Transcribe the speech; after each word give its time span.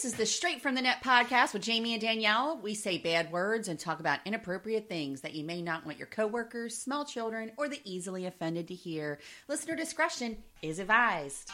This 0.00 0.14
is 0.14 0.18
the 0.18 0.24
Straight 0.24 0.62
from 0.62 0.74
the 0.74 0.80
Net 0.80 1.04
podcast 1.04 1.52
with 1.52 1.60
Jamie 1.60 1.92
and 1.92 2.00
Danielle. 2.00 2.58
We 2.62 2.74
say 2.74 2.96
bad 2.96 3.30
words 3.30 3.68
and 3.68 3.78
talk 3.78 4.00
about 4.00 4.20
inappropriate 4.24 4.88
things 4.88 5.20
that 5.20 5.34
you 5.34 5.44
may 5.44 5.60
not 5.60 5.84
want 5.84 5.98
your 5.98 6.06
coworkers, 6.06 6.74
small 6.74 7.04
children, 7.04 7.52
or 7.58 7.68
the 7.68 7.82
easily 7.84 8.24
offended 8.24 8.66
to 8.68 8.74
hear. 8.74 9.18
Listener 9.46 9.76
discretion 9.76 10.38
is 10.62 10.78
advised. 10.78 11.50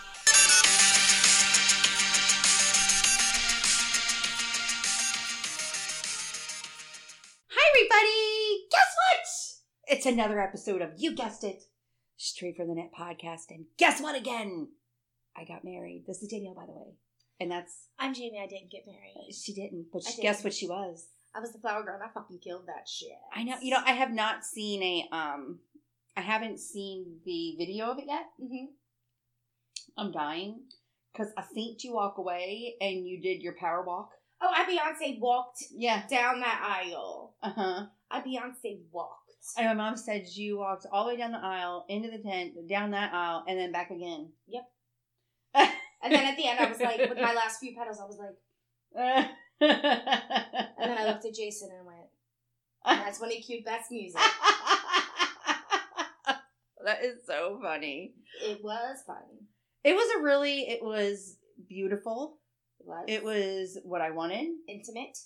Hi, 7.51 7.71
everybody! 7.75 8.69
Guess 8.71 8.95
what? 8.95 9.27
It's 9.89 10.07
another 10.07 10.41
episode 10.41 10.83
of 10.83 10.91
You 10.97 11.17
Guessed 11.17 11.43
It, 11.43 11.65
Straight 12.17 12.57
from 12.57 12.69
the 12.69 12.77
Net 12.77 12.93
podcast. 12.97 13.51
And 13.51 13.65
guess 13.77 14.01
what 14.01 14.15
again? 14.15 14.69
I 15.37 15.43
got 15.43 15.65
married. 15.65 16.05
This 16.07 16.23
is 16.23 16.29
Danielle, 16.29 16.55
by 16.55 16.67
the 16.67 16.73
way. 16.75 16.95
And 17.39 17.51
that's, 17.51 17.89
I'm 17.99 18.15
Jamie. 18.15 18.41
I 18.43 18.47
didn't 18.47 18.71
get 18.71 18.87
married. 18.87 19.35
she 19.35 19.53
didn't, 19.53 19.87
but 19.93 20.03
she, 20.03 20.23
guess 20.23 20.37
didn't. 20.39 20.45
what 20.45 20.55
she 20.55 20.67
was? 20.69 21.07
I 21.35 21.41
was 21.41 21.53
the 21.53 21.59
flower 21.59 21.83
girl. 21.83 21.95
and 21.95 22.03
I 22.03 22.09
fucking 22.15 22.39
killed 22.39 22.67
that 22.67 22.89
shit. 22.89 23.11
I 23.35 23.45
know. 23.45 23.57
You 23.61 23.73
know, 23.73 23.81
I 23.85 23.93
have 23.93 24.13
not 24.13 24.45
seen 24.45 24.83
a 24.83 25.09
um 25.15 25.59
I 26.17 26.23
haven't 26.23 26.61
seen 26.61 27.19
the 27.27 27.57
video 27.59 27.91
of 27.91 27.99
it 27.99 28.05
yet. 28.07 28.25
Mm-hmm. 28.43 28.67
I'm 29.99 30.13
dying 30.13 30.61
because 31.13 31.33
I 31.37 31.43
seen 31.55 31.77
you 31.81 31.93
walk 31.95 32.17
away 32.19 32.75
and 32.81 33.07
you 33.07 33.21
did 33.21 33.43
your 33.43 33.55
power 33.59 33.83
walk. 33.83 34.11
Oh, 34.41 34.49
I 34.51 34.65
Beyonce 34.65 35.19
walked 35.21 35.63
Yeah. 35.75 36.07
down 36.09 36.41
that 36.41 36.83
aisle. 36.87 37.35
Uh 37.43 37.51
huh. 37.55 37.87
I 38.11 38.21
Beyonce 38.23 38.79
walked. 38.91 39.23
And 39.59 39.67
my 39.67 39.75
mom 39.75 39.97
said 39.97 40.27
you 40.33 40.59
walked 40.59 40.87
all 40.91 41.05
the 41.05 41.13
way 41.13 41.17
down 41.19 41.33
the 41.33 41.39
aisle 41.39 41.85
into 41.89 42.11
the 42.11 42.19
tent, 42.19 42.55
down 42.69 42.91
that 42.93 43.13
aisle, 43.15 43.45
and 43.47 43.59
then 43.59 43.73
back 43.73 43.91
again. 43.91 44.31
Yep. 44.49 44.65
And 46.07 46.15
then 46.15 46.25
at 46.25 46.37
the 46.37 46.47
end, 46.47 46.61
I 46.61 46.69
was 46.71 46.79
like, 46.79 46.99
with 47.09 47.19
my 47.21 47.35
last 47.43 47.59
few 47.59 47.75
petals, 47.75 47.99
I 48.01 48.05
was 48.07 48.17
like, 48.17 48.37
and 49.61 49.71
then 50.79 50.99
I 50.99 51.07
looked 51.09 51.25
at 51.25 51.35
Jason 51.35 51.71
and 51.77 51.85
went, 51.85 51.99
and 52.85 53.01
that's 53.07 53.21
when 53.21 53.31
he 53.31 53.43
cued 53.43 53.65
best 53.65 53.91
music. 53.91 54.21
that 56.85 57.03
is 57.03 57.17
so 57.27 57.59
funny. 57.61 58.15
It 58.45 58.63
was 58.63 58.99
fun. 59.05 59.17
It 59.83 59.95
was 59.95 60.09
a 60.17 60.23
really, 60.23 60.61
it 60.69 60.81
was 60.83 61.39
beautiful. 61.69 62.39
It 62.81 62.87
was. 62.87 63.05
It 63.09 63.25
was 63.25 63.79
what 63.83 64.01
I 64.01 64.11
wanted. 64.13 64.47
intimate. 64.69 65.19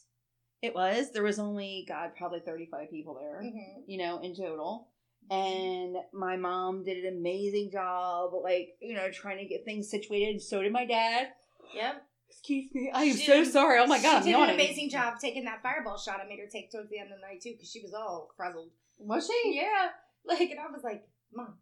It 0.63 0.75
was. 0.75 1.13
There 1.13 1.23
was 1.23 1.39
only, 1.39 1.85
God, 1.87 2.13
probably 2.17 2.41
35 2.41 2.91
people 2.91 3.15
there, 3.21 3.43
hmm 3.43 3.81
you 3.87 3.99
know, 3.99 4.21
in 4.23 4.35
total. 4.35 4.89
And 5.31 5.97
my 6.13 6.37
mom 6.37 6.83
did 6.85 7.05
an 7.05 7.17
amazing 7.17 7.71
job, 7.71 8.33
like, 8.43 8.71
you 8.81 8.95
know, 8.95 9.11
trying 9.13 9.39
to 9.39 9.45
get 9.45 9.65
things 9.65 9.89
situated. 9.89 10.43
So 10.43 10.61
did 10.63 10.73
my 10.73 10.85
dad. 10.85 11.29
Yep. 11.75 12.03
Excuse 12.29 12.71
me. 12.75 12.91
I 12.93 13.05
am 13.05 13.17
She 13.17 13.27
so 13.27 13.45
did- 13.45 13.53
sorry. 13.53 13.79
Oh 13.81 13.87
my 13.87 14.03
God, 14.03 14.17
I'm 14.17 14.23
she 14.23 14.27
did 14.31 14.39
yawning. 14.39 14.55
an 14.55 14.61
amazing 14.61 14.91
job 14.91 15.15
taking 15.21 15.45
that 15.45 15.63
fireball 15.63 15.99
shot 15.99 16.21
I 16.25 16.29
made 16.29 16.39
her 16.41 16.47
take 16.51 16.71
towards 16.73 16.91
the 16.91 16.99
end 16.99 17.13
of 17.13 17.19
the 17.21 17.27
night 17.27 17.41
too, 17.43 17.53
because 17.53 17.71
she 17.71 17.81
was 17.81 17.95
all 17.95 18.31
frazzled. 18.37 18.71
Was 18.99 19.27
she? 19.27 19.55
Yeah. 19.57 19.89
Like, 20.25 20.51
and 20.51 20.61
I 20.61 20.71
was 20.71 20.83
like, 20.85 21.09
Mom. 21.33 21.55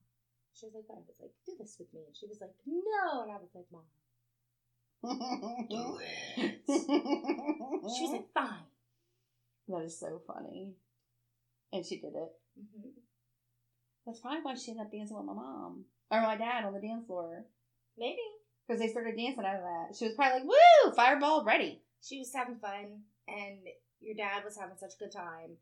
She 0.55 0.67
was 0.67 0.75
like? 0.75 0.85
I 0.91 0.95
was 0.95 1.07
like, 1.21 1.31
do 1.47 1.53
this 1.61 1.77
with 1.79 1.93
me. 1.95 2.01
And 2.07 2.17
she 2.17 2.27
was 2.27 2.39
like, 2.41 2.51
no. 2.67 3.23
And 3.23 3.31
I 3.31 3.37
was 3.37 3.51
like, 3.55 3.67
Mom. 3.71 3.83
Do 5.71 5.99
it. 6.01 6.61
She 6.67 8.03
was 8.03 8.11
like, 8.13 8.33
fine. 8.35 8.65
that 9.69 9.85
is 9.85 9.99
so 10.01 10.21
funny. 10.27 10.73
And 11.73 11.87
she 11.87 12.01
did 12.01 12.15
it. 12.17 12.33
hmm 12.57 12.89
That's 14.09 14.21
probably 14.21 14.41
why 14.41 14.55
she 14.55 14.71
ended 14.71 14.87
up 14.87 14.91
dancing 14.93 15.19
with 15.19 15.27
my 15.27 15.35
mom 15.35 15.85
or 16.11 16.23
my 16.23 16.35
dad 16.37 16.65
on 16.65 16.73
the 16.73 16.81
dance 16.81 17.05
floor 17.07 17.45
Maybe. 17.99 18.25
because 18.67 18.81
they 18.81 18.89
started 18.89 19.17
dancing 19.19 19.45
out 19.45 19.57
of 19.57 19.61
that. 19.61 19.95
She 19.99 20.07
was 20.07 20.15
probably 20.15 20.41
like, 20.41 20.49
"Woo, 20.49 20.93
fireball 20.97 21.45
ready." 21.45 21.83
She 22.03 22.19
was 22.19 22.33
having 22.35 22.57
fun, 22.57 23.03
and 23.29 23.59
your 24.01 24.17
dad 24.17 24.45
was 24.45 24.57
having 24.57 24.79
such 24.79 24.95
a 24.95 25.05
good 25.05 25.13
time, 25.13 25.59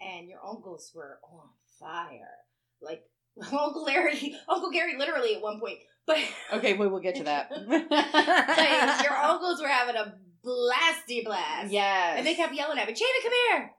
and 0.00 0.28
your 0.30 0.40
uncles 0.42 0.92
were 0.94 1.18
on 1.22 1.50
fire. 1.78 2.38
Like, 2.80 3.02
Uncle 3.52 3.84
Larry, 3.84 4.34
Uncle 4.48 4.70
Gary 4.70 4.96
literally 4.96 5.34
at 5.34 5.42
one 5.42 5.60
point. 5.60 5.80
But, 6.06 6.18
Okay, 6.54 6.72
we 6.72 6.86
will 6.88 7.00
get 7.00 7.16
to 7.16 7.24
that. 7.24 7.50
but 7.50 9.02
your 9.04 9.16
uncles 9.22 9.60
were 9.60 9.68
having 9.68 9.96
a 9.96 10.14
blasty 10.42 11.22
blast. 11.22 11.70
Yes. 11.70 12.14
And 12.16 12.26
they 12.26 12.34
kept 12.34 12.54
yelling 12.54 12.78
at 12.78 12.86
me, 12.88 12.94
Jamie, 12.94 13.22
come 13.22 13.32
here! 13.50 13.70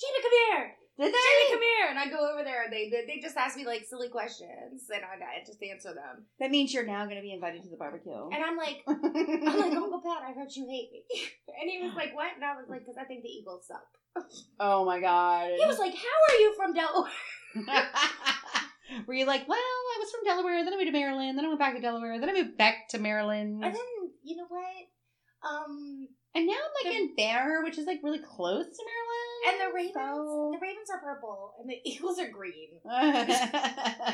Jamie, 0.00 0.22
come 0.22 0.32
here! 0.32 0.75
Did 0.98 1.12
Jamie, 1.12 1.50
come 1.50 1.60
here! 1.60 1.86
And 1.90 1.98
I 1.98 2.08
go 2.08 2.32
over 2.32 2.42
there, 2.42 2.64
and 2.64 2.72
they 2.72 2.88
they 2.88 3.20
just 3.20 3.36
ask 3.36 3.56
me 3.56 3.66
like 3.66 3.84
silly 3.84 4.08
questions, 4.08 4.88
and 4.88 5.02
I, 5.04 5.22
I 5.22 5.44
just 5.44 5.62
answer 5.62 5.92
them. 5.92 6.24
That 6.40 6.50
means 6.50 6.72
you're 6.72 6.86
now 6.86 7.04
going 7.04 7.16
to 7.16 7.22
be 7.22 7.32
invited 7.34 7.62
to 7.64 7.68
the 7.68 7.76
barbecue. 7.76 8.12
And 8.32 8.42
I'm 8.42 8.56
like, 8.56 8.82
I'm 8.88 9.02
like, 9.02 9.76
Uncle 9.76 10.00
Pat, 10.00 10.22
I 10.26 10.32
heard 10.32 10.48
you 10.54 10.66
hate 10.68 10.90
me. 10.92 11.02
And 11.60 11.70
he 11.70 11.86
was 11.86 11.94
like, 11.96 12.14
what? 12.14 12.34
And 12.34 12.44
I 12.44 12.54
was 12.56 12.66
like, 12.68 12.80
because 12.80 12.96
I 13.00 13.04
think 13.04 13.22
the 13.22 13.28
Eagles 13.28 13.66
suck. 13.66 14.24
oh 14.60 14.84
my 14.84 15.00
god. 15.00 15.50
He 15.58 15.66
was 15.66 15.78
like, 15.78 15.94
how 15.94 16.34
are 16.34 16.38
you 16.40 16.54
from 16.56 16.72
Delaware? 16.72 17.10
Were 19.06 19.14
you 19.14 19.26
like, 19.26 19.48
well, 19.48 19.58
I 19.58 19.98
was 19.98 20.10
from 20.10 20.24
Delaware, 20.24 20.64
then 20.64 20.72
I 20.72 20.76
moved 20.76 20.86
to 20.86 20.92
Maryland, 20.92 21.36
then 21.36 21.44
I 21.44 21.48
went 21.48 21.60
back 21.60 21.74
to 21.74 21.80
Delaware, 21.80 22.18
then 22.20 22.30
I 22.30 22.32
moved 22.32 22.56
back 22.56 22.88
to 22.90 22.98
Maryland, 22.98 23.62
And 23.64 23.74
then, 23.74 23.82
you 24.22 24.36
know 24.36 24.46
what? 24.48 25.50
Um, 25.50 26.08
and 26.36 26.46
now 26.46 26.52
I'm 26.52 26.84
like 26.84 26.92
The- 26.94 27.00
in 27.00 27.14
Bear, 27.16 27.62
which 27.64 27.78
is 27.78 27.86
like 27.86 28.00
really 28.02 28.18
close 28.20 28.66
to 28.66 28.84
Maryland. 28.84 29.04
and 29.48 29.60
the 29.60 29.72
Ravens, 29.74 29.94
So- 29.94 30.50
the 30.52 30.58
Ravens 30.60 30.90
are 30.92 31.00
purple, 31.00 31.54
and 31.60 31.70
the 31.70 31.80
Eagles 31.84 32.18
are 32.18 32.28
green. 32.28 32.70
that 32.84 34.06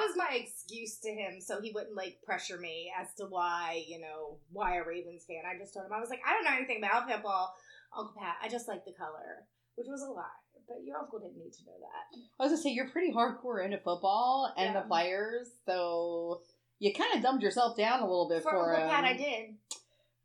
was 0.00 0.16
my 0.16 0.30
excuse 0.34 0.98
to 1.00 1.10
him, 1.10 1.40
so 1.40 1.60
he 1.60 1.70
wouldn't 1.72 1.96
like 1.96 2.18
pressure 2.24 2.58
me 2.58 2.92
as 3.00 3.08
to 3.18 3.24
why, 3.26 3.82
you 3.86 4.00
know, 4.00 4.38
why 4.52 4.76
a 4.76 4.84
Ravens 4.84 5.24
fan. 5.26 5.42
I 5.46 5.56
just 5.58 5.74
told 5.74 5.86
him 5.86 5.92
I 5.92 6.00
was 6.00 6.10
like, 6.10 6.20
I 6.26 6.32
don't 6.32 6.44
know 6.44 6.56
anything 6.56 6.78
about 6.78 7.08
football, 7.10 7.54
Uncle 7.96 8.14
Pat. 8.20 8.36
I 8.42 8.48
just 8.48 8.68
like 8.68 8.84
the 8.84 8.92
color, 8.92 9.46
which 9.76 9.86
was 9.88 10.02
a 10.02 10.10
lie. 10.10 10.24
But 10.68 10.78
your 10.84 10.96
uncle 10.98 11.18
didn't 11.18 11.38
need 11.38 11.52
to 11.52 11.64
know 11.66 11.76
that. 11.80 12.18
I 12.38 12.42
was 12.44 12.52
gonna 12.52 12.62
say 12.62 12.70
you're 12.70 12.88
pretty 12.90 13.12
hardcore 13.12 13.64
into 13.64 13.78
football 13.78 14.52
and 14.56 14.72
Yeah. 14.72 14.80
the 14.82 14.86
players, 14.88 15.50
so 15.66 16.40
you 16.78 16.92
kind 16.94 17.14
of 17.16 17.22
dumbed 17.22 17.42
yourself 17.42 17.76
down 17.76 17.98
a 18.00 18.06
little 18.06 18.28
bit 18.28 18.42
For 18.44 18.50
for, 18.52 18.74
Uncle 18.76 18.88
Pat. 18.90 19.04
I 19.04 19.14
did. 19.16 19.56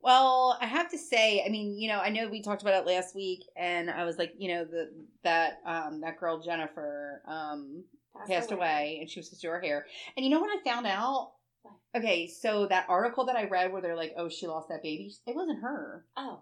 Well, 0.01 0.57
I 0.61 0.65
have 0.67 0.89
to 0.91 0.97
say, 0.97 1.43
I 1.45 1.49
mean, 1.49 1.77
you 1.77 1.89
know, 1.89 1.99
I 1.99 2.09
know 2.09 2.29
we 2.29 2.41
talked 2.41 2.61
about 2.61 2.75
it 2.75 2.87
last 2.87 3.15
week, 3.15 3.43
and 3.55 3.89
I 3.89 4.05
was 4.05 4.17
like, 4.17 4.33
you 4.37 4.49
know, 4.53 4.63
the 4.65 4.91
that 5.23 5.59
um 5.65 6.01
that 6.01 6.19
girl 6.19 6.39
Jennifer 6.39 7.21
um 7.27 7.83
passed 8.27 8.51
away, 8.51 8.97
and 9.01 9.09
she 9.09 9.19
was 9.19 9.41
her 9.43 9.59
hair. 9.61 9.85
And 10.15 10.23
you 10.25 10.29
know 10.31 10.39
what 10.39 10.57
I 10.57 10.63
found 10.63 10.87
out? 10.87 11.33
Okay, 11.95 12.27
so 12.27 12.67
that 12.67 12.85
article 12.89 13.25
that 13.25 13.35
I 13.35 13.45
read 13.45 13.71
where 13.71 13.81
they're 13.81 13.95
like, 13.95 14.13
oh, 14.17 14.29
she 14.29 14.47
lost 14.47 14.69
that 14.69 14.83
baby, 14.83 15.13
it 15.25 15.35
wasn't 15.35 15.61
her. 15.61 16.05
Oh, 16.15 16.41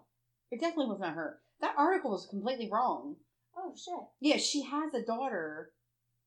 It 0.50 0.60
definitely 0.60 0.86
was 0.86 1.00
not 1.00 1.14
her. 1.14 1.38
That 1.60 1.74
article 1.78 2.10
was 2.10 2.26
completely 2.26 2.68
wrong. 2.70 3.16
oh 3.56 3.74
shit. 3.76 3.94
Yeah, 4.20 4.36
she 4.36 4.62
has 4.62 4.92
a 4.94 5.02
daughter 5.02 5.70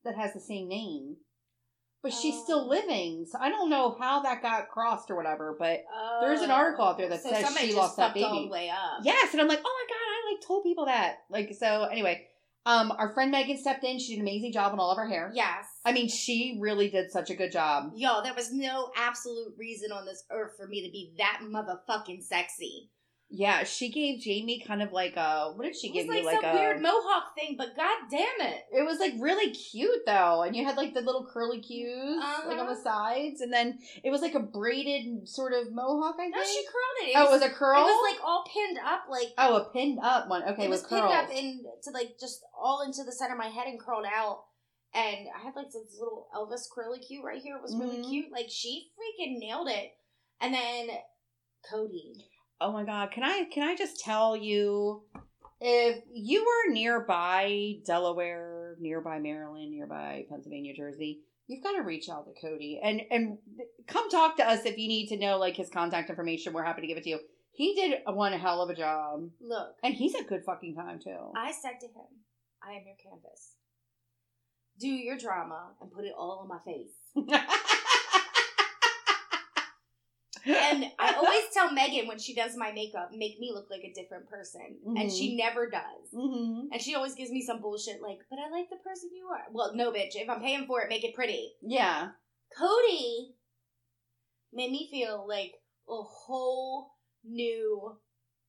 that 0.04 0.16
has 0.18 0.34
the 0.34 0.40
same 0.40 0.68
name, 0.68 1.18
but 2.02 2.14
she's 2.14 2.36
Oh. 2.36 2.44
still 2.44 2.68
living. 2.70 3.26
So 3.26 3.38
I 3.40 3.50
don't 3.50 3.70
know 3.70 3.96
how 4.00 4.22
that 4.22 4.42
got 4.42 4.70
crossed 4.70 5.10
or 5.12 5.16
whatever. 5.16 5.56
But 5.58 5.84
Oh. 5.94 6.20
There's 6.22 6.42
an 6.42 6.52
article 6.52 6.86
out 6.86 6.98
there 6.98 7.10
that 7.10 7.22
says 7.22 7.44
somebody 7.46 7.68
she 7.70 7.74
lost 7.76 7.98
that 7.98 8.14
baby. 8.14 8.46
the 8.46 8.52
way 8.52 8.70
up. 8.70 9.00
yes, 9.04 9.32
and 9.34 9.42
I'm 9.42 9.48
like, 9.48 9.62
oh 9.64 9.86
my 9.88 9.94
god, 9.94 9.96
I 10.00 10.34
like 10.34 10.42
told 10.46 10.64
people 10.64 10.86
that. 10.86 11.20
Like 11.30 11.54
so. 11.54 11.84
Anyway, 11.86 12.28
um, 12.66 12.92
our 12.92 13.10
friend 13.14 13.32
Megan 13.32 13.58
stepped 13.58 13.84
in. 13.84 14.00
She 14.00 14.14
did 14.16 14.22
an 14.22 14.28
amazing 14.28 14.52
job 14.52 14.74
on 14.74 14.80
all 14.80 14.92
of 14.92 14.98
her 14.98 15.08
hair. 15.08 15.32
Yes. 15.34 15.66
I 15.86 15.92
mean, 15.92 16.08
she 16.10 16.58
really 16.62 16.90
did 16.90 17.10
such 17.12 17.30
a 17.30 17.36
good 17.36 17.52
job. 17.52 17.94
Y'all, 17.96 18.22
there 18.22 18.34
was 18.34 18.52
no 18.52 18.92
absolute 18.96 19.54
reason 19.58 19.92
on 19.92 20.06
this 20.06 20.24
earth 20.32 20.54
for 20.58 20.68
me 20.68 20.86
to 20.86 20.92
be 20.92 21.14
that 21.18 21.42
motherfucking 21.44 22.22
sexy. 22.24 22.90
Yeah, 23.32 23.64
she 23.64 23.92
gave 23.92 24.22
Jamie 24.22 24.64
kind 24.66 24.82
of 24.82 24.92
like 24.92 25.16
a 25.16 25.52
what 25.56 25.64
did 25.64 25.76
she 25.76 25.92
give 25.92 26.08
like 26.08 26.20
you 26.22 26.26
like 26.26 26.42
some 26.42 26.50
a 26.50 26.54
weird 26.60 26.82
mohawk 26.82 27.36
thing, 27.36 27.56
but 27.60 27.76
god 27.76 27.98
damn 28.10 28.42
it. 28.42 28.66
It 28.74 28.84
was 28.84 29.00
like 29.00 29.14
really 29.20 29.52
cute 29.52 30.04
though, 30.08 30.42
and 30.42 30.56
you 30.56 30.66
had 30.66 30.78
like 30.78 30.96
the 30.96 31.02
little 31.02 31.28
curly 31.32 31.62
cues 31.62 32.24
like 32.48 32.58
on 32.58 32.66
the 32.66 32.72
Uh-huh. 32.74 32.84
sides, 32.84 33.42
and 33.42 33.54
then 33.54 33.78
it 34.04 34.10
was 34.10 34.22
like 34.22 34.34
a 34.34 34.40
braided 34.40 35.30
sort 35.30 35.54
of 35.54 35.72
mohawk. 35.72 36.16
I 36.20 36.24
think. 36.24 36.36
No, 36.38 36.44
she 36.44 36.66
curled 36.66 37.08
it. 37.08 37.10
it 37.10 37.18
oh, 37.18 37.22
was, 37.26 37.30
it 37.30 37.46
was 37.46 37.52
a 37.52 37.54
curl. 37.54 37.78
It 37.82 37.84
was 37.84 38.12
like 38.16 38.26
all 38.26 38.44
pinned 38.52 38.80
up, 38.84 39.02
like 39.12 39.28
oh, 39.38 39.58
a 39.58 39.70
pinned 39.74 40.00
up 40.02 40.28
one. 40.28 40.42
Okay, 40.50 40.64
it 40.66 40.70
was 40.70 40.82
with 40.82 40.90
pinned 40.90 41.02
curls. 41.04 41.14
up 41.14 41.30
into 41.30 41.92
like 41.94 42.20
just 42.20 42.42
all 42.60 42.82
into 42.82 43.04
the 43.04 43.12
center 43.12 43.34
of 43.34 43.40
my 43.40 43.50
head 43.50 43.68
and 43.68 43.80
curled 43.80 44.06
out. 44.12 44.46
And 44.92 45.28
I 45.40 45.44
had 45.44 45.56
like 45.56 45.68
this 45.68 46.00
little 46.00 46.30
Elvis 46.36 46.66
curly 46.74 46.98
cue 46.98 47.24
right 47.24 47.40
here. 47.40 47.58
It 47.58 47.62
was 47.62 47.76
really 47.76 47.98
Mhm. 47.98 48.10
cute. 48.10 48.32
Like 48.32 48.50
she 48.50 48.90
freaking 48.98 49.38
nailed 49.38 49.70
it. 49.70 49.92
And 50.42 50.52
then 50.52 50.88
Cody. 51.70 52.29
Oh 52.62 52.72
my 52.72 52.84
god, 52.84 53.12
can 53.12 53.24
I 53.24 53.46
can 53.52 53.64
I 53.64 53.76
just 53.76 54.00
tell 54.00 54.36
you 54.36 55.04
if 55.62 56.04
you 56.14 56.46
were 56.46 56.74
nearby 56.74 57.76
Delaware, 57.86 58.76
nearby 58.80 59.20
Maryland, 59.20 59.72
nearby 59.72 60.26
Pennsylvania, 60.30 60.74
Jersey, 60.76 61.22
you've 61.48 61.64
got 61.64 61.74
to 61.74 61.82
reach 61.82 62.10
out 62.10 62.26
to 62.26 62.42
Cody 62.42 62.80
and 62.82 63.02
and 63.12 63.38
come 63.88 64.10
talk 64.10 64.38
to 64.38 64.48
us 64.48 64.66
if 64.66 64.78
you 64.78 64.88
need 64.88 65.08
to 65.08 65.18
know 65.18 65.38
like 65.38 65.58
his 65.58 65.70
contact 65.70 66.10
information. 66.10 66.54
We're 66.54 66.64
happy 66.64 66.82
to 66.82 66.88
give 66.88 66.98
it 66.98 67.04
to 67.04 67.10
you. 67.10 67.20
He 67.52 67.76
did 67.76 68.00
one 68.06 68.32
hell 68.34 68.62
of 68.62 68.70
a 68.70 68.76
job, 68.76 69.30
Look, 69.42 69.76
and 69.84 69.94
he's 69.94 70.16
a 70.16 70.24
good 70.24 70.44
fucking 70.46 70.76
time 70.76 71.00
too. 71.04 71.34
I 71.36 71.52
said 71.52 71.80
to 71.82 71.88
him, 71.88 72.08
I 72.64 72.72
am 72.72 72.84
your 72.86 72.96
canvas. 73.04 73.56
Do 74.80 74.88
your 74.88 75.18
drama 75.18 75.72
and 75.82 75.92
put 75.92 76.06
it 76.06 76.14
all 76.18 76.40
on 76.42 76.48
my 76.48 76.60
face. 76.60 76.94
And 80.46 80.86
I 81.00 81.14
always 81.16 81.44
tell 81.54 81.72
Megan 81.72 82.08
when 82.08 82.20
she 82.20 82.34
does 82.34 82.56
my 82.56 82.72
makeup, 82.72 83.12
make 83.14 83.40
me 83.40 83.52
look 83.54 83.68
like 83.70 83.84
a 83.84 83.94
different 83.94 84.30
person. 84.30 84.78
And 84.86 84.98
Mhm. 85.10 85.18
she 85.18 85.36
never 85.36 85.70
does. 85.70 86.10
hmm 86.14 86.68
And 86.72 86.82
she 86.82 86.96
always 86.96 87.16
gives 87.16 87.32
me 87.32 87.42
some 87.42 87.62
bullshit 87.62 88.02
like, 88.02 88.20
but 88.30 88.40
I 88.40 88.50
like 88.50 88.70
the 88.70 88.78
person 88.78 89.10
you 89.16 89.28
are. 89.28 89.44
Well, 89.52 89.76
no, 89.76 89.92
bitch. 89.92 90.16
If 90.16 90.30
I'm 90.30 90.42
paying 90.42 90.66
for 90.68 90.82
it, 90.82 90.90
make 90.90 91.04
it 91.04 91.14
pretty. 91.16 91.54
Yeah. 91.62 92.10
Cody 92.58 93.36
made 94.52 94.72
me 94.72 94.88
feel 94.90 95.26
like 95.28 95.54
a 95.88 96.02
whole 96.02 96.92
new 97.24 97.98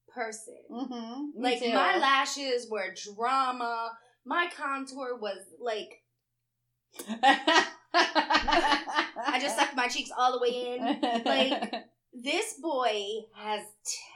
person. 0.09 0.57
Mm-hmm. 0.71 1.43
like 1.43 1.61
my 1.63 1.99
lashes 1.99 2.69
were 2.71 2.95
drama. 3.15 3.93
My 4.25 4.49
contour 4.57 5.17
was 5.21 5.39
like 5.61 6.03
I 7.95 9.39
just 9.41 9.57
sucked 9.57 9.77
my 9.77 9.89
cheeks 9.89 10.11
all 10.17 10.33
the 10.33 10.39
way 10.41 10.77
in. 10.77 11.23
like- 11.25 11.85
This 12.13 12.55
boy 12.61 13.03
has 13.37 13.65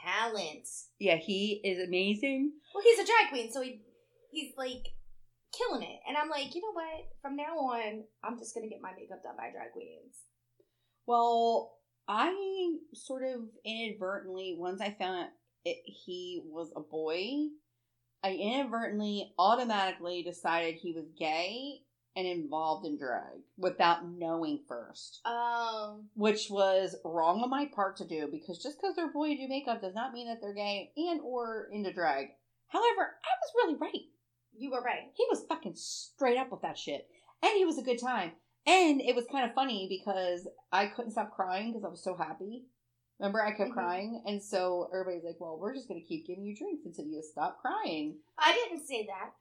talent. 0.03 0.67
yeah, 0.99 1.15
he 1.15 1.61
is 1.63 1.79
amazing. 1.87 2.51
Well, 2.73 2.83
he's 2.83 2.99
a 2.99 3.05
drag 3.05 3.29
queen, 3.29 3.51
so 3.51 3.61
he 3.61 3.79
he's 4.31 4.51
like 4.57 4.85
killing 5.57 5.81
it. 5.81 5.99
And 6.07 6.17
I'm 6.17 6.29
like, 6.29 6.53
you 6.53 6.61
know 6.61 6.73
what? 6.73 7.07
From 7.21 7.37
now 7.37 7.55
on, 7.57 8.03
I'm 8.23 8.37
just 8.37 8.53
gonna 8.53 8.67
get 8.67 8.81
my 8.81 8.91
makeup 8.97 9.23
done 9.23 9.35
by 9.37 9.49
drag 9.51 9.71
queens. 9.71 10.13
Well, 11.07 11.77
I 12.07 12.73
sort 12.93 13.23
of 13.23 13.41
inadvertently, 13.63 14.55
once 14.59 14.81
I 14.81 14.91
found 14.99 15.29
it, 15.63 15.77
he 15.85 16.41
was 16.45 16.73
a 16.75 16.81
boy, 16.81 17.47
I 18.23 18.31
inadvertently 18.33 19.33
automatically 19.39 20.21
decided 20.21 20.75
he 20.75 20.91
was 20.91 21.05
gay 21.17 21.79
and 22.15 22.25
involved 22.27 22.85
in 22.85 22.97
drag 22.97 23.41
without 23.57 24.07
knowing 24.07 24.59
first. 24.67 25.21
Um, 25.25 26.09
Which 26.15 26.49
was 26.49 26.95
wrong 27.03 27.41
on 27.41 27.49
my 27.49 27.65
part 27.73 27.97
to 27.97 28.07
do 28.07 28.27
because 28.31 28.61
just 28.61 28.79
because 28.79 28.95
they're 28.95 29.11
boy 29.11 29.35
do 29.35 29.47
makeup 29.47 29.81
does 29.81 29.95
not 29.95 30.13
mean 30.13 30.27
that 30.27 30.39
they're 30.41 30.53
gay 30.53 30.91
and 30.95 31.19
or 31.21 31.67
into 31.71 31.91
drag. 31.91 32.27
However, 32.67 33.01
I 33.23 33.33
was 33.41 33.53
really 33.55 33.75
right. 33.79 34.05
you 34.57 34.71
were 34.71 34.81
right. 34.81 35.11
He 35.15 35.25
was 35.29 35.43
fucking 35.49 35.75
straight 35.75 36.37
up 36.37 36.51
with 36.51 36.61
that 36.61 36.77
shit. 36.77 37.07
And 37.43 37.51
he 37.57 37.65
was 37.65 37.77
a 37.77 37.83
good 37.83 37.99
time. 37.99 38.31
And 38.65 39.01
it 39.01 39.15
was 39.15 39.25
kind 39.31 39.47
of 39.47 39.53
funny 39.53 39.87
because 39.89 40.47
I 40.71 40.87
couldn't 40.87 41.11
stop 41.11 41.31
crying 41.35 41.71
because 41.71 41.83
I 41.85 41.89
was 41.89 42.03
so 42.03 42.15
happy. 42.15 42.63
Remember, 43.19 43.41
I 43.41 43.51
kept 43.51 43.69
Mhm. 43.69 43.73
crying. 43.73 44.23
And 44.25 44.41
so 44.41 44.89
everybody's 44.91 45.23
like, 45.23 45.39
well, 45.39 45.57
we're 45.59 45.73
just 45.73 45.87
to 46.01 46.07
keep 46.07 46.25
giving 46.25 46.43
you 46.45 46.55
drinks 46.55 46.85
until 46.85 47.05
you 47.05 47.21
stop 47.21 47.59
crying. 47.61 48.17
I 48.37 48.53
didn't 48.53 48.85
say 48.85 49.05
that. 49.05 49.31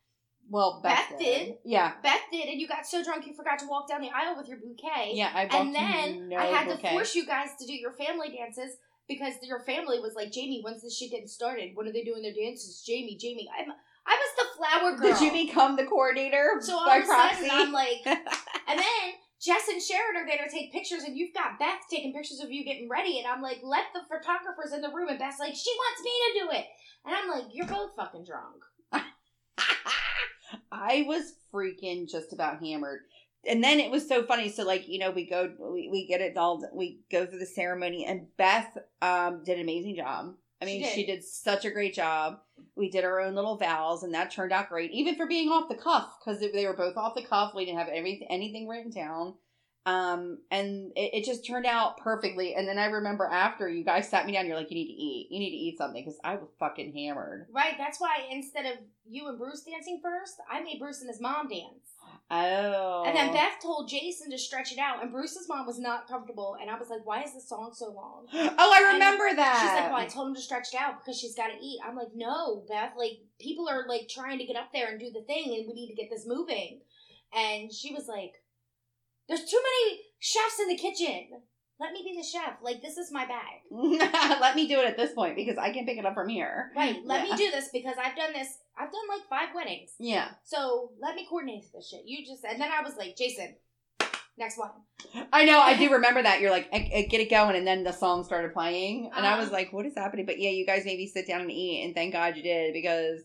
Well, 0.50 0.80
Beth, 0.82 1.10
Beth 1.10 1.18
did. 1.18 1.46
did. 1.46 1.54
Yeah. 1.64 1.92
Beth 2.02 2.20
did, 2.30 2.48
and 2.48 2.60
you 2.60 2.68
got 2.68 2.86
so 2.86 3.02
drunk 3.02 3.26
you 3.26 3.34
forgot 3.34 3.58
to 3.60 3.66
walk 3.66 3.88
down 3.88 4.00
the 4.00 4.10
aisle 4.10 4.36
with 4.36 4.46
your 4.48 4.58
bouquet. 4.58 5.12
Yeah, 5.14 5.30
I 5.34 5.44
and 5.44 5.74
then 5.74 6.28
no 6.28 6.36
I 6.36 6.44
had 6.46 6.66
bouquet. 6.68 6.88
to 6.88 6.94
force 6.94 7.14
you 7.14 7.26
guys 7.26 7.50
to 7.60 7.66
do 7.66 7.72
your 7.72 7.92
family 7.92 8.28
dances 8.28 8.76
because 9.08 9.34
your 9.42 9.60
family 9.60 9.98
was 10.00 10.14
like, 10.14 10.32
Jamie, 10.32 10.60
when's 10.62 10.82
this 10.82 10.96
shit 10.96 11.10
getting 11.10 11.26
started? 11.28 11.70
When 11.74 11.88
are 11.88 11.92
they 11.92 12.04
doing 12.04 12.22
their 12.22 12.32
dances? 12.34 12.82
Jamie, 12.86 13.16
Jamie. 13.16 13.48
I'm, 13.58 13.70
I 14.06 14.16
was 14.20 14.32
the 14.36 14.56
flower 14.56 14.96
girl. 14.96 15.18
Did 15.18 15.24
you 15.34 15.46
become 15.46 15.76
the 15.76 15.84
coordinator 15.86 16.56
So 16.60 16.76
all 16.76 16.86
by 16.86 16.98
of 16.98 17.04
a 17.04 17.06
proxy? 17.06 17.48
sudden, 17.48 17.50
I'm 17.68 17.72
like, 17.72 18.00
and 18.06 18.78
then 18.78 19.04
Jess 19.40 19.68
and 19.68 19.80
Sharon 19.82 20.16
are 20.16 20.26
there 20.26 20.44
to 20.44 20.50
take 20.50 20.72
pictures, 20.72 21.02
and 21.04 21.16
you've 21.16 21.34
got 21.34 21.58
Beth 21.58 21.80
taking 21.90 22.12
pictures 22.12 22.40
of 22.40 22.50
you 22.50 22.64
getting 22.64 22.88
ready, 22.88 23.18
and 23.18 23.26
I'm 23.26 23.42
like, 23.42 23.60
let 23.62 23.84
the 23.92 24.00
photographers 24.08 24.72
in 24.74 24.80
the 24.82 24.88
room, 24.90 25.08
and 25.08 25.18
Beth's 25.18 25.38
like, 25.40 25.54
she 25.54 25.70
wants 25.76 26.02
me 26.02 26.10
to 26.10 26.44
do 26.44 26.58
it, 26.58 26.66
and 27.06 27.14
I'm 27.14 27.28
like, 27.28 27.52
you're 27.52 27.66
both 27.66 27.94
fucking 27.96 28.24
drunk. 28.24 28.62
I 30.74 31.04
was 31.06 31.34
freaking 31.52 32.08
just 32.10 32.32
about 32.32 32.60
hammered. 32.60 33.00
And 33.46 33.62
then 33.62 33.78
it 33.78 33.90
was 33.90 34.08
so 34.08 34.22
funny. 34.24 34.48
So 34.48 34.64
like, 34.64 34.88
you 34.88 34.98
know, 34.98 35.10
we 35.10 35.26
go 35.26 35.52
we, 35.60 35.88
we 35.90 36.06
get 36.06 36.20
it 36.20 36.36
all 36.36 36.64
we 36.72 37.00
go 37.10 37.26
through 37.26 37.38
the 37.38 37.46
ceremony 37.46 38.04
and 38.06 38.26
Beth 38.36 38.76
um 39.02 39.42
did 39.44 39.56
an 39.58 39.62
amazing 39.62 39.96
job. 39.96 40.34
I 40.62 40.66
She 40.66 40.72
mean, 40.72 40.82
did. 40.82 40.94
she 40.94 41.06
did 41.06 41.24
such 41.24 41.64
a 41.64 41.70
great 41.70 41.94
job. 41.94 42.38
We 42.74 42.90
did 42.90 43.04
our 43.04 43.20
own 43.20 43.34
little 43.34 43.56
vows 43.58 44.02
and 44.02 44.14
that 44.14 44.30
turned 44.30 44.52
out 44.52 44.70
great. 44.70 44.92
Even 44.92 45.14
for 45.14 45.26
being 45.26 45.50
off 45.50 45.68
the 45.68 45.74
cuff 45.74 46.08
cuz 46.24 46.40
they 46.40 46.66
were 46.66 46.76
both 46.76 46.96
off 46.96 47.14
the 47.14 47.22
cuff. 47.22 47.54
We 47.54 47.66
didn't 47.66 47.78
have 47.78 47.88
everything 47.88 48.26
anything 48.30 48.66
written 48.66 48.90
down. 48.90 49.34
Um 49.86 50.38
and 50.50 50.92
it, 50.96 51.14
it 51.14 51.24
just 51.24 51.46
turned 51.46 51.66
out 51.66 51.98
perfectly. 51.98 52.54
And 52.54 52.66
then 52.66 52.78
I 52.78 52.86
remember 52.86 53.26
after 53.26 53.68
you 53.68 53.84
guys 53.84 54.08
sat 54.08 54.26
me 54.26 54.32
down 54.32 54.46
you're 54.46 54.56
like 54.56 54.70
you 54.70 54.76
need 54.76 54.86
to 54.86 54.92
eat. 54.92 55.28
You 55.30 55.38
need 55.38 55.50
to 55.50 55.56
eat 55.56 55.78
something 55.78 56.04
cuz 56.04 56.18
I 56.24 56.36
was 56.36 56.48
fucking 56.58 56.92
hammered. 56.94 57.48
Right, 57.52 57.74
that's 57.78 58.00
why 58.00 58.26
instead 58.30 58.66
of 58.66 58.78
you 59.06 59.28
and 59.28 59.38
Bruce 59.38 59.62
dancing 59.62 60.00
first, 60.02 60.36
I 60.50 60.60
made 60.60 60.78
Bruce 60.78 61.00
and 61.00 61.10
his 61.10 61.20
mom 61.20 61.48
dance. 61.48 61.94
Oh. 62.30 63.04
And 63.06 63.14
then 63.14 63.32
Beth 63.32 63.60
told 63.62 63.88
Jason 63.88 64.30
to 64.30 64.38
stretch 64.38 64.72
it 64.72 64.78
out, 64.78 65.02
and 65.02 65.12
Bruce's 65.12 65.46
mom 65.48 65.66
was 65.66 65.78
not 65.78 66.08
comfortable, 66.08 66.56
and 66.60 66.70
I 66.70 66.78
was 66.78 66.88
like, 66.88 67.04
why 67.04 67.22
is 67.22 67.34
this 67.34 67.48
song 67.48 67.72
so 67.74 67.90
long? 67.90 68.26
Oh, 68.56 68.72
I 68.72 68.82
And 68.82 68.94
remember 68.94 69.34
that. 69.36 69.60
She's 69.60 69.82
like, 69.82 69.90
well, 69.90 70.00
I 70.00 70.06
told 70.06 70.28
him 70.28 70.34
to 70.34 70.40
stretch 70.40 70.68
it 70.72 70.80
out 70.80 71.04
because 71.04 71.18
she's 71.18 71.34
got 71.34 71.48
to 71.48 71.58
eat. 71.60 71.80
I'm 71.84 71.96
like, 71.96 72.14
no, 72.14 72.64
Beth. 72.68 72.92
Like, 72.96 73.20
people 73.38 73.68
are 73.68 73.86
like 73.88 74.08
trying 74.08 74.38
to 74.38 74.46
get 74.46 74.56
up 74.56 74.72
there 74.72 74.88
and 74.88 74.98
do 74.98 75.10
the 75.12 75.22
thing, 75.22 75.54
and 75.54 75.66
we 75.68 75.74
need 75.74 75.88
to 75.88 75.94
get 75.94 76.08
this 76.10 76.26
moving. 76.26 76.80
And 77.34 77.72
she 77.72 77.92
was 77.92 78.06
like, 78.08 78.32
there's 79.28 79.44
too 79.44 79.60
many 79.62 80.00
chefs 80.18 80.58
in 80.60 80.68
the 80.68 80.76
kitchen. 80.76 81.28
Let 81.80 81.92
me 81.92 82.02
be 82.04 82.16
the 82.16 82.24
chef. 82.26 82.58
Like, 82.62 82.82
this 82.82 82.96
is 82.98 83.10
my 83.10 83.26
bag. 83.26 83.60
Let 84.40 84.54
me 84.54 84.68
do 84.68 84.78
it 84.78 84.86
at 84.86 84.96
this 84.96 85.12
point 85.12 85.34
because 85.34 85.58
I 85.58 85.72
can 85.72 85.84
pick 85.84 85.98
it 85.98 86.06
up 86.06 86.14
from 86.14 86.28
here. 86.28 86.70
Right. 86.76 87.00
Let 87.04 87.26
Yeah. 87.26 87.32
me 87.34 87.36
do 87.36 87.50
this 87.50 87.68
because 87.72 87.96
I've 88.02 88.14
done 88.16 88.32
this. 88.32 88.58
I've 88.78 88.92
done 88.92 89.08
like 89.08 89.28
five 89.28 89.54
weddings. 89.54 89.90
Yeah. 89.98 90.28
So 90.44 90.90
let 91.00 91.16
me 91.16 91.26
coordinate 91.28 91.64
this 91.74 91.88
shit. 91.88 92.02
You 92.06 92.24
just, 92.24 92.44
and 92.44 92.60
then 92.60 92.70
I 92.70 92.82
was 92.82 92.96
like, 92.96 93.16
Jason, 93.16 93.56
next 94.38 94.56
one. 94.56 94.70
I 95.32 95.44
know. 95.44 95.60
I 95.60 95.76
do 95.76 95.90
remember 95.94 96.22
that. 96.22 96.40
You're 96.40 96.50
like, 96.52 96.68
"Eh, 96.72 96.88
eh, 96.92 97.06
get 97.08 97.20
it 97.20 97.28
going. 97.30 97.56
And 97.56 97.66
then 97.66 97.82
the 97.82 97.92
song 97.92 98.22
started 98.22 98.52
playing. 98.52 99.10
And 99.14 99.26
I 99.26 99.32
Uh-huh. 99.32 99.42
was 99.42 99.50
like, 99.50 99.72
what 99.72 99.84
is 99.84 99.94
happening? 99.96 100.26
But 100.26 100.38
yeah, 100.38 100.50
you 100.50 100.64
guys 100.64 100.84
maybe 100.84 101.08
sit 101.08 101.26
down 101.26 101.40
and 101.40 101.50
eat. 101.50 101.84
And 101.84 101.94
thank 101.94 102.12
God 102.12 102.36
you 102.36 102.42
did 102.44 102.72
because 102.72 103.20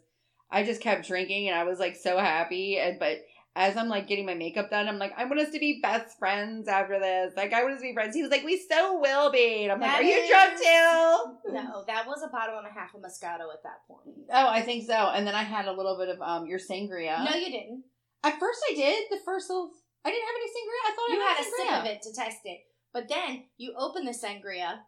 I 0.49 0.63
just 0.63 0.81
kept 0.81 1.07
drinking 1.07 1.49
and 1.49 1.57
I 1.57 1.65
was 1.65 1.77
like 1.79 1.95
so 1.95 2.17
happy. 2.17 2.79
And, 2.79 2.97
but 2.99 3.19
as 3.59 3.75
I'm 3.75 3.89
like 3.89 4.07
getting 4.07 4.25
my 4.25 4.35
makeup 4.35 4.69
done, 4.71 4.87
I'm 4.87 4.97
like, 4.97 5.11
I 5.17 5.25
want 5.25 5.39
us 5.41 5.51
to 5.51 5.59
be 5.59 5.79
best 5.83 6.17
friends 6.17 6.69
after 6.69 6.97
this. 6.97 7.33
Like, 7.35 7.51
I 7.51 7.61
want 7.61 7.75
us 7.75 7.81
to 7.81 7.87
be 7.89 7.93
friends. 7.93 8.15
He 8.15 8.21
was 8.21 8.31
like, 8.31 8.45
we 8.45 8.57
so 8.57 8.99
will 8.99 9.31
be. 9.31 9.63
And 9.63 9.71
I'm 9.73 9.81
like, 9.81 9.91
That 9.91 9.99
are 9.99 10.03
you 10.03 10.27
drunk 10.29 10.57
too? 10.57 11.53
No, 11.53 11.83
that 11.85 12.07
was 12.07 12.23
a 12.23 12.29
bottle 12.29 12.57
and 12.57 12.65
a 12.65 12.71
half 12.71 12.95
of 12.95 13.01
Moscato 13.01 13.51
at 13.53 13.61
that 13.63 13.85
point. 13.85 14.15
Oh, 14.31 14.47
I 14.47 14.61
think 14.61 14.85
so. 14.87 14.93
And 14.93 15.27
then 15.27 15.35
I 15.35 15.43
had 15.43 15.65
a 15.67 15.73
little 15.73 15.97
bit 15.97 16.07
of 16.07 16.21
um 16.21 16.47
your 16.47 16.57
sangria. 16.59 17.23
No, 17.29 17.35
you 17.35 17.51
didn't. 17.51 17.83
At 18.23 18.39
first, 18.39 18.59
I 18.71 18.75
did 18.75 19.03
the 19.11 19.19
first 19.25 19.49
little. 19.49 19.71
I 20.05 20.09
didn't 20.09 20.25
have 20.25 20.35
any 20.39 20.49
sangria. 20.55 20.81
I 20.87 20.95
thought 20.95 21.09
You 21.09 21.21
I 21.21 21.23
had 21.27 21.39
a 21.39 21.43
sangria. 21.43 21.75
sip 21.75 21.79
of 21.79 21.85
it 21.97 22.01
to 22.03 22.13
test 22.13 22.37
it. 22.45 22.59
But 22.93 23.09
then 23.09 23.43
you 23.57 23.73
opened 23.77 24.07
the 24.07 24.13
sangria, 24.13 24.79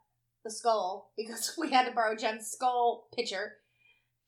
the 0.45 0.49
skull, 0.51 1.11
because 1.17 1.53
we 1.57 1.71
had 1.71 1.85
to 1.87 1.91
borrow 1.91 2.15
Jen's 2.15 2.47
skull 2.47 3.09
pitcher 3.13 3.57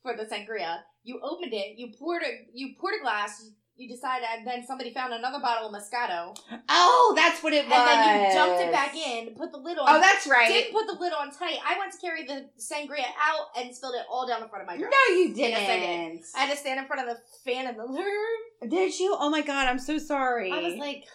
for 0.01 0.17
the 0.17 0.25
sangria. 0.25 0.79
You 1.05 1.19
opened 1.23 1.53
it, 1.53 1.77
you 1.77 1.93
poured 1.97 2.23
a 2.23 2.45
you 2.53 2.75
poured 2.79 2.95
a 2.99 3.03
glass, 3.03 3.49
you 3.75 3.89
decided 3.89 4.27
and 4.31 4.45
then 4.45 4.63
somebody 4.65 4.93
found 4.93 5.13
another 5.13 5.39
bottle 5.39 5.67
of 5.67 5.73
Moscato. 5.73 6.37
Oh, 6.69 7.13
that's 7.15 7.41
what 7.41 7.53
it 7.53 7.65
was. 7.65 7.73
And 7.73 7.87
then 7.87 8.29
you 8.29 8.35
dumped 8.35 8.61
it 8.61 8.71
back 8.71 8.95
in, 8.95 9.33
put 9.35 9.51
the 9.51 9.57
lid 9.57 9.77
on 9.77 9.85
Oh, 9.89 9.99
that's 9.99 10.27
right. 10.27 10.47
didn't 10.47 10.73
put 10.73 10.85
the 10.85 10.99
lid 10.99 11.11
on 11.13 11.31
tight. 11.31 11.57
I 11.65 11.77
went 11.79 11.91
to 11.91 11.97
carry 11.99 12.25
the 12.25 12.49
sangria 12.59 13.05
out 13.19 13.47
and 13.57 13.75
spilled 13.75 13.95
it 13.95 14.05
all 14.09 14.27
down 14.27 14.41
the 14.41 14.47
front 14.47 14.61
of 14.61 14.67
my 14.67 14.77
dress. 14.77 14.91
No, 14.91 15.15
you 15.15 15.33
didn't. 15.33 15.61
Yes, 15.61 15.69
I 15.69 15.79
did. 15.79 16.21
I 16.35 16.39
had 16.45 16.51
to 16.53 16.57
stand 16.59 16.79
in 16.79 16.85
front 16.85 17.07
of 17.07 17.15
the 17.15 17.21
fan 17.43 17.67
in 17.67 17.75
the 17.77 17.87
room. 17.87 18.69
Did 18.69 18.99
you? 18.99 19.15
Oh 19.19 19.29
my 19.29 19.41
god, 19.41 19.67
I'm 19.67 19.79
so 19.79 19.97
sorry. 19.97 20.51
I 20.51 20.59
was 20.61 20.75
like, 20.75 21.05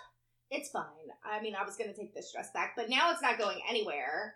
it's 0.50 0.71
fine. 0.71 0.85
I 1.25 1.41
mean, 1.41 1.55
I 1.55 1.65
was 1.65 1.77
going 1.77 1.91
to 1.93 1.97
take 1.97 2.15
this 2.15 2.33
dress 2.35 2.50
back, 2.53 2.73
but 2.77 2.88
now 2.91 3.11
it's 3.12 3.23
not 3.23 3.38
going 3.38 3.61
anywhere 3.69 4.35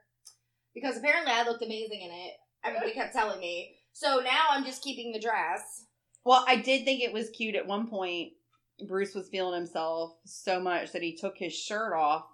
because 0.75 0.97
apparently 0.97 1.33
I 1.33 1.43
looked 1.45 1.63
amazing 1.63 2.03
in 2.03 2.11
it. 2.11 2.33
Everybody 2.65 2.93
kept 2.93 3.13
telling 3.15 3.41
me. 3.41 3.75
So 3.93 4.21
now 4.21 4.47
I'm 4.51 4.65
just 4.65 4.83
keeping 4.83 5.13
the 5.13 5.19
dress. 5.21 5.87
Well, 6.25 6.45
I 6.47 6.57
did 6.57 6.85
think 6.85 7.03
it 7.03 7.13
was 7.13 7.31
cute 7.31 7.55
at 7.55 7.67
one 7.67 7.89
point. 7.89 8.33
Bruce 8.89 9.15
was 9.15 9.29
feeling 9.29 9.55
himself 9.55 10.15
so 10.25 10.59
much 10.61 10.93
that 10.93 11.03
he 11.03 11.17
took 11.17 11.37
his 11.37 11.55
shirt 11.55 11.93
off. 11.95 12.25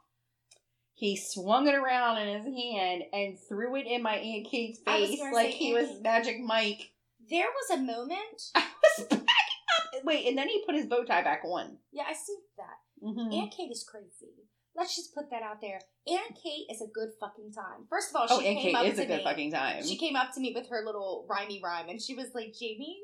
He 0.95 1.16
swung 1.16 1.68
it 1.68 1.75
around 1.75 2.18
in 2.18 2.28
his 2.42 2.45
hand 2.45 3.02
and 3.12 3.38
threw 3.49 3.76
it 3.76 3.87
in 3.87 4.02
my 4.02 4.16
Aunt 4.16 4.47
Kate's 4.50 4.80
face 4.80 5.21
like 5.33 5.50
he 5.50 5.75
Aunt 5.75 5.88
was 5.90 6.00
Magic 6.00 6.40
Mike. 6.40 6.90
There 7.30 7.47
was 7.47 7.78
a 7.78 7.83
moment. 7.83 8.42
I 8.54 8.64
was 8.99 9.07
backing 9.07 9.25
up. 9.26 10.04
Wait, 10.04 10.26
and 10.26 10.37
then 10.37 10.49
he 10.49 10.64
put 10.66 10.75
his 10.75 10.87
bow 10.87 11.04
tie 11.04 11.23
back 11.23 11.42
on. 11.45 11.76
Yeah, 11.92 12.04
I 12.09 12.14
see 12.14 12.37
that. 12.57 13.04
Mhm. 13.07 13.33
Aunt 13.42 13.52
Kate 13.57 13.71
is 13.71 13.85
crazy. 13.88 14.33
Let's 14.75 14.97
just 14.97 15.14
put 15.14 15.30
that 15.30 15.42
out 15.42 15.61
there. 15.61 15.80
Aunt 16.09 16.37
Kate 16.42 16.66
is 16.71 16.80
a 16.80 16.87
good 16.92 17.11
fucking 17.21 17.52
time. 17.52 17.87
First 17.90 18.11
of 18.11 18.16
all, 18.16 18.26
she 18.26 18.35
Oh, 18.35 18.40
Aunt 18.49 18.59
came 18.59 18.75
Kate 18.75 18.76
up 18.76 18.87
is 18.87 18.97
to 18.97 19.02
a 19.02 19.07
good 19.07 19.18
me. 19.18 19.25
fucking 19.25 19.52
time. 19.52 19.85
She 19.85 19.97
came 19.99 20.16
up 20.16 20.33
to 20.35 20.40
me 20.40 20.52
with 20.54 20.68
her 20.68 20.83
little 20.85 21.26
rhymey 21.28 21.61
rhyme, 21.62 21.88
and 21.88 22.00
she 22.00 22.14
was 22.14 22.28
like, 22.35 22.54
"Jamie, 22.59 22.97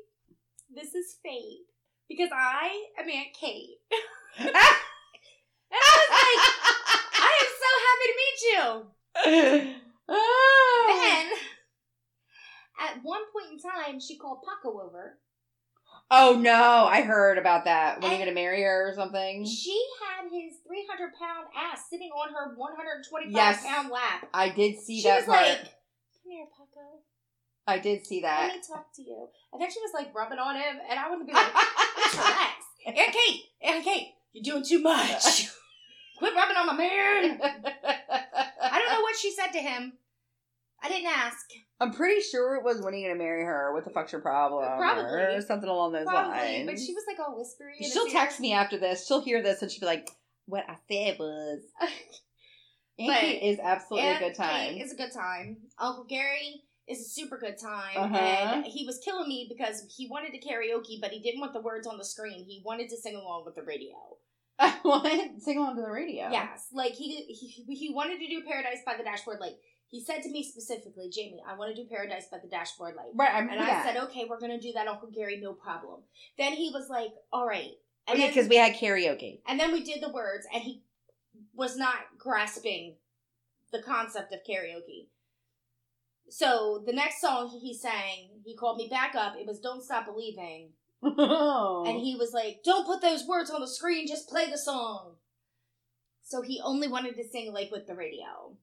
this 0.75 0.93
is 0.93 1.17
fate 1.23 1.65
because 2.09 2.29
I 2.33 2.85
am 2.99 3.09
Aunt 3.09 3.33
Kate." 3.39 3.77
And 5.71 5.81
I 5.81 5.97
was 5.97 6.09
like, 6.11 6.41
I 7.19 7.31
am 7.41 7.51
so 7.63 7.71
happy 7.85 8.07
to 8.11 8.15
meet 8.21 8.39
you. 8.51 9.73
Oh. 10.07 10.85
Then, 11.01 11.27
at 12.79 13.03
one 13.03 13.21
point 13.33 13.53
in 13.53 13.59
time, 13.59 13.99
she 13.99 14.17
called 14.17 14.39
Paco 14.45 14.79
over. 14.79 15.17
Oh 16.11 16.37
no, 16.39 16.85
I 16.87 17.01
heard 17.01 17.37
about 17.39 17.65
that. 17.65 17.99
When 18.01 18.11
are 18.11 18.13
you 18.13 18.19
And- 18.21 18.25
gonna 18.29 18.35
marry 18.35 18.61
her 18.61 18.89
or 18.89 18.93
something? 18.93 19.43
She 19.45 19.83
had 20.03 20.25
his 20.29 20.57
300 20.67 21.13
pound 21.19 21.47
ass 21.57 21.89
sitting 21.89 22.11
on 22.11 22.31
her 22.33 22.53
125 22.55 23.31
Yes. 23.33 23.65
pound 23.65 23.89
lap. 23.89 24.29
I 24.33 24.49
did 24.49 24.77
see 24.79 25.01
she 25.01 25.07
that 25.07 25.17
was 25.17 25.25
part. 25.25 25.41
like, 25.47 25.57
"Come 25.63 26.31
here, 26.31 26.45
Paco. 26.45 27.01
I 27.67 27.79
did 27.79 28.05
see 28.05 28.21
that. 28.21 28.47
Let 28.47 28.55
me 28.55 28.61
talk 28.67 28.93
to 28.95 29.01
you." 29.01 29.27
I 29.53 29.57
think 29.57 29.71
she 29.71 29.79
was 29.79 29.91
like 29.93 30.13
rubbing 30.13 30.39
on 30.39 30.55
him, 30.55 30.77
and 30.89 30.99
I 30.99 31.09
wouldn't 31.09 31.27
be 31.27 31.33
like, 31.33 31.53
"Just 31.97 32.13
relax, 32.17 32.65
Aunt 32.87 32.95
Kate, 33.13 33.41
Aunt 33.63 33.83
Kate, 33.83 34.07
you're 34.33 34.43
doing 34.53 34.63
too 34.63 34.81
much. 34.81 35.49
Quit 36.17 36.35
rubbing 36.35 36.57
on 36.57 36.67
my 36.67 36.73
man." 36.73 37.39
I 37.41 38.79
don't 38.79 38.93
know 38.93 39.01
what 39.01 39.15
she 39.17 39.31
said 39.31 39.47
to 39.53 39.59
him. 39.59 39.93
I 40.83 40.89
didn't 40.89 41.07
ask. 41.07 41.37
I'm 41.79 41.91
pretty 41.91 42.21
sure 42.21 42.55
it 42.55 42.63
was 42.63 42.81
when 42.81 42.93
are 42.93 42.97
you 42.97 43.07
gonna 43.07 43.17
marry 43.17 43.43
her? 43.43 43.73
What 43.73 43.83
the 43.83 43.89
fuck's 43.89 44.11
your 44.11 44.21
problem? 44.21 44.63
Probably. 44.77 45.03
or 45.03 45.41
something 45.41 45.67
along 45.67 45.93
those 45.93 46.05
Probably, 46.05 46.37
lines. 46.37 46.69
but 46.69 46.79
she 46.79 46.93
was 46.93 47.03
like 47.07 47.17
all 47.19 47.37
whispery. 47.37 47.75
She'll 47.81 48.07
text 48.09 48.39
me 48.39 48.53
after 48.53 48.77
this. 48.77 49.07
She'll 49.07 49.21
hear 49.21 49.41
this 49.41 49.61
and 49.61 49.71
she'll 49.71 49.81
be 49.81 49.85
like, 49.87 50.09
"What 50.45 50.63
I 50.69 50.75
said 50.89 51.17
was." 51.19 51.63
Aunt 52.99 53.19
Kate 53.19 53.41
is 53.43 53.59
absolutely 53.59 54.07
Aunt 54.07 54.23
a 54.23 54.27
good 54.29 54.35
time. 54.35 54.73
Kate 54.75 54.81
is 54.83 54.93
a 54.93 54.95
good 54.95 55.11
time. 55.11 55.57
Uncle 55.79 56.05
Gary 56.05 56.61
is 56.87 56.99
a 57.01 57.09
super 57.09 57.37
good 57.37 57.57
time, 57.57 57.97
Uh-huh. 57.97 58.15
and 58.17 58.65
he 58.65 58.85
was 58.85 58.99
killing 58.99 59.27
me 59.27 59.47
because 59.49 59.83
he 59.95 60.07
wanted 60.07 60.31
to 60.31 60.39
karaoke, 60.39 61.01
but 61.01 61.11
he 61.11 61.19
didn't 61.19 61.39
want 61.41 61.53
the 61.53 61.61
words 61.61 61.87
on 61.87 61.97
the 61.97 62.05
screen. 62.05 62.45
He 62.45 62.61
wanted 62.63 62.89
to 62.89 62.97
sing 62.97 63.15
along 63.15 63.45
with 63.45 63.55
the 63.55 63.63
radio. 63.63 63.95
what? 64.83 65.29
Sing 65.41 65.57
along 65.57 65.75
to 65.75 65.81
the 65.81 65.89
radio. 65.91 66.29
Yes, 66.31 66.67
like 66.71 66.93
he 66.93 67.23
he 67.25 67.65
he 67.75 67.93
wanted 67.93 68.19
to 68.19 68.27
do 68.27 68.41
Paradise 68.47 68.79
by 68.85 68.95
the 68.95 69.03
Dashboard 69.03 69.39
Light. 69.41 69.55
He 69.87 70.03
said 70.03 70.23
to 70.23 70.29
me 70.31 70.43
specifically, 70.43 71.09
Jamie, 71.09 71.41
I 71.47 71.55
want 71.57 71.75
to 71.75 71.81
do 71.81 71.87
Paradise 71.89 72.27
by 72.31 72.37
the 72.39 72.47
Dashboard 72.47 72.95
Light. 72.95 73.11
Right. 73.15 73.33
I 73.33 73.39
And 73.39 73.51
I 73.51 73.65
that. 73.65 73.85
said, 73.85 74.03
okay, 74.05 74.25
we're 74.29 74.39
gonna 74.39 74.59
do 74.59 74.71
that, 74.73 74.87
Uncle 74.87 75.09
Gary, 75.13 75.39
no 75.41 75.53
problem. 75.53 76.01
Then 76.37 76.53
he 76.53 76.71
was 76.73 76.89
like, 76.89 77.11
all 77.33 77.45
right. 77.47 77.71
And 78.07 78.17
yeah, 78.19 78.27
because 78.27 78.47
we 78.47 78.55
had 78.57 78.73
karaoke. 78.75 79.39
and 79.47 79.59
then 79.59 79.71
we 79.71 79.83
did 79.83 80.01
the 80.01 80.09
words, 80.11 80.45
and 80.53 80.61
he 80.63 80.83
was 81.53 81.75
not 81.75 81.95
grasping 82.17 82.95
the 83.71 83.81
concept 83.81 84.31
of 84.33 84.39
karaoke. 84.49 85.07
So 86.29 86.83
the 86.85 86.93
next 86.93 87.21
song 87.21 87.49
he 87.61 87.73
sang, 87.73 88.29
he 88.43 88.55
called 88.55 88.77
me 88.77 88.87
back 88.89 89.15
up. 89.15 89.35
It 89.37 89.47
was 89.47 89.59
"Don't 89.59 89.83
Stop 89.83 90.05
Believing," 90.05 90.69
and 91.01 91.99
he 91.99 92.15
was 92.17 92.33
like, 92.33 92.61
"Don't 92.63 92.85
put 92.85 93.01
those 93.01 93.27
words 93.27 93.49
on 93.49 93.61
the 93.61 93.67
screen. 93.67 94.07
Just 94.07 94.29
play 94.29 94.49
the 94.49 94.57
song." 94.57 95.15
So 96.23 96.41
he 96.41 96.59
only 96.63 96.87
wanted 96.87 97.15
to 97.17 97.23
sing 97.23 97.53
like 97.53 97.69
with 97.71 97.85
the 97.85 97.95
radio, 97.95 98.57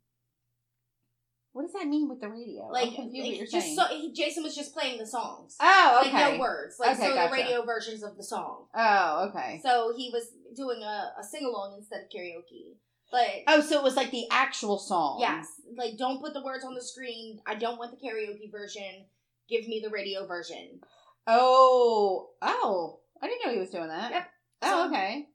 what 1.52 1.62
does 1.62 1.72
that 1.74 1.86
mean 1.86 2.08
with 2.08 2.20
the 2.20 2.28
radio? 2.28 2.68
like, 2.68 2.88
I'm 2.88 2.94
confused 2.94 3.14
what 3.14 3.28
like 3.28 3.36
you're 3.38 3.46
just 3.46 3.76
so 3.76 3.86
he, 3.88 4.12
Jason 4.12 4.42
was 4.42 4.56
just 4.56 4.72
playing 4.72 4.98
the 4.98 5.06
songs, 5.06 5.56
oh, 5.60 6.00
like 6.02 6.14
okay. 6.14 6.32
no 6.32 6.40
words, 6.40 6.76
like 6.80 6.96
Okay, 6.96 7.08
so 7.08 7.14
gotcha. 7.14 7.28
the 7.28 7.42
radio 7.42 7.64
versions 7.64 8.02
of 8.02 8.16
the 8.16 8.24
song. 8.24 8.66
Oh, 8.74 9.28
okay. 9.28 9.60
So 9.62 9.92
he 9.96 10.10
was 10.12 10.28
doing 10.56 10.82
a, 10.82 11.12
a 11.20 11.22
sing 11.22 11.44
along 11.44 11.74
instead 11.76 12.00
of 12.00 12.08
karaoke, 12.08 12.76
but 13.12 13.28
Oh, 13.46 13.60
so 13.60 13.78
it 13.78 13.84
was 13.84 13.94
like 13.94 14.10
the 14.10 14.26
actual 14.32 14.78
song. 14.78 15.18
Yes. 15.20 15.46
Like, 15.76 15.96
don't 15.96 16.20
put 16.20 16.34
the 16.34 16.42
words 16.42 16.64
on 16.64 16.74
the 16.74 16.82
screen. 16.82 17.38
I 17.46 17.54
don't 17.54 17.78
want 17.78 17.92
the 17.92 18.04
karaoke 18.04 18.50
version. 18.50 19.04
Give 19.48 19.68
me 19.68 19.80
the 19.84 19.90
radio 19.90 20.26
version. 20.26 20.80
Oh, 21.26 22.30
oh, 22.42 22.98
I 23.22 23.28
didn't 23.28 23.46
know 23.46 23.52
he 23.52 23.58
was 23.60 23.70
doing 23.70 23.88
that. 23.88 24.10
Yep. 24.10 24.26
Oh, 24.62 24.68
So- 24.84 24.88
okay. 24.88 25.26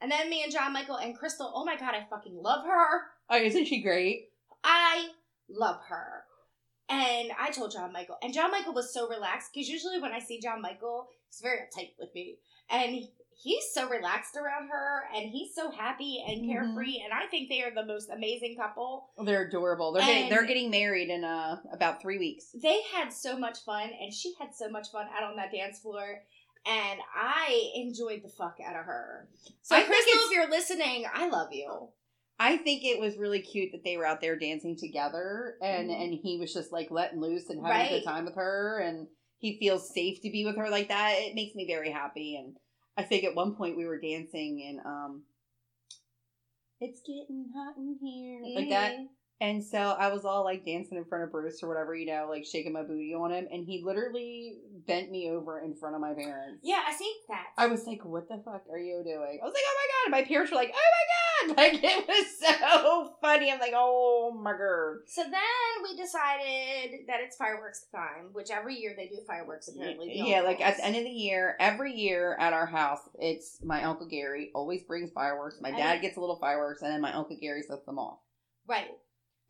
And 0.00 0.10
then 0.12 0.28
me 0.28 0.42
and 0.42 0.52
John 0.52 0.72
Michael 0.74 0.96
and 0.96 1.16
Crystal, 1.16 1.50
oh 1.54 1.64
my 1.64 1.76
god, 1.76 1.94
I 1.94 2.04
fucking 2.10 2.36
love 2.36 2.66
her. 2.66 3.00
Oh, 3.30 3.36
isn't 3.36 3.64
she 3.66 3.80
great? 3.82 4.28
I 4.62 5.08
love 5.48 5.80
her. 5.88 6.24
And 6.88 7.30
I 7.40 7.50
told 7.50 7.72
John 7.72 7.92
Michael, 7.92 8.16
and 8.22 8.32
John 8.34 8.50
Michael 8.50 8.74
was 8.74 8.92
so 8.92 9.08
relaxed 9.08 9.50
because 9.54 9.68
usually 9.68 9.98
when 10.00 10.12
I 10.12 10.18
see 10.20 10.38
John 10.38 10.60
Michael, 10.60 11.08
he's 11.30 11.40
very 11.40 11.58
uptight 11.60 11.92
with 11.98 12.14
me. 12.14 12.36
And 12.70 13.08
he's 13.36 13.64
so 13.72 13.88
relaxed 13.88 14.36
around 14.36 14.68
her, 14.68 15.04
and 15.14 15.28
he's 15.30 15.54
so 15.54 15.70
happy 15.70 16.24
and 16.26 16.42
Mhm. 16.44 16.48
carefree. 16.48 17.00
And 17.04 17.12
I 17.12 17.26
think 17.26 17.48
they 17.48 17.62
are 17.62 17.70
the 17.70 17.84
most 17.84 18.10
amazing 18.10 18.56
couple. 18.56 19.10
They're 19.22 19.42
adorable. 19.42 19.92
They're 19.92 20.04
getting 20.06 20.28
they're 20.30 20.44
getting 20.46 20.70
married 20.70 21.10
in 21.10 21.22
uh 21.24 21.60
about 21.72 22.00
three 22.00 22.18
weeks. 22.18 22.50
they 22.52 22.82
had 22.92 23.12
so 23.12 23.38
much 23.38 23.58
fun 23.60 23.90
and 24.00 24.12
she 24.12 24.34
had 24.38 24.54
so 24.54 24.68
much 24.68 24.90
fun 24.90 25.06
out 25.14 25.22
on 25.22 25.36
that 25.36 25.52
dance 25.52 25.78
floor 25.78 26.22
and 26.66 27.00
I 27.14 27.70
enjoyed 27.76 28.22
the 28.24 28.28
fuck 28.28 28.58
out 28.64 28.74
of 28.74 28.84
her. 28.86 29.28
So 29.62 29.76
I 29.76 29.82
Crystal, 29.84 30.12
if 30.24 30.32
you're 30.32 30.50
listening, 30.50 31.06
I 31.12 31.28
love 31.28 31.52
you. 31.52 31.90
I 32.38 32.56
think 32.56 32.84
it 32.84 32.98
was 33.00 33.16
really 33.16 33.40
cute 33.40 33.70
that 33.72 33.84
they 33.84 33.96
were 33.96 34.04
out 34.04 34.20
there 34.20 34.36
dancing 34.36 34.76
together, 34.76 35.56
and 35.62 35.88
Mhm. 35.88 36.00
and 36.02 36.14
he 36.14 36.38
was 36.38 36.52
just 36.52 36.72
like 36.72 36.90
letting 36.90 37.20
loose 37.20 37.48
and 37.48 37.64
having 37.64 37.86
a 37.86 37.98
good 38.00 38.04
time 38.04 38.24
with 38.24 38.34
her, 38.34 38.78
and 38.80 39.08
he 39.38 39.58
feels 39.58 39.88
safe 39.94 40.20
to 40.22 40.30
be 40.30 40.44
with 40.44 40.56
her 40.56 40.68
like 40.68 40.88
that. 40.88 41.12
It 41.18 41.34
makes 41.34 41.54
me 41.54 41.66
very 41.66 41.90
happy, 41.90 42.36
and 42.36 42.56
I 42.96 43.02
think 43.02 43.24
at 43.24 43.34
one 43.34 43.54
point 43.54 43.76
we 43.76 43.86
were 43.86 43.98
dancing 43.98 44.64
and 44.68 44.80
um, 44.86 45.22
it's 46.80 47.00
getting 47.00 47.50
hot 47.54 47.76
in 47.76 47.98
here 48.00 48.40
like 48.54 48.68
that. 48.70 48.94
And 49.40 49.62
so 49.62 49.78
I 49.78 50.08
was 50.08 50.24
all 50.24 50.44
like 50.44 50.64
dancing 50.64 50.96
in 50.96 51.04
front 51.04 51.24
of 51.24 51.30
Bruce 51.30 51.62
or 51.62 51.68
whatever, 51.68 51.94
you 51.94 52.06
know, 52.06 52.26
like 52.30 52.46
shaking 52.46 52.72
my 52.72 52.82
booty 52.82 53.12
on 53.14 53.30
him. 53.32 53.46
And 53.52 53.66
he 53.66 53.82
literally 53.84 54.58
bent 54.86 55.10
me 55.10 55.28
over 55.30 55.60
in 55.60 55.74
front 55.74 55.94
of 55.94 56.00
my 56.00 56.14
parents. 56.14 56.60
Yeah, 56.62 56.82
I 56.86 56.92
think 56.92 57.26
that. 57.28 57.46
I 57.58 57.66
was 57.66 57.86
like, 57.86 58.04
what 58.04 58.28
the 58.28 58.40
fuck 58.44 58.64
are 58.70 58.78
you 58.78 59.02
doing? 59.04 59.38
I 59.42 59.44
was 59.44 59.52
like, 59.52 59.62
oh 59.66 59.76
my 59.76 59.86
God. 59.92 60.06
And 60.06 60.12
my 60.12 60.28
parents 60.28 60.52
were 60.52 60.56
like, 60.56 60.72
oh 60.74 60.78
my 60.78 60.78
God. 60.78 61.12
Like, 61.56 61.74
it 61.84 62.08
was 62.08 62.26
so 62.40 63.14
funny. 63.20 63.52
I'm 63.52 63.60
like, 63.60 63.74
oh 63.74 64.36
my 64.42 64.52
God. 64.52 64.96
so 65.06 65.22
then 65.22 65.82
we 65.82 65.96
decided 65.96 67.06
that 67.06 67.20
it's 67.20 67.36
fireworks 67.36 67.86
time, 67.94 68.30
which 68.32 68.50
every 68.50 68.74
year 68.74 68.94
they 68.96 69.06
do 69.06 69.18
fireworks 69.26 69.68
apparently. 69.68 70.08
the 70.08 70.28
Yeah, 70.28 70.40
like 70.40 70.60
at 70.60 70.78
the 70.78 70.84
end 70.84 70.96
of 70.96 71.04
the 71.04 71.10
year, 71.10 71.54
every 71.60 71.92
year 71.92 72.36
at 72.40 72.52
our 72.52 72.66
house, 72.66 73.00
it's 73.20 73.58
my 73.62 73.84
Uncle 73.84 74.08
Gary 74.08 74.50
always 74.54 74.82
brings 74.82 75.10
fireworks. 75.12 75.58
My 75.60 75.70
dad 75.70 76.00
gets 76.00 76.16
a 76.16 76.20
little 76.20 76.38
fireworks, 76.40 76.82
and 76.82 76.90
then 76.90 77.00
my 77.00 77.12
Uncle 77.12 77.36
Gary 77.40 77.62
sets 77.62 77.84
them 77.84 77.98
off 77.98 78.18
Right, 78.68 78.88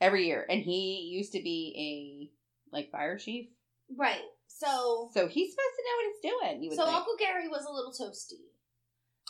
every 0.01 0.27
year. 0.27 0.47
And 0.49 0.61
he 0.63 1.09
used 1.13 1.33
to 1.33 1.43
be 1.43 2.31
a 2.73 2.75
like 2.75 2.91
fire 2.91 3.19
chief. 3.19 3.49
right. 3.97 4.23
So, 4.49 5.11
So 5.13 5.29
he's 5.29 5.51
supposed 5.53 5.77
to 5.77 5.85
know 5.85 5.97
what 5.97 6.07
he's 6.07 6.31
doing. 6.33 6.63
You 6.63 6.71
would 6.71 6.79
so 6.79 6.85
think. 6.87 6.97
Uncle 6.97 7.17
Gary 7.19 7.49
was 7.49 7.67
a 7.67 7.73
little 7.73 7.93
toasty. 7.93 8.41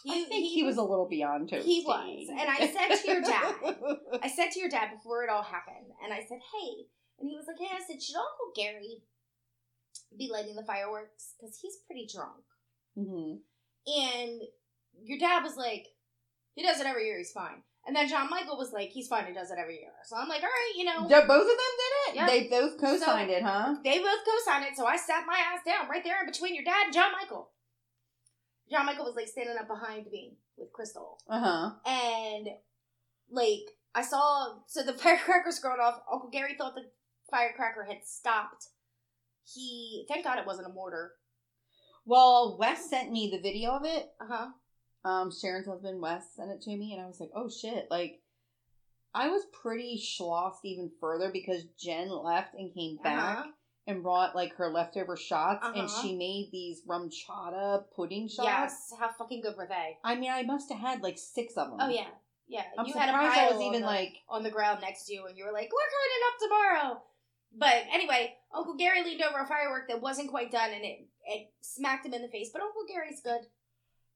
I 0.09 0.23
think 0.25 0.53
he, 0.53 0.63
was 0.63 0.77
a 0.77 0.83
little 0.83 1.09
beyond 1.09 1.51
toasty. 1.51 1.63
He 1.65 1.83
was. 1.85 2.29
And 2.31 2.49
I 2.49 2.59
said 2.69 2.97
to 2.97 3.09
your 3.11 3.23
dad, 3.23 3.55
I 4.23 4.29
said 4.29 4.51
to 4.53 4.61
your 4.61 4.69
dad 4.69 4.91
before 4.93 5.25
it 5.25 5.31
all 5.31 5.43
happened, 5.43 5.91
and 6.05 6.13
I 6.13 6.19
said, 6.29 6.39
"Hey," 6.39 6.87
and 7.19 7.29
he 7.29 7.35
was 7.35 7.47
like, 7.49 7.57
"Hey," 7.59 7.75
I 7.75 7.81
said, 7.85 8.01
"Should 8.01 8.15
Uncle 8.15 8.53
Gary 8.55 9.03
be 10.17 10.29
lighting 10.31 10.55
the 10.55 10.63
fireworks 10.63 11.35
because 11.41 11.59
he's 11.61 11.79
pretty 11.87 12.07
drunk?" 12.07 12.45
Mhm. 12.97 13.41
And 13.89 14.43
your 15.03 15.19
dad 15.19 15.43
was 15.43 15.57
like, 15.57 15.89
"He 16.55 16.63
does 16.63 16.79
it 16.79 16.87
every 16.87 17.07
year. 17.07 17.19
He's 17.19 17.33
fine." 17.33 17.65
And 17.87 17.95
then 17.95 18.09
John 18.09 18.29
Michael 18.29 18.57
was 18.59 18.73
like, 18.73 18.91
"He's 18.91 19.07
fine. 19.07 19.27
He 19.27 19.33
does 19.33 19.51
it 19.51 19.59
every 19.59 19.79
year." 19.79 19.93
So 20.05 20.17
I'm 20.17 20.29
like, 20.29 20.43
"All 20.43 20.49
right, 20.49 20.73
you 20.77 20.85
know." 20.85 21.07
Yeah, 21.09 21.25
both 21.27 21.43
of 21.43 21.47
them 21.47 21.75
did 21.79 21.93
it. 22.09 22.15
Yep. 22.17 22.27
They 22.29 22.49
both 22.49 22.81
co-signed 22.81 23.31
it, 23.31 23.43
huh? 23.43 23.77
They 23.85 23.99
both 23.99 24.25
co-signed 24.25 24.65
it, 24.65 24.77
so 24.77 24.87
I 24.87 24.97
sat 24.97 25.25
my 25.27 25.39
ass 25.39 25.61
down 25.65 25.89
right 25.89 26.03
there 26.03 26.21
in 26.21 26.27
between 26.27 26.55
your 26.55 26.65
dad 26.65 26.87
and 26.87 26.95
John 26.95 27.13
Michael. 27.13 27.51
John 28.71 28.87
Michael 28.87 29.05
was 29.05 29.15
like 29.15 29.29
standing 29.29 29.57
up 29.57 29.69
behind 29.69 30.07
me 30.11 30.37
with 30.57 30.73
Crystal. 30.73 31.19
Uh 31.29 31.41
huh. 31.41 31.71
and 31.87 32.49
like 33.31 33.63
I 33.95 34.03
saw 34.03 34.57
so 34.67 34.83
the 34.83 34.93
firecrackers 34.99 35.61
going 35.61 35.81
off. 35.81 36.01
Uncle 36.13 36.31
Gary 36.31 36.55
thought 36.59 36.75
the 36.75 36.91
firecracker 37.31 37.85
had 37.85 38.05
stopped. 38.05 38.67
He 39.45 40.05
thank 40.09 40.25
God 40.25 40.39
it 40.39 40.47
wasn't 40.47 40.69
a 40.69 40.73
mortar. 40.73 41.13
Well, 42.05 42.57
Wes 42.59 42.89
sent 42.89 43.11
me 43.13 43.31
the 43.31 43.41
video 43.41 43.71
of 43.73 43.85
it. 43.85 44.11
Uh 44.21 44.27
huh. 44.29 44.47
Um, 45.07 45.31
Sharon's 45.31 45.67
husband 45.69 46.01
Wes 46.03 46.25
sent 46.35 46.51
it 46.51 46.61
to 46.63 46.77
me, 46.77 46.93
and 46.93 47.01
I 47.03 47.07
was 47.07 47.21
like, 47.21 47.31
"Oh 47.35 47.49
shit!" 47.49 47.87
Like, 47.91 48.21
I 49.15 49.29
was 49.29 49.45
pretty 49.53 49.99
schlossed 50.03 50.65
even 50.65 50.91
further 51.01 51.31
because 51.33 51.63
Jen 51.79 52.09
left 52.11 52.55
and 52.55 52.75
came 52.75 52.97
back 53.03 53.39
Uh-huh. 53.39 53.51
and 53.87 54.03
brought 54.03 54.35
like 54.35 54.55
her 54.57 54.69
leftover 54.69 55.17
shots, 55.17 55.65
and 55.65 55.77
Uh-huh. 55.89 56.03
she 56.03 56.17
made 56.17 56.51
these 56.51 56.83
RumChata 56.87 57.85
pudding 57.95 58.27
shots. 58.29 58.47
Yes. 58.47 58.93
How 58.99 59.09
fucking 59.13 59.43
good 59.43 59.57
were 59.57 59.69
they? 59.69 59.97
I 60.03 60.17
mean, 60.17 60.31
I 60.33 60.43
must 60.43 60.71
have 60.73 60.81
had 60.81 61.03
like 61.03 61.19
six 61.19 61.57
of 61.57 61.71
them. 61.71 61.79
Oh 61.81 61.89
yeah, 61.89 62.09
yeah. 62.49 62.65
I'm 62.77 62.87
you 62.87 62.95
had 62.95 63.09
a 63.09 63.13
pile 63.13 63.31
I 63.31 63.47
was 63.47 63.57
on 63.57 63.63
even 63.63 63.81
the- 63.83 63.87
like. 63.87 64.17
on 64.29 64.43
the 64.43 64.51
ground 64.51 64.81
next 64.81 65.07
to 65.07 65.15
you, 65.15 65.27
and 65.27 65.39
you 65.39 65.45
were 65.45 65.53
like, 65.53 65.71
"We're 65.73 65.89
cleaning 65.89 66.27
up 66.27 66.39
tomorrow." 66.41 67.03
But 67.53 67.85
anyway, 67.93 68.37
Uncle 68.53 68.75
Gary 68.75 69.03
leaned 69.05 69.23
over 69.23 69.39
a 69.39 69.47
firework 69.47 69.87
that 69.89 70.03
wasn't 70.03 70.31
quite 70.31 70.51
done, 70.51 70.73
and 70.73 70.85
it 70.85 71.09
it 71.27 71.53
smacked 71.61 72.05
him 72.07 72.13
in 72.15 72.23
the 72.23 72.29
face. 72.29 72.51
But 72.53 72.63
Uncle 72.63 72.85
Gary's 72.89 73.21
good. 73.23 73.47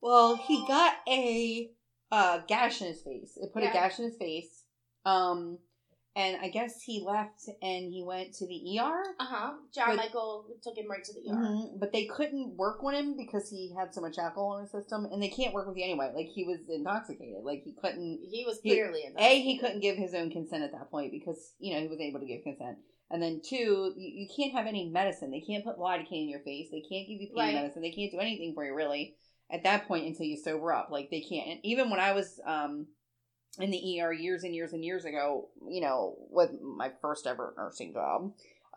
Well, 0.01 0.37
he 0.37 0.65
got 0.67 0.95
a 1.09 1.71
uh, 2.11 2.41
gash 2.49 2.81
in 2.81 2.89
his 2.89 3.03
face. 3.03 3.37
It 3.37 3.53
put 3.53 3.63
a 3.63 3.67
gash 3.67 3.99
in 3.99 4.07
his 4.07 4.17
face. 4.17 4.65
Um, 5.05 5.59
and 6.17 6.39
I 6.43 6.49
guess 6.49 6.83
he 6.83 7.05
left 7.07 7.43
and 7.63 7.93
he 7.93 8.03
went 8.05 8.35
to 8.35 8.47
the 8.47 8.79
ER. 8.81 9.03
Uh 9.21 9.25
huh. 9.25 9.53
John 9.73 9.91
But- 9.91 9.97
Michael 9.97 10.47
took 10.63 10.77
him 10.77 10.91
right 10.91 11.05
to 11.05 11.13
the 11.15 11.31
ER. 11.31 11.35
Mhm, 11.37 11.79
But 11.79 11.93
they 11.93 12.07
couldn't 12.07 12.57
work 12.57 12.83
on 12.83 12.95
him 12.95 13.17
because 13.17 13.49
he 13.49 13.73
had 13.79 13.95
so 13.95 14.01
much 14.01 14.19
alcohol 14.19 14.57
in 14.57 14.63
his 14.65 14.73
system, 14.73 15.05
and 15.07 15.23
they 15.23 15.29
can't 15.29 15.55
work 15.55 15.69
with 15.69 15.77
you 15.77 15.85
anyway. 15.85 16.13
Like 16.15 16.27
he 16.27 16.45
was 16.45 16.59
intoxicated. 16.69 17.45
Like 17.45 17.63
he 17.63 17.75
couldn't. 17.81 18.21
He 18.29 18.45
was 18.45 18.59
He- 18.61 18.71
clearly 18.71 19.05
A, 19.19 19.41
he 19.41 19.59
couldn't 19.59 19.81
give 19.81 19.97
his 19.97 20.13
own 20.15 20.31
consent 20.31 20.65
at 20.65 20.73
that 20.73 20.91
point 20.91 21.13
because 21.13 21.55
you 21.61 21.75
know 21.75 21.81
he 21.81 21.87
was 21.89 22.01
able 22.01 22.19
to 22.21 22.27
give 22.27 22.43
consent. 22.43 22.79
And 23.13 23.23
then 23.23 23.41
two, 23.45 23.93
you, 23.97 24.23
you 24.23 24.29
can't 24.37 24.53
have 24.53 24.67
any 24.67 24.89
medicine. 24.89 25.31
They 25.31 25.41
can't 25.41 25.65
put 25.65 25.79
lidocaine 25.79 26.23
in 26.25 26.29
your 26.29 26.41
face. 26.41 26.69
They 26.71 26.81
can't 26.81 27.09
give 27.09 27.21
you 27.21 27.29
pain 27.29 27.37
Right. 27.37 27.55
medicine. 27.55 27.83
They 27.83 27.91
can't 27.93 28.11
do 28.13 28.19
anything 28.19 28.53
for 28.55 28.65
you 28.65 28.75
really 28.75 29.17
at 29.53 29.65
that 29.65 29.87
point 29.87 30.07
until 30.07 30.27
you 30.27 30.37
sober 30.37 30.73
up. 30.73 30.91
Like 30.91 31.11
they 31.11 31.21
can't. 31.21 31.49
And 31.49 31.61
even 31.63 31.91
when 31.91 32.01
I 32.01 32.13
was 32.13 32.41
um 32.47 32.87
in 33.59 33.71
the 33.71 34.01
ER 34.01 34.13
years 34.13 34.45
and 34.45 34.55
years 34.55 34.73
and 34.73 34.85
years 34.85 35.05
ago, 35.05 35.49
you 35.69 35.81
know, 35.81 36.17
with 36.31 36.51
my 36.63 36.91
first 37.01 37.27
ever 37.27 37.55
nursing 37.57 37.93
job. 37.93 38.33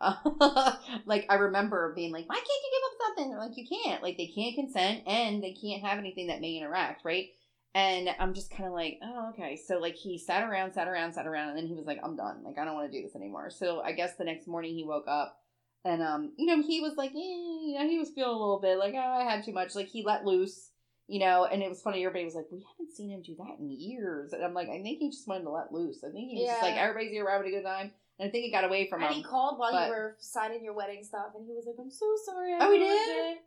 like 1.06 1.24
I 1.28 1.34
remember 1.34 1.92
being 1.94 2.12
like, 2.12 2.28
why 2.28 2.34
can't 2.34 2.46
you 2.46 2.70
give 2.72 2.84
up 2.86 3.06
something? 3.06 3.30
They're 3.30 3.38
like, 3.38 3.56
you 3.56 3.66
can't. 3.84 4.02
Like 4.02 4.16
they 4.16 4.26
can't 4.26 4.56
consent 4.56 5.02
and 5.06 5.42
they 5.42 5.52
can't 5.52 5.84
have 5.84 5.98
anything 5.98 6.26
that 6.26 6.40
may 6.40 6.56
interact, 6.56 7.04
right? 7.04 7.28
And 7.76 8.08
I'm 8.18 8.34
just 8.34 8.50
kind 8.50 8.66
of 8.66 8.72
like, 8.72 8.98
oh, 9.02 9.30
okay. 9.30 9.56
So 9.56 9.78
like 9.78 9.94
he 9.94 10.18
sat 10.18 10.48
around, 10.48 10.72
sat 10.72 10.88
around, 10.88 11.12
sat 11.12 11.26
around, 11.26 11.50
and 11.50 11.58
then 11.58 11.66
he 11.66 11.74
was 11.74 11.86
like, 11.86 11.98
I'm 12.02 12.16
done. 12.16 12.42
Like 12.44 12.58
I 12.58 12.64
don't 12.64 12.74
want 12.74 12.90
to 12.90 12.96
do 12.96 13.04
this 13.04 13.16
anymore. 13.16 13.50
So 13.50 13.80
I 13.80 13.92
guess 13.92 14.16
the 14.16 14.24
next 14.24 14.46
morning 14.46 14.74
he 14.74 14.84
woke 14.84 15.06
up, 15.08 15.38
and 15.84 16.02
um, 16.02 16.32
you 16.36 16.46
know, 16.46 16.62
he 16.62 16.80
was 16.80 16.96
like, 16.96 17.10
eh, 17.10 17.14
you 17.18 17.76
know, 17.78 17.86
he 17.88 17.98
was 17.98 18.10
feeling 18.10 18.30
a 18.34 18.38
little 18.38 18.60
bit 18.60 18.78
like, 18.78 18.94
oh, 18.96 18.98
I 18.98 19.24
had 19.24 19.44
too 19.44 19.52
much. 19.52 19.74
Like 19.74 19.88
he 19.88 20.02
let 20.04 20.24
loose, 20.24 20.70
you 21.08 21.20
know. 21.20 21.44
And 21.44 21.62
it 21.62 21.68
was 21.68 21.82
funny. 21.82 22.04
Everybody 22.04 22.24
was 22.24 22.34
like, 22.34 22.46
we 22.50 22.64
haven't 22.72 22.94
seen 22.94 23.10
him 23.10 23.22
do 23.22 23.34
that 23.38 23.58
in 23.60 23.70
years. 23.70 24.32
And 24.32 24.42
I'm 24.44 24.54
like, 24.54 24.68
I 24.68 24.82
think 24.82 24.98
he 24.98 25.10
just 25.10 25.28
wanted 25.28 25.44
to 25.44 25.50
let 25.50 25.72
loose. 25.72 25.98
I 26.02 26.10
think 26.10 26.30
he 26.30 26.38
was 26.40 26.48
just 26.50 26.62
like, 26.62 26.76
everybody's 26.76 27.10
here, 27.12 27.28
having 27.30 27.48
a 27.48 27.50
good 27.56 27.64
time. 27.64 27.92
And 28.18 28.28
I 28.28 28.30
think 28.30 28.46
it 28.46 28.52
got 28.52 28.64
away 28.64 28.88
from 28.88 29.02
and 29.02 29.10
him. 29.10 29.16
he 29.16 29.22
called 29.24 29.58
while 29.58 29.72
but- 29.72 29.86
you 29.86 29.92
were 29.92 30.16
signing 30.20 30.64
your 30.64 30.74
wedding 30.74 31.02
stuff, 31.02 31.32
and 31.34 31.44
he 31.44 31.52
was 31.52 31.64
like, 31.66 31.74
"I'm 31.80 31.90
so 31.90 32.06
sorry." 32.24 32.52
I 32.54 32.58
Oh, 32.60 32.70
he 32.72 32.78
did? 32.78 32.86
it." 32.86 33.38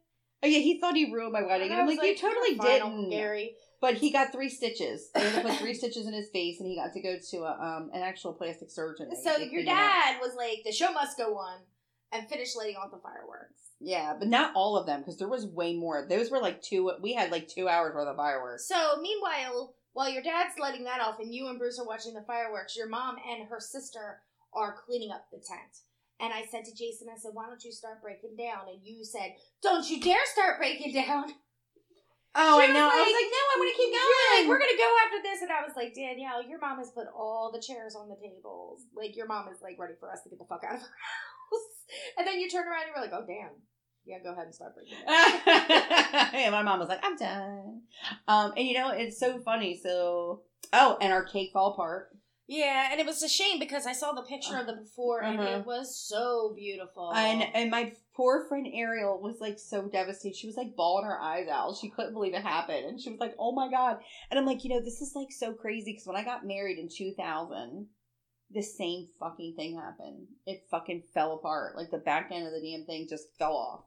Oh 0.44 0.48
yeah, 0.48 0.60
he 0.60 0.80
thought 0.80 0.96
he 0.96 1.12
ruined 1.12 1.32
my 1.34 1.42
wedding, 1.42 1.70
and, 1.72 1.78
I 1.78 1.82
I'm 1.82 1.88
was 1.88 1.98
like, 1.98 2.10
you 2.10 2.16
totally 2.18 2.56
didn't. 2.58 3.10
Gary. 3.10 3.56
But 3.80 3.94
he 3.96 4.12
got 4.12 4.32
three 4.34 4.50
stitches. 4.50 5.10
They 5.16 5.22
had 5.22 5.42
to 5.42 5.50
put 5.50 5.58
three 5.60 5.74
stitches 5.74 6.06
in 6.06 6.14
his 6.14 6.30
face, 6.30 6.60
and 6.60 6.68
he 6.70 6.76
got 6.76 6.92
to 6.94 7.02
go 7.02 7.16
to 7.32 7.38
a, 7.44 7.52
um 7.60 7.92
an 7.94 8.02
actual 8.04 8.34
plastic 8.34 8.70
surgeon. 8.70 9.10
So 9.24 9.38
your 9.38 9.64
dad 9.64 10.18
was 10.22 10.36
like, 10.36 10.64
"The 10.66 10.72
show 10.74 10.92
must 10.92 11.18
go 11.18 11.38
on," 11.38 11.60
and 12.12 12.28
finish 12.30 12.56
lighting 12.56 12.76
off 12.78 12.92
the 12.92 12.98
fireworks. 12.98 13.62
Yeah, 13.80 14.16
but 14.18 14.28
not 14.28 14.52
all 14.56 14.78
of 14.78 14.86
them 14.88 15.02
because 15.02 15.18
there 15.18 15.28
was 15.28 15.46
way 15.46 15.76
more. 15.76 16.06
Those 16.10 16.32
were 16.32 16.40
like 16.40 16.62
two. 16.62 16.92
We 17.02 17.14
had 17.14 17.32
like 17.32 17.48
two 17.48 17.68
hours 17.68 17.94
worth 17.94 18.08
of 18.08 18.16
fireworks. 18.16 18.68
So 18.68 18.98
meanwhile, 19.02 19.76
while 19.94 20.10
your 20.10 20.24
dad's 20.24 20.58
letting 20.60 20.84
that 20.86 21.02
off, 21.02 21.20
and 21.20 21.34
you 21.34 21.48
and 21.48 21.60
Bruce 21.60 21.78
are 21.80 21.86
watching 21.86 22.14
the 22.14 22.24
fireworks, 22.26 22.76
your 22.76 22.88
mom 22.90 23.18
and 23.30 23.48
her 23.50 23.60
sister 23.60 24.20
are 24.54 24.76
cleaning 24.86 25.12
up 25.12 25.26
the 25.32 25.38
tent. 25.38 25.84
And 26.20 26.34
I 26.34 26.46
said 26.50 26.66
to 26.66 26.74
Jason, 26.74 27.08
I 27.14 27.18
said, 27.20 27.32
"Why 27.34 27.46
don't 27.46 27.64
you 27.64 27.72
start 27.72 28.02
breaking 28.02 28.36
down?" 28.38 28.68
And 28.70 28.80
you 28.84 29.04
said, 29.06 29.36
"Don't 29.62 29.88
you 29.88 30.02
dare 30.02 30.26
start 30.26 30.58
breaking 30.58 30.94
down." 30.94 31.34
Oh, 32.40 32.60
She 32.62 32.70
I 32.70 32.74
know. 32.74 32.86
was 32.86 32.94
I 32.94 33.02
was 33.02 33.14
like- 33.14 33.18
like, 33.18 33.32
no, 33.34 33.42
I 33.42 33.56
want 33.58 33.70
to 33.74 33.78
keep 33.82 33.92
going. 33.94 34.30
like, 34.38 34.46
we're 34.50 34.60
gonna 34.62 34.78
go 34.78 34.92
after 35.06 35.22
this, 35.24 35.42
and 35.42 35.52
I 35.52 35.62
was 35.66 35.74
like, 35.76 35.94
Danielle, 35.96 36.44
your 36.46 36.60
mom 36.60 36.78
has 36.78 36.92
put 36.92 37.08
all 37.16 37.52
the 37.52 37.62
chairs 37.62 37.96
on 37.96 38.10
the 38.10 38.16
tables. 38.16 38.82
Like 38.94 39.16
your 39.16 39.26
mom 39.26 39.48
is 39.50 39.62
like 39.62 39.78
ready 39.80 39.94
for 40.00 40.12
us 40.12 40.22
to 40.24 40.30
get 40.30 40.38
the 40.38 40.46
fuck 40.46 40.64
out 40.64 40.76
of 40.76 40.82
her 40.82 40.86
house. 40.86 41.27
And 42.18 42.28
then 42.28 42.40
you 42.40 42.50
turn 42.50 42.68
around 42.68 42.82
and 42.84 42.90
you're 42.96 43.02
like, 43.04 43.14
oh 43.14 43.26
damn, 43.26 43.52
yeah, 44.06 44.18
go 44.24 44.32
ahead 44.34 44.46
and 44.46 44.54
start 44.56 44.74
breaking 44.76 44.98
down. 45.06 45.08
yeah, 46.34 46.50
my 46.52 46.62
mom 46.64 46.80
was 46.80 46.90
like, 46.90 47.00
I'm 47.04 47.16
done. 47.16 47.82
Um, 48.28 48.54
and 48.58 48.68
you 48.68 48.74
know, 48.74 48.90
it's 48.90 49.20
so 49.20 49.40
funny. 49.40 49.80
So, 49.82 50.42
oh, 50.74 50.98
and 51.00 51.14
our 51.14 51.24
cake 51.24 51.52
fell 51.54 51.68
apart. 51.68 52.10
yeah, 52.48 52.90
and 52.92 53.00
it 53.00 53.06
was 53.06 53.22
a 53.24 53.30
shame 53.30 53.60
because 53.60 53.86
I 53.86 53.94
saw 53.94 54.12
the 54.14 54.22
picture 54.24 54.58
of 54.58 54.68
the 54.68 54.74
before, 54.74 55.22
and 55.22 55.40
Uh-huh. 55.40 55.50
it 55.60 55.66
was 55.66 55.98
so 55.98 56.54
beautiful. 56.56 57.12
And 57.14 57.44
and 57.54 57.70
my 57.72 57.94
poor 58.16 58.46
friend 58.48 58.68
Ariel 58.74 59.22
was 59.22 59.38
like 59.40 59.58
so 59.60 59.88
devastated. 59.88 60.36
She 60.36 60.48
was 60.48 60.58
like 60.58 60.76
bawling 60.76 61.06
her 61.06 61.22
eyes 61.22 61.48
out. 61.48 61.78
She 61.80 61.90
couldn't 61.90 62.14
believe 62.14 62.34
it 62.34 62.42
happened, 62.44 62.86
and 62.86 63.00
she 63.00 63.10
was 63.12 63.20
like, 63.20 63.36
"Oh 63.40 63.54
my 63.54 63.70
god!" 63.70 64.00
And 64.30 64.40
I'm 64.40 64.46
like, 64.46 64.64
you 64.64 64.70
know, 64.72 64.82
this 64.82 65.02
is 65.02 65.14
like 65.16 65.32
so 65.32 65.54
crazy 65.54 65.92
because 65.94 66.08
when 66.08 66.18
I 66.18 66.24
got 66.24 66.46
married 66.46 66.80
in 66.80 66.90
2000, 66.90 67.88
the 68.52 68.62
same 68.62 69.08
fucking 69.20 69.56
thing 69.56 69.76
happened. 69.76 70.28
It 70.46 70.64
fucking 70.72 71.04
fell 71.14 71.34
apart. 71.34 71.76
Like 71.76 71.92
the 71.92 71.98
back 71.98 72.30
end 72.32 72.48
of 72.48 72.54
the 72.54 72.62
damn 72.62 72.86
thing 72.86 73.08
just 73.10 73.28
fell 73.38 73.56
off. 73.56 73.82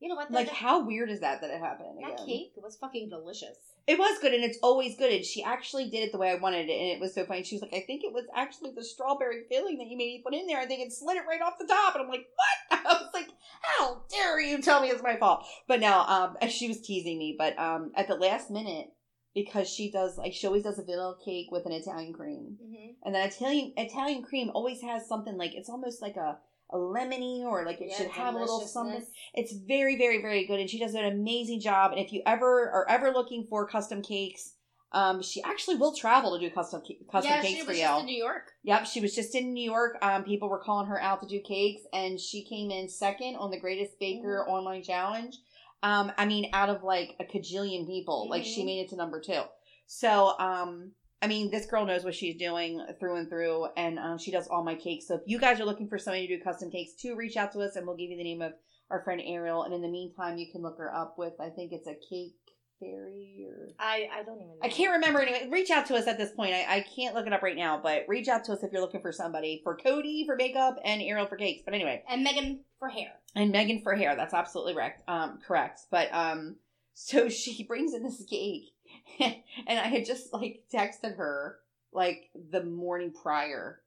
you 0.00 0.08
know 0.08 0.16
what? 0.16 0.30
Like, 0.30 0.48
that, 0.48 0.56
how 0.56 0.84
weird 0.84 1.10
is 1.10 1.20
that 1.20 1.40
that 1.40 1.50
it 1.50 1.60
happened? 1.60 1.98
that 2.02 2.14
again? 2.14 2.26
cake 2.26 2.52
was 2.56 2.76
fucking 2.76 3.08
delicious. 3.08 3.56
It 3.86 3.98
was 4.00 4.18
good, 4.20 4.34
and 4.34 4.42
it's 4.42 4.58
always 4.64 4.96
good. 4.96 5.12
And 5.12 5.24
she 5.24 5.44
actually 5.44 5.88
did 5.88 6.02
it 6.02 6.10
the 6.10 6.18
way 6.18 6.30
I 6.30 6.34
wanted 6.34 6.68
it, 6.68 6.72
and 6.72 6.90
it 6.90 7.00
was 7.00 7.14
so 7.14 7.24
funny. 7.24 7.44
She 7.44 7.54
was 7.54 7.62
like, 7.62 7.74
"I 7.74 7.84
think 7.86 8.02
it 8.02 8.12
was 8.12 8.24
actually 8.34 8.72
the 8.72 8.82
strawberry 8.82 9.44
filling 9.48 9.78
that 9.78 9.86
you 9.86 9.96
made 9.96 10.06
me 10.06 10.22
put 10.24 10.34
in 10.34 10.48
there. 10.48 10.58
I 10.58 10.66
think 10.66 10.84
it 10.84 10.92
slid 10.92 11.16
it 11.16 11.22
right 11.28 11.40
off 11.40 11.58
the 11.58 11.68
top." 11.68 11.94
And 11.94 12.02
I'm 12.02 12.10
like, 12.10 12.26
"What?" 12.34 12.80
I 12.84 12.92
was 12.92 13.10
like, 13.14 13.28
"How 13.62 14.02
dare 14.10 14.40
you 14.40 14.60
tell 14.60 14.80
me 14.80 14.88
it's 14.88 15.04
my 15.04 15.16
fault?" 15.16 15.46
But 15.68 15.78
now, 15.78 16.04
um, 16.06 16.36
she 16.50 16.66
was 16.66 16.80
teasing 16.80 17.16
me, 17.16 17.36
but 17.38 17.56
um, 17.56 17.92
at 17.94 18.08
the 18.08 18.16
last 18.16 18.50
minute, 18.50 18.88
because 19.36 19.68
she 19.68 19.90
does 19.92 20.18
like 20.18 20.32
she 20.32 20.46
always 20.48 20.64
does 20.64 20.80
a 20.80 20.82
vanilla 20.82 21.14
cake 21.24 21.48
with 21.52 21.64
an 21.66 21.72
Italian 21.72 22.12
cream, 22.12 22.56
Mm-hmm. 22.60 22.92
and 23.04 23.14
that 23.14 23.32
Italian 23.32 23.72
Italian 23.76 24.22
cream 24.24 24.50
always 24.54 24.80
has 24.82 25.06
something 25.06 25.36
like 25.36 25.54
it's 25.54 25.68
almost 25.68 26.02
like 26.02 26.16
a 26.16 26.38
a 26.72 26.76
lemony 26.76 27.42
or 27.42 27.64
like 27.64 27.80
it 27.80 27.92
should 27.96 28.08
have 28.08 28.34
a 28.34 28.38
little 28.38 28.60
something. 28.66 29.04
It's 29.34 29.52
very, 29.52 29.96
very, 29.96 30.20
very 30.20 30.46
good, 30.48 30.58
and 30.58 30.68
she 30.68 30.80
does 30.80 30.94
an 30.94 31.04
amazing 31.04 31.60
job. 31.60 31.92
And 31.92 32.00
if 32.00 32.12
you 32.12 32.22
ever 32.26 32.68
are 32.70 32.86
ever 32.88 33.12
looking 33.12 33.46
for 33.48 33.68
custom 33.68 34.02
cakes, 34.02 34.54
um, 34.90 35.22
she 35.22 35.40
actually 35.44 35.76
will 35.76 35.94
travel 35.94 36.36
to 36.36 36.40
do 36.48 36.52
custom 36.52 36.82
custom 37.12 37.30
yeah, 37.32 37.40
cakes 37.42 37.58
she 37.58 37.62
for 37.64 37.68
was 37.68 37.78
you. 37.78 37.84
just 37.84 38.00
in 38.00 38.06
New 38.06 38.16
York. 38.16 38.50
Yep, 38.64 38.86
she 38.86 39.00
was 39.00 39.14
just 39.14 39.34
in 39.36 39.52
New 39.54 39.70
York. 39.70 39.96
Um, 40.02 40.24
people 40.24 40.48
were 40.48 40.58
calling 40.58 40.88
her 40.88 41.00
out 41.00 41.20
to 41.22 41.28
do 41.28 41.40
cakes, 41.40 41.82
and 41.92 42.18
she 42.18 42.42
came 42.44 42.70
in 42.72 42.88
second 42.88 43.36
on 43.36 43.50
the 43.52 43.60
Greatest 43.60 44.00
Baker 44.00 44.40
Mm-hmm. 44.42 44.50
online 44.50 44.82
challenge. 44.82 45.36
Um, 45.82 46.12
I 46.16 46.26
mean, 46.26 46.50
out 46.52 46.68
of 46.68 46.82
like 46.82 47.16
a 47.20 47.24
cajillion 47.24 47.86
people, 47.86 48.28
like 48.28 48.44
she 48.44 48.62
Mhm. 48.62 48.66
made 48.66 48.80
it 48.80 48.88
to 48.90 48.96
number 48.96 49.20
two. 49.20 49.42
So, 49.86 50.38
um, 50.38 50.92
I 51.22 51.28
mean, 51.28 51.50
this 51.50 51.66
girl 51.66 51.86
knows 51.86 52.04
what 52.04 52.14
she's 52.14 52.36
doing 52.36 52.84
through 52.98 53.16
and 53.16 53.28
through, 53.28 53.66
and 53.76 53.98
um, 53.98 54.18
she 54.18 54.30
does 54.30 54.48
all 54.48 54.62
my 54.62 54.74
cakes. 54.74 55.06
So 55.06 55.14
if 55.14 55.22
you 55.26 55.38
guys 55.38 55.60
are 55.60 55.64
looking 55.64 55.88
for 55.88 55.98
somebody 55.98 56.26
to 56.26 56.36
do 56.36 56.42
custom 56.42 56.70
cakes, 56.70 56.92
too, 56.94 57.14
reach 57.16 57.36
out 57.36 57.52
to 57.52 57.60
us, 57.60 57.76
and 57.76 57.86
we'll 57.86 57.96
give 57.96 58.10
you 58.10 58.16
the 58.16 58.24
name 58.24 58.42
of 58.42 58.54
our 58.90 59.02
friend 59.02 59.20
Ariel. 59.24 59.62
And 59.62 59.72
in 59.74 59.82
the 59.82 59.88
meantime, 59.88 60.38
you 60.38 60.50
can 60.50 60.62
look 60.62 60.78
her 60.78 60.94
up 60.94 61.18
with 61.18 61.40
I 61.40 61.50
think 61.50 61.72
it's 61.72 61.86
a 61.86 61.94
cake 61.94 62.36
fairy 62.80 63.46
or 63.48 63.68
I 63.78 64.08
I 64.12 64.22
don't 64.22 64.36
even. 64.36 64.48
know. 64.48 64.54
I 64.62 64.68
can't 64.68 64.92
remember 64.92 65.20
anyway. 65.20 65.48
Reach 65.50 65.70
out 65.70 65.86
to 65.86 65.94
us 65.96 66.06
at 66.06 66.18
this 66.18 66.30
point. 66.32 66.54
I, 66.54 66.76
I 66.76 66.80
can't 66.94 67.14
look 67.14 67.26
it 67.26 67.32
up 67.32 67.42
right 67.42 67.56
now, 67.56 67.80
but 67.82 68.04
reach 68.08 68.28
out 68.28 68.44
to 68.44 68.52
us 68.52 68.62
if 68.62 68.72
you're 68.72 68.80
looking 68.80 69.00
for 69.02 69.12
somebody 69.12 69.60
for 69.64 69.76
Cody 69.76 70.24
for 70.26 70.36
makeup 70.36 70.76
and 70.84 71.00
Ariel 71.02 71.26
for 71.26 71.36
cakes. 71.36 71.62
But 71.64 71.74
anyway, 71.74 72.02
And 72.08 72.22
Megan 72.24 72.60
for 72.78 72.88
hair. 72.88 73.12
and 73.34 73.50
Megan 73.52 73.82
for 73.82 73.94
hair. 73.94 74.14
That's 74.16 74.34
absolutely 74.34 74.74
correct. 74.74 75.02
Um, 75.08 75.38
correct. 75.46 75.80
But 75.90 76.08
um, 76.12 76.56
so 76.94 77.28
she 77.30 77.64
brings 77.64 77.94
in 77.94 78.02
this 78.02 78.22
cake, 78.28 78.64
and 79.20 79.78
I 79.78 79.88
had 79.88 80.04
just 80.06 80.32
like 80.32 80.64
texted 80.72 81.16
her 81.16 81.58
like 81.92 82.28
the 82.50 82.62
morning 82.62 83.12
prior, 83.12 83.80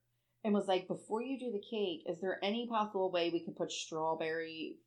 and 0.43 0.53
was 0.53 0.67
like, 0.67 0.87
before 0.87 1.21
you 1.21 1.37
do 1.37 1.51
the 1.51 1.59
cake, 1.69 2.03
is 2.07 2.19
there 2.21 2.39
any 2.43 2.67
possible 2.67 3.11
way 3.11 3.29
we 3.29 3.39
can 3.43 3.53
put 3.53 3.71
strawberry 3.71 4.77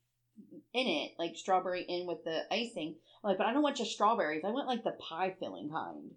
in 0.74 0.86
it, 0.86 1.12
like 1.18 1.36
strawberry 1.36 1.82
in 1.82 2.06
with 2.06 2.24
the 2.24 2.40
icing? 2.50 2.96
I'm 3.22 3.28
like, 3.28 3.38
but 3.38 3.46
I 3.46 3.52
don't 3.52 3.62
want 3.62 3.76
just 3.76 3.92
strawberries. 3.92 4.42
I 4.44 4.50
want 4.50 4.68
like 4.68 4.84
the 4.84 4.92
pie 4.92 5.34
filling 5.38 5.70
kind. 5.70 6.12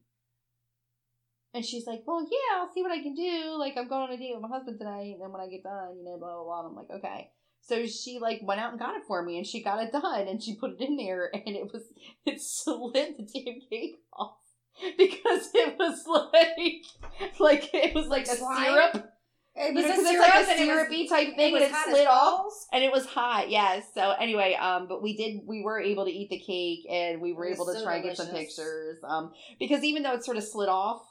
And 1.54 1.64
she's 1.64 1.88
like, 1.88 2.04
well, 2.06 2.22
yeah, 2.30 2.60
I'll 2.60 2.74
see 2.74 2.82
what 2.82 2.92
I 2.92 3.02
can 3.02 3.16
do. 3.16 3.56
Like, 3.58 3.78
I'm 3.78 3.88
going 3.88 4.02
on 4.04 4.12
a 4.12 4.18
date 4.18 4.34
with 4.34 4.42
my 4.42 4.50
husband 4.50 4.78
tonight, 4.78 5.14
and 5.14 5.22
then 5.22 5.32
when 5.32 5.40
I 5.40 5.48
get 5.48 5.64
done, 5.64 5.98
you 5.98 6.04
know, 6.04 6.18
blah 6.18 6.36
blah 6.36 6.44
blah. 6.44 6.60
And 6.60 6.70
I'm 6.70 6.76
like, 6.76 6.92
okay. 6.98 7.30
So 7.62 7.88
she 7.88 8.20
like 8.20 8.42
went 8.44 8.60
out 8.60 8.72
and 8.72 8.80
got 8.80 8.96
it 8.96 9.04
for 9.08 9.24
me, 9.24 9.38
and 9.38 9.48
she 9.48 9.64
got 9.64 9.82
it 9.82 9.92
done, 9.92 10.28
and 10.28 10.44
she 10.44 10.56
put 10.56 10.72
it 10.72 10.82
in 10.82 10.98
there, 10.98 11.32
and 11.34 11.56
it 11.56 11.72
was 11.72 11.84
it 12.26 12.42
slid 12.42 13.16
the 13.18 13.24
damn 13.24 13.62
cake 13.70 13.96
off 14.14 14.38
because 14.98 15.50
it 15.54 15.76
was 15.80 16.06
like 16.08 17.32
like 17.40 17.70
it 17.74 17.96
was 17.96 18.08
like 18.08 18.28
a 18.28 18.36
syrup. 18.36 19.12
It 19.58 19.74
was 19.74 19.86
know, 19.86 19.92
a 19.92 19.96
syrup 19.96 20.20
like 20.20 20.34
a 20.34 20.40
it 20.40 20.48
was- 20.48 20.58
syrupy 20.58 21.08
type 21.08 21.36
thing, 21.36 21.54
was 21.54 21.64
and 21.64 21.72
it 21.72 21.78
slid 21.90 22.08
off 22.08 22.52
and 22.74 22.84
it 22.84 22.92
was 22.92 23.06
hot 23.06 23.50
yes. 23.50 23.86
So 23.94 24.12
anyway 24.12 24.56
um 24.56 24.88
but 24.88 25.02
we 25.02 25.16
did 25.16 25.42
we 25.46 25.64
were 25.64 25.80
able 25.80 26.06
to 26.06 26.12
eat 26.12 26.30
the 26.30 26.40
cake 26.40 26.86
and 26.90 27.22
we 27.22 27.34
were 27.34 27.46
able 27.46 27.66
to 27.68 27.74
so 27.74 27.84
try 27.84 27.96
and 27.96 28.04
get 28.04 28.18
some 28.18 28.28
pictures 28.28 29.00
um 29.04 29.32
because 29.60 29.84
even 29.84 30.04
though 30.04 30.14
it 30.14 30.26
sort 30.26 30.38
of 30.38 30.44
slid 30.44 30.68
off 30.70 31.02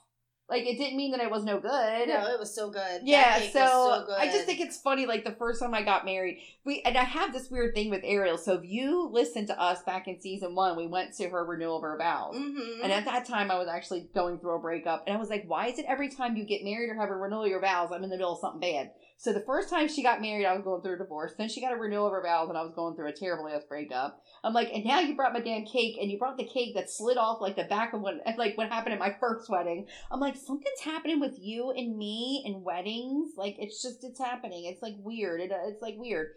like 0.49 0.65
it 0.67 0.77
didn't 0.77 0.97
mean 0.97 1.11
that 1.13 1.21
I 1.21 1.27
was 1.27 1.43
no 1.43 1.59
good 1.59 2.09
No, 2.09 2.27
it 2.27 2.39
was 2.39 2.55
so 2.55 2.71
good. 2.71 3.01
Yeah, 3.03 3.39
so, 3.51 3.61
was 3.61 4.01
so 4.01 4.07
good. 4.07 4.19
I 4.19 4.27
just 4.27 4.45
think 4.45 4.61
it's 4.61 4.77
funny. 4.77 5.07
Like 5.07 5.25
the 5.25 5.33
first 5.33 5.61
time 5.61 5.73
I 5.75 5.83
got 5.83 6.05
married, 6.05 6.39
we 6.65 6.83
and 6.83 6.97
I 6.99 7.05
have 7.05 7.33
this 7.33 7.51
weird 7.51 7.75
thing 7.75 7.91
with 7.91 8.03
Ariel. 8.05 8.37
So 8.37 8.55
if 8.55 8.65
you 8.65 9.09
listen 9.11 9.47
to 9.47 9.59
us 9.61 9.83
back 9.83 10.07
in 10.07 10.21
season 10.21 10.55
one, 10.55 10.77
we 10.77 10.87
went 10.87 11.15
to 11.15 11.29
her 11.31 11.45
renewal 11.45 11.77
of 11.77 11.83
her 11.83 11.97
vows, 11.97 12.37
Mhm. 12.37 12.83
and 12.83 12.93
at 12.93 13.05
that 13.07 13.25
time 13.25 13.51
I 13.51 13.59
was 13.59 13.69
actually 13.69 14.09
going 14.15 14.39
through 14.39 14.57
a 14.57 14.59
breakup, 14.59 15.05
and 15.07 15.17
I 15.17 15.19
was 15.19 15.31
like, 15.31 15.45
"Why 15.47 15.69
is 15.69 15.79
it 15.79 15.87
every 15.89 16.09
time 16.11 16.37
you 16.37 16.45
get 16.45 16.63
married 16.63 16.91
or 16.91 16.95
have 16.95 17.11
a 17.11 17.17
renewal 17.17 17.45
of 17.45 17.49
your 17.49 17.61
vows, 17.61 17.91
I'm 17.91 18.05
in 18.05 18.11
the 18.11 18.17
middle 18.17 18.33
of 18.35 18.39
something 18.41 18.61
bad?" 18.61 18.91
So 19.16 19.33
the 19.33 19.40
first 19.40 19.70
time 19.70 19.88
she 19.88 20.03
got 20.03 20.20
married, 20.20 20.44
I 20.44 20.55
was 20.55 20.64
going 20.64 20.83
through 20.83 20.96
a 20.96 20.98
divorce. 20.98 21.35
Then 21.38 21.48
she 21.48 21.61
got 21.61 21.72
a 21.72 21.77
renewal 21.77 22.07
of 22.07 22.12
her 22.12 22.22
vows, 22.22 22.48
and 22.48 22.59
I 22.59 22.62
was 22.62 22.74
going 22.74 22.94
through 22.94 23.09
a 23.09 23.12
terrible 23.12 23.48
ass 23.48 23.62
breakup. 23.68 24.20
I'm 24.42 24.53
like, 24.53 24.70
and 24.72 24.85
now 24.85 25.00
you 25.00 25.16
brought 25.16 25.33
my 25.33 25.40
damn 25.40 25.64
cake, 25.64 25.96
and 26.00 26.11
you 26.11 26.18
brought 26.18 26.37
the 26.37 26.44
cake 26.44 26.74
that 26.74 26.90
slid 26.90 27.16
off 27.16 27.40
like 27.40 27.57
the 27.57 27.64
back 27.64 27.92
of 27.94 28.00
what, 28.00 28.16
like 28.38 28.59
what 28.59 28.68
happened 28.68 28.92
at 28.92 28.98
my 28.98 29.16
first 29.20 29.48
wedding. 29.48 29.87
I'm 30.11 30.20
like, 30.20 30.37
something's 30.37 30.81
happening 30.81 31.20
with 31.20 31.38
you 31.38 31.70
and 31.70 31.96
me 31.96 32.42
and 32.44 32.64
weddings. 32.64 33.33
Like 33.37 33.57
it's 33.59 33.83
just 33.83 34.05
it's 34.05 34.18
happening. 34.18 34.64
It's 34.66 34.83
like 34.83 34.94
weird. 34.98 35.40
It, 35.40 35.53
it's 35.53 35.83
like 35.83 35.94
weird. 35.96 36.33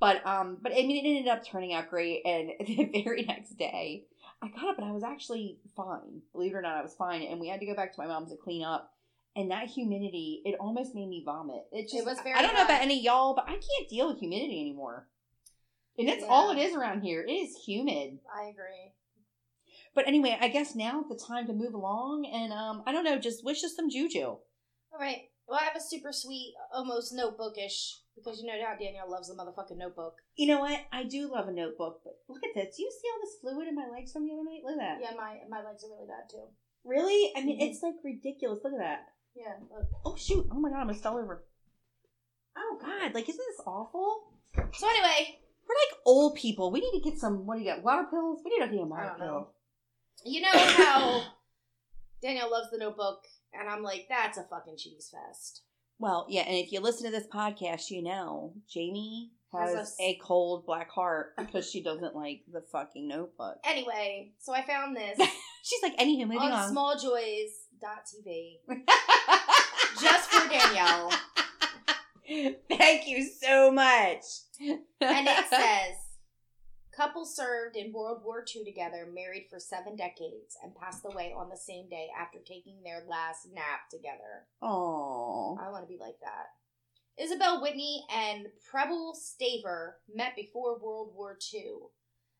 But 0.00 0.26
um, 0.26 0.58
but 0.60 0.72
I 0.72 0.76
mean, 0.76 1.04
it 1.04 1.08
ended 1.08 1.28
up 1.28 1.46
turning 1.46 1.72
out 1.72 1.90
great. 1.90 2.22
And 2.24 2.50
the 2.66 3.02
very 3.04 3.22
next 3.22 3.56
day, 3.56 4.06
I 4.42 4.48
got 4.48 4.68
up 4.68 4.78
and 4.78 4.88
I 4.88 4.92
was 4.92 5.04
actually 5.04 5.58
fine. 5.76 6.22
Believe 6.32 6.52
it 6.52 6.56
or 6.56 6.62
not, 6.62 6.76
I 6.76 6.82
was 6.82 6.94
fine. 6.94 7.22
And 7.22 7.38
we 7.40 7.48
had 7.48 7.60
to 7.60 7.66
go 7.66 7.76
back 7.76 7.94
to 7.94 8.00
my 8.00 8.08
mom's 8.08 8.30
to 8.30 8.36
clean 8.36 8.64
up. 8.64 8.92
And 9.36 9.50
that 9.50 9.68
humidity, 9.68 10.42
it 10.44 10.56
almost 10.60 10.94
made 10.94 11.08
me 11.08 11.22
vomit. 11.24 11.62
It 11.72 11.90
just, 11.90 12.04
was 12.04 12.18
very 12.22 12.34
I 12.38 12.42
don't 12.42 12.54
know 12.54 12.64
about 12.64 12.82
any 12.82 12.98
of 12.98 13.04
y'all, 13.04 13.34
but 13.34 13.44
I 13.46 13.52
can't 13.52 13.88
deal 13.88 14.08
with 14.08 14.18
humidity 14.18 14.60
anymore. 14.60 15.08
And 15.98 16.08
that's 16.08 16.24
all 16.28 16.50
it 16.50 16.58
is 16.58 16.74
around 16.74 17.02
here. 17.02 17.22
It 17.26 17.30
is 17.32 17.56
humid. 17.66 18.18
I 18.34 18.44
agree. 18.48 18.92
But 19.94 20.08
anyway, 20.08 20.38
I 20.40 20.48
guess 20.48 20.74
now 20.74 21.04
the 21.08 21.18
time 21.18 21.46
to 21.46 21.52
move 21.52 21.74
along, 21.74 22.26
and 22.32 22.52
um, 22.52 22.82
I 22.86 22.92
don't 22.92 23.04
know, 23.04 23.18
just 23.18 23.44
wish 23.44 23.62
us 23.62 23.76
some 23.76 23.90
juju. 23.90 24.22
All 24.24 24.40
right. 24.98 25.28
Well, 25.46 25.58
I 25.60 25.64
have 25.64 25.76
a 25.76 25.80
super 25.80 26.12
sweet, 26.12 26.54
almost 26.72 27.12
notebookish, 27.12 27.98
because 28.14 28.40
you 28.40 28.46
know 28.46 28.56
how 28.64 28.74
Danielle 28.74 29.10
loves 29.10 29.28
the 29.28 29.34
motherfucking 29.34 29.76
notebook. 29.76 30.14
You 30.36 30.46
know 30.46 30.60
what? 30.60 30.80
I 30.92 31.04
do 31.04 31.30
love 31.30 31.48
a 31.48 31.52
notebook, 31.52 32.00
but 32.04 32.14
look 32.28 32.42
at 32.44 32.54
this. 32.54 32.76
Do 32.76 32.82
you 32.82 32.90
see 32.90 33.08
all 33.12 33.20
this 33.20 33.36
fluid 33.40 33.68
in 33.68 33.74
my 33.74 33.86
legs 33.88 34.12
from 34.12 34.24
the 34.24 34.32
other 34.32 34.44
night? 34.44 34.62
Look 34.64 34.80
at 34.80 34.98
that. 34.98 34.98
Yeah, 35.02 35.16
my 35.16 35.40
my 35.50 35.62
legs 35.62 35.84
are 35.84 35.90
really 35.90 36.06
bad 36.08 36.30
too. 36.30 36.48
Really? 36.84 37.32
I 37.36 37.44
mean, 37.44 37.60
Mhm. 37.60 37.68
it's 37.68 37.82
like 37.82 37.96
ridiculous. 38.02 38.60
Look 38.64 38.72
at 38.72 38.78
that. 38.78 39.11
Yeah. 39.34 39.54
Look. 39.70 39.86
Oh 40.04 40.16
shoot! 40.16 40.46
Oh 40.50 40.60
my 40.60 40.70
god! 40.70 40.80
I'm 40.80 40.86
gonna 40.86 40.98
fall 40.98 41.18
over. 41.18 41.44
Oh 42.56 42.78
god! 42.80 43.14
Like, 43.14 43.28
isn't 43.28 43.44
this 43.50 43.66
awful? 43.66 44.32
So 44.74 44.88
anyway, 44.88 45.38
We're 45.66 45.74
like 45.74 45.98
old 46.04 46.36
people. 46.36 46.70
We 46.70 46.80
need 46.80 47.02
to 47.02 47.10
get 47.10 47.18
some. 47.18 47.46
What 47.46 47.56
do 47.56 47.64
you 47.64 47.70
got? 47.70 47.82
Water 47.82 48.06
pills? 48.10 48.40
We 48.44 48.50
need 48.58 48.64
a 48.64 48.68
get 48.68 48.78
a 48.78 48.82
I 48.82 48.86
water 48.86 49.14
pill. 49.18 49.26
know. 49.26 49.48
You 50.24 50.40
know 50.42 50.50
how 50.52 51.22
Danielle 52.20 52.50
loves 52.50 52.70
the 52.70 52.78
notebook, 52.78 53.24
and 53.54 53.68
I'm 53.68 53.82
like, 53.82 54.06
that's 54.08 54.38
a 54.38 54.44
fucking 54.44 54.76
cheese 54.76 55.10
fest. 55.12 55.62
Well, 55.98 56.26
yeah, 56.28 56.42
and 56.42 56.56
if 56.56 56.72
you 56.72 56.80
listen 56.80 57.10
to 57.10 57.16
this 57.16 57.26
podcast, 57.28 57.90
you 57.90 58.02
know 58.02 58.54
Jamie 58.68 59.30
has 59.52 59.74
Has 59.74 59.96
a 60.00 60.10
a 60.10 60.18
cold 60.22 60.66
black 60.66 60.90
heart 60.90 61.34
because 61.38 61.70
she 61.70 61.82
doesn't 61.82 62.14
like 62.14 62.40
the 62.52 62.62
fucking 62.72 63.06
notebook. 63.08 63.56
Anyway, 63.64 64.32
so 64.38 64.52
I 64.52 64.66
found 64.66 64.96
this 64.96 65.18
She's 65.62 65.82
like, 65.82 65.96
anywho, 65.98 66.22
moving 66.22 66.38
on 66.38 66.52
on. 66.52 66.74
smalljoys.tv 67.82 68.58
just 70.00 70.30
for 70.30 70.48
Danielle. 70.48 71.12
Thank 72.68 73.08
you 73.08 73.24
so 73.24 73.70
much. 73.70 74.24
And 74.60 75.26
it 75.28 75.46
says 75.50 75.96
Couple 76.96 77.24
served 77.24 77.76
in 77.76 77.92
World 77.92 78.20
War 78.22 78.44
II 78.54 78.64
together, 78.64 79.08
married 79.12 79.46
for 79.48 79.58
seven 79.58 79.96
decades, 79.96 80.56
and 80.62 80.74
passed 80.74 81.04
away 81.04 81.32
on 81.36 81.48
the 81.48 81.56
same 81.56 81.88
day 81.88 82.08
after 82.18 82.38
taking 82.38 82.82
their 82.82 83.02
last 83.08 83.48
nap 83.52 83.88
together. 83.90 84.46
Oh. 84.60 85.58
I 85.60 85.70
want 85.70 85.84
to 85.84 85.88
be 85.88 85.98
like 85.98 86.20
that. 86.20 87.22
Isabel 87.22 87.62
Whitney 87.62 88.04
and 88.14 88.46
Preble 88.70 89.14
Staver 89.14 89.92
met 90.14 90.36
before 90.36 90.78
World 90.78 91.12
War 91.14 91.38
II. 91.52 91.72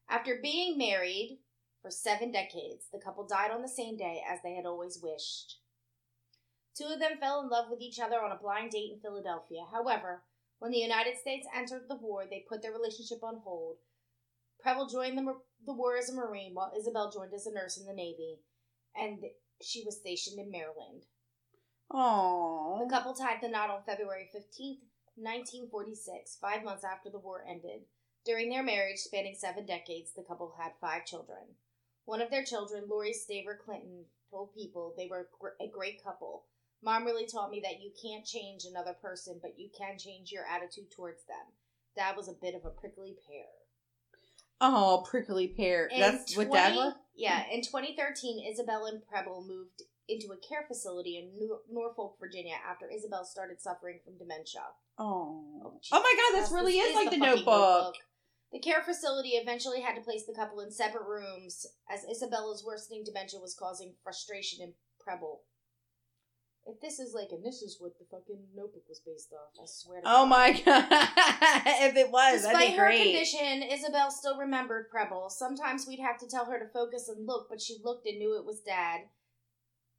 After 0.08 0.38
being 0.42 0.76
married 0.76 1.38
for 1.82 1.90
seven 1.90 2.30
decades, 2.30 2.86
the 2.92 2.98
couple 3.00 3.26
died 3.26 3.50
on 3.50 3.60
the 3.60 3.68
same 3.68 3.96
day 3.96 4.22
as 4.30 4.38
they 4.42 4.54
had 4.54 4.64
always 4.66 5.00
wished. 5.02 5.58
Two 6.76 6.86
of 6.86 7.00
them 7.00 7.18
fell 7.20 7.40
in 7.42 7.50
love 7.50 7.66
with 7.70 7.80
each 7.82 7.98
other 8.00 8.20
on 8.22 8.32
a 8.32 8.40
blind 8.40 8.70
date 8.70 8.92
in 8.94 9.00
Philadelphia. 9.00 9.64
However, 9.70 10.22
when 10.58 10.70
the 10.70 10.78
United 10.78 11.18
States 11.18 11.46
entered 11.54 11.82
the 11.88 11.96
war, 11.96 12.24
they 12.24 12.46
put 12.48 12.62
their 12.62 12.72
relationship 12.72 13.22
on 13.22 13.40
hold. 13.44 13.76
Preble 14.60 14.86
joined 14.86 15.18
the, 15.18 15.34
the 15.66 15.72
war 15.72 15.96
as 15.96 16.08
a 16.08 16.14
Marine, 16.14 16.54
while 16.54 16.72
Isabel 16.78 17.10
joined 17.10 17.34
as 17.34 17.46
a 17.46 17.52
nurse 17.52 17.76
in 17.76 17.84
the 17.84 17.92
Navy, 17.92 18.38
and 18.96 19.18
she 19.60 19.82
was 19.84 19.96
stationed 19.98 20.38
in 20.38 20.50
Maryland. 20.50 21.02
The 21.90 21.98
Oh. 21.98 22.86
couple 22.88 23.12
tied 23.12 23.40
the 23.42 23.48
knot 23.48 23.70
on 23.70 23.82
February 23.84 24.30
15th, 24.32 24.78
1946, 25.16 26.38
five 26.40 26.62
months 26.64 26.84
after 26.84 27.10
the 27.10 27.18
war 27.18 27.44
ended. 27.46 27.82
During 28.24 28.48
their 28.50 28.62
marriage, 28.62 28.98
spanning 28.98 29.34
seven 29.34 29.66
decades, 29.66 30.12
the 30.14 30.22
couple 30.22 30.54
had 30.58 30.72
five 30.80 31.04
children. 31.04 31.56
One 32.04 32.20
of 32.20 32.30
their 32.30 32.44
children, 32.44 32.84
Lori 32.88 33.12
Staver 33.12 33.58
Clinton, 33.64 34.04
told 34.30 34.54
people 34.54 34.94
they 34.96 35.08
were 35.08 35.28
a 35.60 35.68
great 35.68 36.02
couple. 36.02 36.44
Mom 36.82 37.04
really 37.04 37.26
taught 37.26 37.50
me 37.50 37.60
that 37.62 37.80
you 37.80 37.92
can't 38.02 38.24
change 38.26 38.64
another 38.64 38.94
person, 39.00 39.38
but 39.40 39.56
you 39.56 39.68
can 39.76 39.98
change 39.98 40.32
your 40.32 40.44
attitude 40.46 40.90
towards 40.90 41.24
them. 41.26 41.46
Dad 41.96 42.16
was 42.16 42.28
a 42.28 42.32
bit 42.40 42.54
of 42.54 42.64
a 42.64 42.70
prickly 42.70 43.14
pear. 43.28 43.44
Oh, 44.60 45.04
prickly 45.08 45.48
pear. 45.48 45.86
In 45.86 46.00
That's 46.00 46.36
what 46.36 46.50
Dad 46.52 46.74
was? 46.74 46.94
Yeah, 47.14 47.44
in 47.52 47.62
2013, 47.62 48.46
Isabel 48.50 48.86
and 48.86 49.02
Preble 49.06 49.44
moved 49.46 49.82
into 50.08 50.32
a 50.32 50.48
care 50.48 50.64
facility 50.66 51.18
in 51.18 51.30
Nor- 51.38 51.60
Norfolk, 51.70 52.16
Virginia, 52.18 52.54
after 52.68 52.88
Isabel 52.88 53.24
started 53.24 53.60
suffering 53.60 54.00
from 54.04 54.18
dementia. 54.18 54.62
Oh. 54.98 55.44
Oh, 55.64 55.78
Oh 55.92 56.02
my 56.02 56.14
god, 56.16 56.40
this 56.40 56.52
really 56.52 56.78
is 56.78 56.94
like 56.94 57.10
the 57.10 57.18
fucking 57.18 57.44
notebook. 57.44 57.94
The 58.52 58.58
care 58.58 58.82
facility 58.82 59.30
eventually 59.30 59.80
had 59.80 59.94
to 59.94 60.02
place 60.02 60.26
the 60.26 60.34
couple 60.34 60.60
in 60.60 60.70
separate 60.70 61.06
rooms 61.08 61.66
as 61.90 62.04
Isabella's 62.04 62.64
worsening 62.66 63.02
dementia 63.04 63.40
was 63.40 63.54
causing 63.54 63.94
frustration 64.04 64.62
in 64.62 64.74
Preble. 65.00 65.40
If 66.64 66.80
this 66.80 67.00
is 67.00 67.12
like, 67.12 67.28
and 67.32 67.44
this 67.44 67.60
is 67.62 67.78
what 67.80 67.98
the 67.98 68.04
fucking 68.10 68.38
notebook 68.54 68.84
was 68.88 69.00
based 69.04 69.32
off, 69.32 69.50
I 69.60 69.66
swear 69.66 70.00
to 70.00 70.06
Oh 70.06 70.22
God. 70.22 70.26
my 70.26 70.52
god. 70.64 70.84
if 71.82 71.96
it 71.96 72.10
was, 72.12 72.42
that'd 72.42 72.56
Despite 72.56 72.70
be 72.70 72.76
her 72.76 72.84
great. 72.86 73.02
condition, 73.04 73.62
Isabel 73.64 74.10
still 74.12 74.36
remembered 74.38 74.88
Preble. 74.90 75.28
Sometimes 75.28 75.86
we'd 75.88 75.98
have 75.98 76.18
to 76.20 76.28
tell 76.28 76.44
her 76.44 76.58
to 76.60 76.68
focus 76.72 77.08
and 77.08 77.26
look, 77.26 77.48
but 77.50 77.60
she 77.60 77.78
looked 77.82 78.06
and 78.06 78.18
knew 78.18 78.36
it 78.38 78.44
was 78.44 78.60
Dad. 78.60 79.00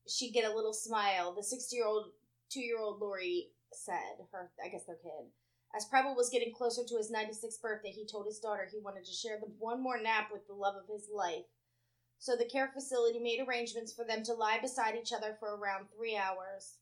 She'd 0.07 0.31
get 0.31 0.49
a 0.49 0.55
little 0.55 0.73
smile. 0.73 1.33
The 1.35 1.43
six-year-old, 1.43 2.11
two-year-old 2.49 2.99
Lori 3.01 3.49
said, 3.73 4.27
"Her, 4.31 4.51
I 4.63 4.69
guess 4.69 4.83
their 4.85 4.95
kid." 4.97 5.31
As 5.75 5.85
Preble 5.85 6.15
was 6.15 6.29
getting 6.29 6.53
closer 6.53 6.83
to 6.87 6.97
his 6.97 7.11
96th 7.11 7.59
birthday, 7.61 7.89
he 7.91 8.05
told 8.05 8.27
his 8.27 8.39
daughter 8.39 8.67
he 8.71 8.79
wanted 8.79 9.05
to 9.05 9.11
share 9.11 9.39
the 9.39 9.47
one 9.57 9.81
more 9.81 9.99
nap 9.99 10.29
with 10.31 10.45
the 10.47 10.53
love 10.53 10.75
of 10.75 10.87
his 10.87 11.07
life. 11.13 11.45
So 12.19 12.35
the 12.35 12.45
care 12.45 12.69
facility 12.73 13.19
made 13.19 13.39
arrangements 13.45 13.91
for 13.91 14.05
them 14.05 14.23
to 14.25 14.33
lie 14.33 14.59
beside 14.61 14.95
each 14.95 15.11
other 15.11 15.35
for 15.39 15.55
around 15.55 15.87
three 15.95 16.15
hours. 16.15 16.77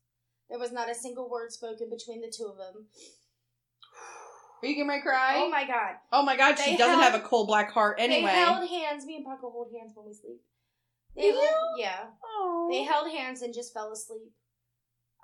There 0.50 0.60
was 0.60 0.72
not 0.74 0.90
a 0.92 0.96
single 0.96 1.30
word 1.30 1.52
spoken 1.54 1.90
between 1.90 2.20
the 2.22 2.32
two 2.36 2.46
of 2.48 2.58
them. 2.58 2.88
Are 4.62 4.68
you 4.68 4.86
gonna 4.86 5.02
cry? 5.02 5.36
Oh 5.38 5.50
my 5.50 5.66
god. 5.66 5.96
Oh 6.12 6.22
my 6.24 6.36
god, 6.38 6.60
she 6.60 6.72
They 6.72 6.78
doesn't 6.78 7.00
held- 7.00 7.14
have 7.14 7.20
a 7.22 7.26
cold 7.26 7.48
black 7.48 7.72
heart 7.72 7.96
anyway. 8.00 8.30
They 8.32 8.38
held 8.38 8.70
hands. 8.70 9.06
Me 9.06 9.16
and 9.16 9.26
Paco 9.26 9.50
hold 9.50 9.74
hands 9.76 9.94
when 9.96 10.06
we 10.06 10.14
sleep. 10.14 10.42
They 11.16 11.28
You? 11.28 11.34
held- 11.36 11.80
yeah. 11.80 12.06
oh. 12.24 12.68
They 12.72 12.84
held 12.84 13.10
hands 13.10 13.42
and 13.42 13.54
just 13.54 13.74
fell 13.74 13.92
asleep. 13.92 14.32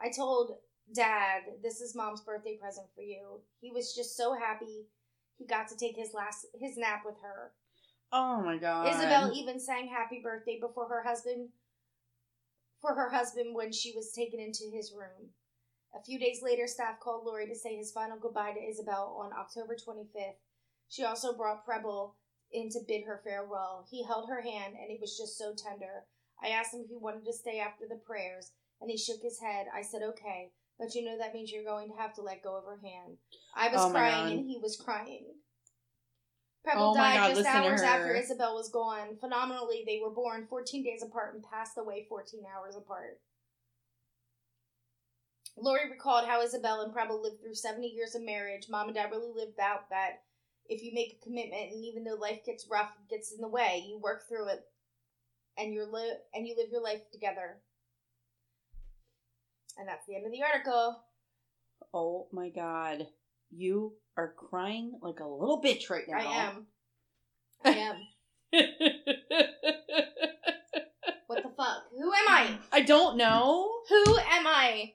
I 0.02 0.10
told 0.10 0.54
Dad, 0.93 1.62
"This 1.62 1.82
is 1.82 1.95
Mom's 1.95 2.21
birthday 2.21 2.58
present 2.58 2.88
for 2.95 3.02
you." 3.02 3.41
He 3.60 3.71
was 3.71 3.93
just 3.93 4.15
so 4.15 4.34
happy 4.34 4.88
he 5.38 5.45
got 5.45 5.67
to 5.69 5.78
take 5.78 5.95
his 5.95 6.13
last 6.13 6.45
his 6.54 6.78
nap 6.78 7.04
with 7.06 7.19
her. 7.21 7.54
Oh 8.12 8.41
my 8.41 8.58
god. 8.58 8.88
Isabel 8.88 9.34
even 9.34 9.60
sang 9.60 9.88
"Happy 9.88 10.19
Birthday" 10.19 10.60
before 10.60 10.88
her 10.88 11.04
husband 11.04 11.50
for 12.82 12.93
her 12.93 13.10
husband 13.10 13.56
when 13.56 13.71
she 13.71 13.91
was 13.95 14.12
taken 14.12 14.39
into 14.39 14.69
his 14.71 14.93
room. 14.93 15.34
A 15.95 16.04
few 16.04 16.19
days 16.19 16.41
later, 16.41 16.67
staff 16.67 17.00
called 17.00 17.26
Lori 17.26 17.47
to 17.47 17.56
say 17.56 17.76
his 17.76 17.91
final 17.91 18.17
goodbye 18.17 18.54
to 18.54 18.60
Isabel 18.60 19.17
on 19.19 19.34
October 19.34 19.76
25th. 19.76 20.38
She 20.89 21.04
also 21.04 21.36
brought 21.36 21.65
Preble 21.65 22.15
in 22.52 22.69
to 22.69 22.80
bid 22.88 23.04
her 23.06 23.21
farewell. 23.23 23.86
He 23.89 24.04
held 24.04 24.30
her 24.30 24.41
hand, 24.41 24.76
and 24.80 24.91
it 24.91 25.02
was 25.02 25.17
just 25.17 25.38
so 25.38 25.54
tender. 25.54 26.06
I 26.41 26.50
asked 26.50 26.73
him 26.73 26.82
if 26.82 26.89
he 26.89 26.97
wanted 26.97 27.26
to 27.26 27.34
stay 27.34 27.60
after 27.60 27.88
the 27.88 27.95
prayers, 27.95 28.52
and 28.80 28.91
he 28.91 28.97
shook 28.97 29.21
his 29.21 29.39
head. 29.39 29.67
I 29.73 29.82
said, 29.82 30.02
okay, 30.04 30.52
but 30.80 30.94
you 30.96 31.04
know 31.04 31.18
that 31.18 31.34
means 31.34 31.52
you're 31.52 31.63
going 31.63 31.90
to 31.90 31.98
have 31.98 32.13
to 32.16 32.22
let 32.22 32.44
go 32.44 32.56
of 32.56 32.66
her 32.66 32.80
hand. 32.84 33.18
I 33.56 33.70
was 33.70 33.82
Oh 33.82 33.92
crying, 33.92 34.26
God. 34.26 34.32
and 34.32 34.50
he 34.50 34.60
was 34.62 34.76
crying. 34.76 35.26
Preble 36.63 36.92
Oh 36.92 36.96
died 36.96 37.16
God, 37.16 37.36
just 37.36 37.48
hours 37.48 37.82
after 37.82 38.13
Isabel 38.13 38.56
was 38.56 38.70
gone. 38.70 39.18
Phenomenally, 39.20 39.84
they 39.86 40.00
were 40.04 40.10
born 40.10 40.48
14 40.50 40.84
days 40.84 41.02
apart 41.02 41.34
and 41.34 41.44
passed 41.44 41.78
away 41.78 42.06
14 42.10 42.44
hours 42.46 42.76
apart. 42.76 43.20
Lori 45.58 45.90
recalled 45.90 46.28
how 46.28 46.42
Isabel 46.42 46.82
and 46.82 46.94
Preble 46.94 47.22
lived 47.22 47.42
through 47.42 47.56
70 47.56 47.88
years 47.88 48.13
of 48.16 48.22
marriage. 48.22 48.68
Mom 48.70 48.88
and 48.88 48.96
Dad 48.96 49.10
really 49.12 49.32
lived 49.34 49.60
out 49.60 49.90
that 49.90 50.22
if 50.70 50.84
you 50.84 50.94
make 50.94 51.18
a 51.20 51.26
commitment 51.26 51.72
and 51.72 51.84
even 51.84 52.04
though 52.04 52.16
life 52.16 52.46
gets 52.46 52.68
rough, 52.70 52.92
and 53.00 53.10
gets 53.10 53.32
in 53.32 53.42
the 53.42 53.48
way, 53.48 53.84
you 53.88 53.98
work 53.98 54.28
through 54.28 54.50
it 54.50 54.66
and 55.58 55.74
you 55.74 55.84
live 55.92 56.18
and 56.34 56.48
you 56.48 56.56
live 56.56 56.70
your 56.72 56.84
life 56.84 57.02
together. 57.12 57.58
And 59.78 59.88
that's 59.88 60.06
the 60.08 60.16
end 60.16 60.26
of 60.26 60.32
the 60.32 60.44
article. 60.44 61.04
Oh 61.94 62.28
my 62.32 62.50
god. 62.50 63.08
You 63.52 63.94
are 64.18 64.34
crying 64.38 64.94
like 65.02 65.20
a 65.20 65.28
little 65.28 65.62
bitch 65.62 65.90
right 65.90 66.04
now. 66.08 66.18
I 66.18 66.24
am. 66.24 66.66
I 67.66 67.70
am. 67.70 67.96
what 71.28 71.44
the 71.44 71.50
fuck? 71.56 71.84
Who 71.98 72.12
am 72.12 72.28
I? 72.28 72.58
I 72.72 72.82
don't 72.82 73.18
know. 73.18 73.72
Who 73.90 74.18
am 74.18 74.48
I? 74.48 74.94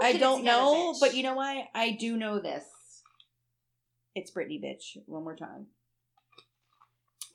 Who 0.00 0.06
I 0.06 0.12
don't 0.16 0.40
together, 0.40 0.58
know, 0.58 0.92
bitch? 0.92 1.00
but 1.00 1.14
you 1.14 1.22
know 1.22 1.34
what? 1.34 1.64
I 1.74 1.96
do 1.98 2.16
know 2.16 2.40
this. 2.40 2.64
It's 4.14 4.30
Britney, 4.30 4.62
bitch. 4.62 4.98
One 5.06 5.24
more 5.24 5.36
time. 5.36 5.66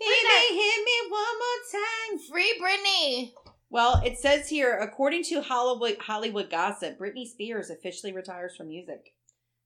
Britney, 0.01 0.49
hit 0.49 0.85
me 0.85 1.09
one 1.09 1.37
more 1.39 1.61
time. 1.71 2.19
Free 2.29 2.61
Britney. 2.61 3.31
Well, 3.69 4.01
it 4.05 4.17
says 4.17 4.47
here, 4.49 4.77
according 4.77 5.23
to 5.25 5.41
Hollywood 5.41 5.97
Hollywood 5.99 6.49
gossip, 6.49 6.99
Britney 6.99 7.25
Spears 7.27 7.69
officially 7.69 8.13
retires 8.13 8.55
from 8.55 8.67
music. 8.69 9.13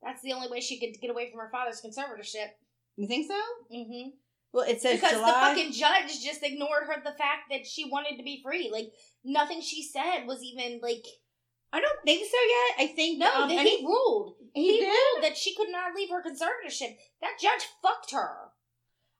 That's 0.02 0.22
the 0.22 0.34
only 0.34 0.48
way 0.50 0.62
she 0.62 0.80
could 0.80 1.00
get 1.02 1.12
away 1.12 1.30
from 1.30 1.40
her 1.40 1.50
father's 1.52 1.82
conservatorship. 1.82 2.48
You 2.96 3.08
think 3.08 3.28
so? 3.28 3.40
Mm-hmm. 3.76 4.10
Well, 4.54 4.66
it 4.68 4.82
says 4.82 5.00
Because 5.00 5.14
July. 5.18 5.28
the 5.28 5.34
fucking 5.62 5.72
judge 5.74 6.24
just 6.24 6.42
ignored 6.44 6.84
her 6.88 6.96
the 7.04 7.18
fact 7.18 7.50
that 7.52 7.68
she 7.68 7.86
wanted 7.90 8.18
to 8.18 8.24
be 8.24 8.42
free. 8.44 8.70
Like 8.72 8.92
nothing 9.24 9.62
she 9.62 9.84
said 9.84 10.26
was 10.26 10.42
even 10.44 10.80
like 10.82 11.06
I 11.72 11.80
don't 11.82 12.00
think 12.04 12.26
so 12.26 12.38
yet. 12.82 12.90
I 12.90 12.94
think 12.96 13.20
No, 13.20 13.32
um, 13.44 13.50
and 13.52 13.60
he 13.68 13.86
ruled. 13.86 14.36
he 14.56 14.80
He, 14.80 14.86
ruled 14.86 15.24
that 15.24 15.38
she 15.38 15.54
could 15.56 15.70
not 15.70 15.94
leave 15.96 16.10
her 16.10 16.24
conservatorship. 16.24 16.96
That 17.22 17.38
judge 17.40 17.68
fucked 17.84 18.12
her. 18.12 18.50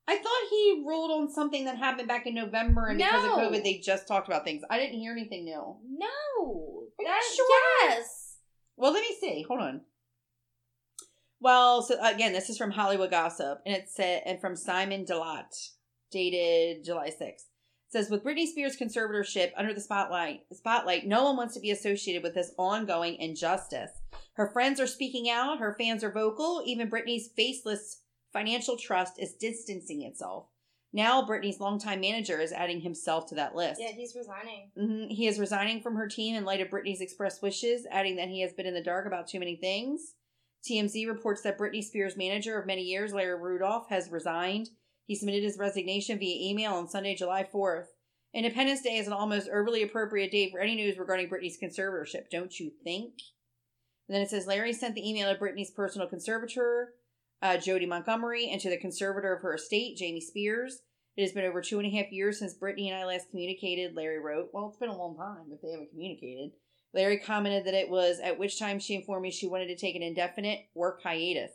I 0.10 0.16
thought 0.18 0.50
he 0.50 0.84
ruled 0.88 1.12
on 1.12 1.30
something 1.32 1.66
that 1.66 1.78
happened 1.78 2.08
back 2.08 2.26
in 2.26 2.34
November, 2.34 2.88
and 2.88 2.98
because 2.98 3.26
of 3.26 3.32
COVID, 3.32 3.64
they 3.64 3.78
just 3.78 4.08
talked 4.08 4.28
about 4.28 4.44
things. 4.44 4.64
I 4.68 4.80
didn't 4.80 4.98
hear 4.98 5.12
anything 5.12 5.46
new. 5.46 5.76
No. 5.88 6.88
Are 6.98 7.06
That- 7.06 7.34
sure? 7.36 7.90
Yes. 7.90 8.38
Well, 8.76 8.92
let 8.92 9.08
me 9.08 9.16
see. 9.20 9.44
Hold 9.48 9.60
on. 9.62 9.82
Well, 11.40 11.84
so 11.84 12.04
again, 12.04 12.34
this 12.34 12.50
is 12.50 12.58
from 12.58 12.72
Hollywood 12.72 13.12
Gossip, 13.12 13.62
and 13.68 13.76
it's 13.76 13.94
said 13.94 14.24
and 14.26 14.42
from 14.42 14.56
Simon 14.56 15.06
Delat, 15.06 15.74
dated 16.10 16.84
July 16.84 17.12
sixth. 17.12 17.46
It 17.88 17.92
says 17.92 18.10
with 18.10 18.24
Britney 18.24 18.48
Spears' 18.48 18.78
conservatorship 18.78 19.52
under 19.56 19.76
the 19.76 19.80
spotlight, 19.82 20.42
spotlight, 20.52 21.06
no 21.06 21.24
one 21.24 21.38
wants 21.38 21.54
to 21.54 21.60
be 21.60 21.70
associated 21.70 22.24
with 22.24 22.34
this 22.34 22.52
ongoing 22.58 23.16
injustice. 23.18 23.92
Her 24.34 24.50
friends 24.52 24.80
are 24.80 24.88
speaking 24.88 25.30
out, 25.30 25.60
her 25.60 25.76
fans 25.80 26.04
are 26.04 26.12
vocal, 26.12 26.64
even 26.66 26.90
Britney's 26.90 27.30
faceless 27.36 28.02
financial 28.34 28.78
trust 28.78 29.20
is 29.20 29.34
distancing 29.34 30.04
itself. 30.04 30.48
Now, 30.92 31.22
Britney's 31.22 31.60
longtime 31.60 32.02
manager 32.02 32.40
is 32.40 32.52
adding 32.52 32.82
himself 32.82 33.28
to 33.28 33.36
that 33.36 33.56
list. 33.56 33.80
Yeah, 33.80 33.92
he's 33.92 34.16
resigning. 34.16 34.72
hmm 34.76 35.06
He 35.14 35.28
is 35.28 35.40
resigning 35.40 35.82
from 35.82 35.96
her 35.96 36.08
team 36.08 36.36
in 36.36 36.46
light 36.46 36.62
of 36.62 36.70
Britney's 36.70 37.02
expressed 37.02 37.44
wishes, 37.44 37.86
adding 37.92 38.16
that 38.16 38.30
he 38.30 38.42
has 38.42 38.54
been 38.54 38.66
in 38.66 38.74
the 38.74 38.82
dark 38.82 39.06
about 39.06 39.28
too 39.28 39.40
many 39.40 39.56
things. 39.56 40.16
TMZ 40.68 41.08
reports 41.08 41.42
that 41.42 41.58
Britney 41.60 41.84
Spears' 41.84 42.18
manager 42.18 42.60
of 42.60 42.66
many 42.66 42.82
years, 42.82 43.14
Larry 43.14 43.40
Rudolph, 43.40 43.88
has 43.90 44.10
resigned. 44.10 44.70
He 45.06 45.16
submitted 45.16 45.44
his 45.44 45.58
resignation 45.58 46.18
via 46.20 46.50
email 46.52 46.74
on 46.74 46.90
Sunday, 46.90 47.16
July 47.16 47.48
4th. 47.52 47.86
Independence 48.34 48.82
Day 48.82 48.98
is 48.98 49.08
an 49.08 49.14
almost 49.14 49.48
overly 49.50 49.82
appropriate 49.84 50.32
date 50.32 50.52
for 50.52 50.60
any 50.60 50.76
news 50.76 50.98
regarding 50.98 51.30
Britney's 51.30 51.58
conservatorship, 51.62 52.30
don't 52.32 52.60
you 52.60 52.72
think? 52.84 53.14
And 54.08 54.16
then 54.16 54.22
it 54.22 54.30
says 54.30 54.48
Larry 54.48 54.74
sent 54.74 54.96
the 54.96 55.08
email 55.08 55.32
to 55.34 55.40
Britney's 55.40 55.72
personal 55.72 56.08
conservator, 56.08 56.94
uh, 57.42 57.58
Jodi 57.58 57.86
Montgomery, 57.86 58.50
and 58.50 58.60
to 58.62 58.70
the 58.70 58.78
conservator 58.78 59.34
of 59.34 59.42
her 59.42 59.56
estate, 59.56 59.98
Jamie 59.98 60.22
Spears. 60.22 60.80
It 61.16 61.24
has 61.24 61.32
been 61.32 61.46
over 61.46 61.62
two 61.62 61.80
and 61.80 61.88
a 61.88 61.96
half 61.98 62.12
years 62.12 62.40
since 62.40 62.58
Britney 62.58 62.88
and 62.88 62.96
I 62.96 63.06
last 63.06 63.30
communicated, 63.30 63.96
Larry 63.96 64.20
wrote. 64.20 64.50
Well, 64.54 64.70
it's 64.70 64.78
been 64.78 64.90
a 64.90 64.98
long 64.98 65.18
time 65.18 65.52
if 65.52 65.62
they 65.62 65.72
haven't 65.72 65.92
communicated. 65.92 66.52
Larry 66.94 67.18
commented 67.18 67.66
that 67.66 67.74
it 67.74 67.90
was 67.90 68.20
at 68.20 68.40
which 68.40 68.58
time 68.58 68.80
she 68.80 68.96
informed 68.96 69.24
me 69.24 69.32
she 69.32 69.48
wanted 69.48 69.68
to 69.68 69.76
take 69.76 69.96
an 69.96 70.02
indefinite 70.02 70.68
work 70.74 71.02
hiatus. 71.04 71.52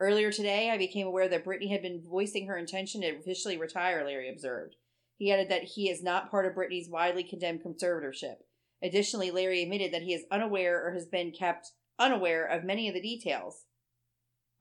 Earlier 0.00 0.32
today, 0.32 0.70
I 0.70 0.78
became 0.78 1.06
aware 1.06 1.28
that 1.28 1.44
Britney 1.44 1.70
had 1.70 1.82
been 1.82 2.02
voicing 2.02 2.46
her 2.46 2.56
intention 2.56 3.02
to 3.02 3.16
officially 3.16 3.56
retire, 3.56 4.04
Larry 4.04 4.28
observed. 4.28 4.74
He 5.16 5.30
added 5.30 5.48
that 5.50 5.62
he 5.62 5.88
is 5.88 6.02
not 6.02 6.30
part 6.30 6.46
of 6.46 6.54
Britney's 6.54 6.90
widely 6.90 7.22
condemned 7.22 7.62
conservatorship. 7.62 8.36
Additionally, 8.82 9.30
Larry 9.30 9.62
admitted 9.62 9.92
that 9.92 10.02
he 10.02 10.12
is 10.12 10.24
unaware 10.30 10.84
or 10.84 10.92
has 10.92 11.06
been 11.06 11.30
kept 11.30 11.70
unaware 11.98 12.44
of 12.44 12.64
many 12.64 12.88
of 12.88 12.94
the 12.94 13.00
details. 13.00 13.64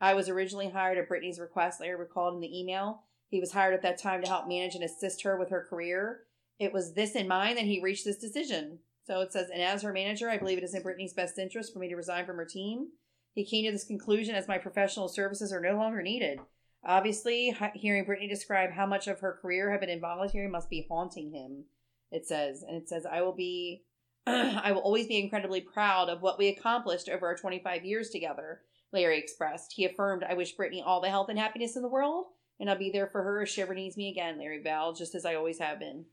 I 0.03 0.15
was 0.15 0.27
originally 0.27 0.67
hired 0.67 0.97
at 0.97 1.07
Britney's 1.07 1.39
request, 1.39 1.79
Larry 1.79 1.95
recalled 1.95 2.33
in 2.33 2.41
the 2.41 2.59
email. 2.59 3.03
He 3.29 3.39
was 3.39 3.53
hired 3.53 3.73
at 3.73 3.81
that 3.83 3.97
time 3.97 4.21
to 4.21 4.27
help 4.27 4.49
manage 4.49 4.75
and 4.75 4.83
assist 4.83 5.23
her 5.23 5.37
with 5.37 5.49
her 5.49 5.65
career. 5.69 6.23
It 6.59 6.73
was 6.73 6.91
this 6.91 7.15
in 7.15 7.25
mind 7.25 7.57
that 7.57 7.63
he 7.63 7.81
reached 7.81 8.03
this 8.03 8.17
decision. 8.17 8.79
So 9.07 9.21
it 9.21 9.31
says, 9.31 9.47
and 9.49 9.61
as 9.61 9.81
her 9.81 9.93
manager, 9.93 10.29
I 10.29 10.37
believe 10.37 10.57
it 10.57 10.63
is 10.65 10.75
in 10.75 10.83
Britney's 10.83 11.13
best 11.13 11.39
interest 11.39 11.71
for 11.71 11.79
me 11.79 11.87
to 11.87 11.95
resign 11.95 12.25
from 12.25 12.35
her 12.35 12.43
team. 12.43 12.89
He 13.33 13.45
came 13.45 13.63
to 13.63 13.71
this 13.71 13.85
conclusion 13.85 14.35
as 14.35 14.45
my 14.45 14.57
professional 14.57 15.07
services 15.07 15.53
are 15.53 15.61
no 15.61 15.77
longer 15.77 16.01
needed. 16.01 16.41
Obviously, 16.83 17.55
hearing 17.73 18.05
Britney 18.05 18.27
describe 18.27 18.71
how 18.71 18.85
much 18.85 19.07
of 19.07 19.21
her 19.21 19.39
career 19.41 19.71
had 19.71 19.79
been 19.79 19.89
involuntary 19.89 20.49
must 20.49 20.69
be 20.69 20.85
haunting 20.89 21.31
him. 21.31 21.63
It 22.11 22.27
says, 22.27 22.61
and 22.61 22.75
it 22.75 22.89
says, 22.89 23.05
I 23.05 23.21
will 23.21 23.31
be, 23.31 23.85
I 24.27 24.73
will 24.73 24.81
always 24.81 25.07
be 25.07 25.17
incredibly 25.17 25.61
proud 25.61 26.09
of 26.09 26.21
what 26.21 26.37
we 26.37 26.49
accomplished 26.49 27.07
over 27.07 27.25
our 27.25 27.37
25 27.37 27.85
years 27.85 28.09
together. 28.09 28.63
Larry 28.93 29.17
expressed. 29.17 29.73
He 29.73 29.85
affirmed, 29.85 30.23
I 30.23 30.35
wish 30.35 30.55
Britney 30.55 30.81
all 30.85 31.01
the 31.01 31.09
health 31.09 31.29
and 31.29 31.39
happiness 31.39 31.75
in 31.75 31.81
the 31.81 31.89
world, 31.89 32.27
and 32.59 32.69
I'll 32.69 32.77
be 32.77 32.91
there 32.91 33.07
for 33.07 33.23
her 33.23 33.41
if 33.41 33.49
she 33.49 33.61
ever 33.61 33.73
needs 33.73 33.97
me 33.97 34.09
again, 34.09 34.37
Larry 34.37 34.61
vowed, 34.61 34.95
just 34.95 35.15
as 35.15 35.25
I 35.25 35.35
always 35.35 35.59
have 35.59 35.79
been. 35.79 36.05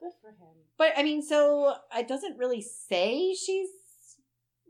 Good 0.00 0.12
for 0.22 0.28
him. 0.28 0.54
But 0.78 0.92
I 0.96 1.02
mean, 1.02 1.22
so 1.22 1.74
it 1.94 2.06
doesn't 2.06 2.38
really 2.38 2.62
say 2.62 3.34
she's 3.34 3.68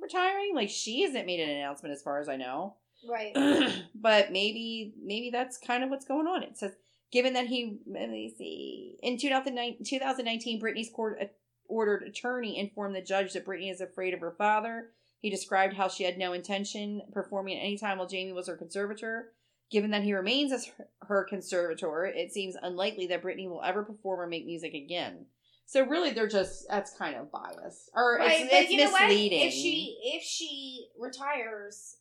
retiring. 0.00 0.54
Like 0.54 0.70
she 0.70 1.02
hasn't 1.02 1.26
made 1.26 1.40
an 1.40 1.50
announcement 1.50 1.92
as 1.92 2.02
far 2.02 2.20
as 2.20 2.28
I 2.28 2.36
know. 2.36 2.76
Right. 3.08 3.34
but 3.94 4.32
maybe 4.32 4.94
maybe 5.02 5.30
that's 5.30 5.58
kind 5.58 5.84
of 5.84 5.90
what's 5.90 6.06
going 6.06 6.26
on. 6.26 6.42
It 6.42 6.56
says 6.58 6.72
given 7.12 7.34
that 7.34 7.46
he 7.46 7.78
let 7.86 8.10
me 8.10 8.34
see 8.36 8.98
in 9.02 9.18
2009 9.18 9.84
2019 9.84 10.60
Britney's 10.60 10.90
court 10.90 11.18
uh, 11.20 11.26
ordered 11.66 12.02
attorney 12.02 12.58
informed 12.58 12.94
the 12.94 13.02
judge 13.02 13.32
that 13.32 13.46
Britney 13.46 13.70
is 13.70 13.80
afraid 13.80 14.14
of 14.14 14.20
her 14.20 14.34
father. 14.36 14.90
He 15.20 15.30
described 15.30 15.74
how 15.74 15.88
she 15.88 16.04
had 16.04 16.18
no 16.18 16.32
intention 16.32 17.02
performing 17.12 17.56
at 17.58 17.62
any 17.62 17.76
time 17.76 17.98
while 17.98 18.06
Jamie 18.06 18.32
was 18.32 18.46
her 18.46 18.56
conservator. 18.56 19.32
Given 19.70 19.90
that 19.90 20.02
he 20.02 20.14
remains 20.14 20.52
as 20.52 20.70
her- 21.02 21.24
conservator, 21.24 22.06
it 22.06 22.32
seems 22.32 22.56
unlikely 22.60 23.08
that 23.08 23.22
Britney 23.22 23.48
will 23.48 23.62
ever 23.62 23.82
perform 23.84 24.20
or 24.20 24.26
make 24.26 24.46
music 24.46 24.72
again. 24.72 25.26
So 25.66 25.84
really, 25.84 26.12
they're 26.12 26.26
just 26.28 26.64
that's 26.70 26.96
kind 26.96 27.16
of 27.16 27.30
biased, 27.30 27.90
or 27.94 28.16
right, 28.16 28.48
it's, 28.50 28.70
it's 28.70 28.92
misleading. 28.92 29.42
If 29.42 29.52
she 29.52 29.98
if 30.02 30.22
she 30.22 30.88
retires, 30.98 31.96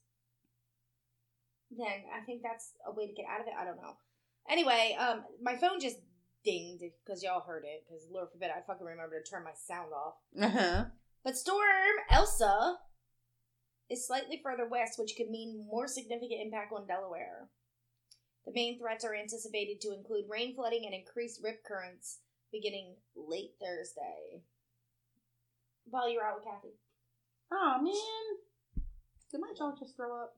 then 1.78 1.88
I 2.16 2.24
think 2.26 2.44
that's 2.44 2.72
a 2.88 2.94
way 2.94 3.08
to 3.08 3.14
get 3.14 3.26
out 3.30 3.42
of 3.42 3.48
it. 3.48 3.54
I 3.60 3.66
don't 3.66 3.76
know. 3.76 3.98
Anyway, 4.50 4.96
um, 4.98 5.26
my 5.42 5.58
phone 5.58 5.82
just 5.82 5.98
dinged 6.46 6.84
because 7.06 7.22
y'all 7.22 7.44
heard 7.46 7.66
it. 7.66 7.84
Because 7.86 8.08
Lord 8.10 8.30
forbid 8.32 8.52
I 8.52 8.62
fucking 8.66 8.86
remember 8.86 9.22
to 9.22 9.30
turn 9.30 9.44
my 9.44 9.52
sound 9.54 9.92
off. 9.92 10.16
uh-huh. 10.42 10.86
But 11.26 11.36
Storm 11.36 11.98
Elsa 12.10 12.78
is 13.89 14.06
slightly 14.06 14.39
further 14.43 14.67
west, 14.67 15.00
which 15.00 15.15
could 15.15 15.30
mean 15.30 15.65
more 15.69 15.88
significant 15.88 16.41
impact 16.41 16.73
on 16.73 16.88
Delaware. 16.88 17.47
The 18.45 18.54
main 18.54 18.80
threats 18.80 19.04
are 19.04 19.15
anticipated 19.15 19.82
to 19.82 19.93
include 19.93 20.26
rain 20.30 20.56
flooding 20.56 20.86
and 20.86 20.93
increased 20.93 21.41
rip 21.43 21.63
currents 21.63 22.19
beginning 22.52 22.95
late 23.15 23.52
Thursday. 23.62 24.41
While 25.89 26.10
you're 26.10 26.23
out 26.23 26.36
with 26.38 26.45
Kathy. 26.45 26.76
Oh 27.52 27.78
man, 27.82 28.84
did 29.32 29.41
my 29.41 29.54
dog 29.58 29.80
just 29.80 29.95
throw 29.95 30.21
up? 30.21 30.36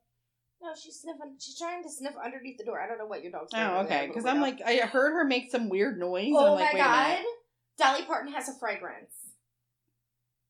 No, 0.61 0.69
she's 0.75 0.99
sniffing. 0.99 1.35
She's 1.39 1.57
trying 1.57 1.83
to 1.83 1.89
sniff 1.89 2.13
underneath 2.23 2.57
the 2.57 2.65
door. 2.65 2.81
I 2.81 2.87
don't 2.87 2.97
know 2.97 3.05
what 3.05 3.23
your 3.23 3.31
dog's 3.31 3.51
doing. 3.51 3.63
Oh, 3.63 3.79
okay. 3.81 4.07
Because 4.07 4.25
I'm 4.25 4.41
like, 4.41 4.59
I 4.65 4.75
heard 4.77 5.13
her 5.13 5.23
make 5.23 5.51
some 5.51 5.69
weird 5.69 5.97
noise. 5.97 6.25
and 6.27 6.35
oh 6.35 6.45
I'm 6.47 6.59
like, 6.59 6.73
my 6.73 6.79
wait 6.79 6.81
a 6.81 6.83
god. 6.83 7.19
Dolly 7.77 8.03
Parton 8.03 8.33
has 8.33 8.49
a 8.49 8.53
fragrance. 8.59 9.13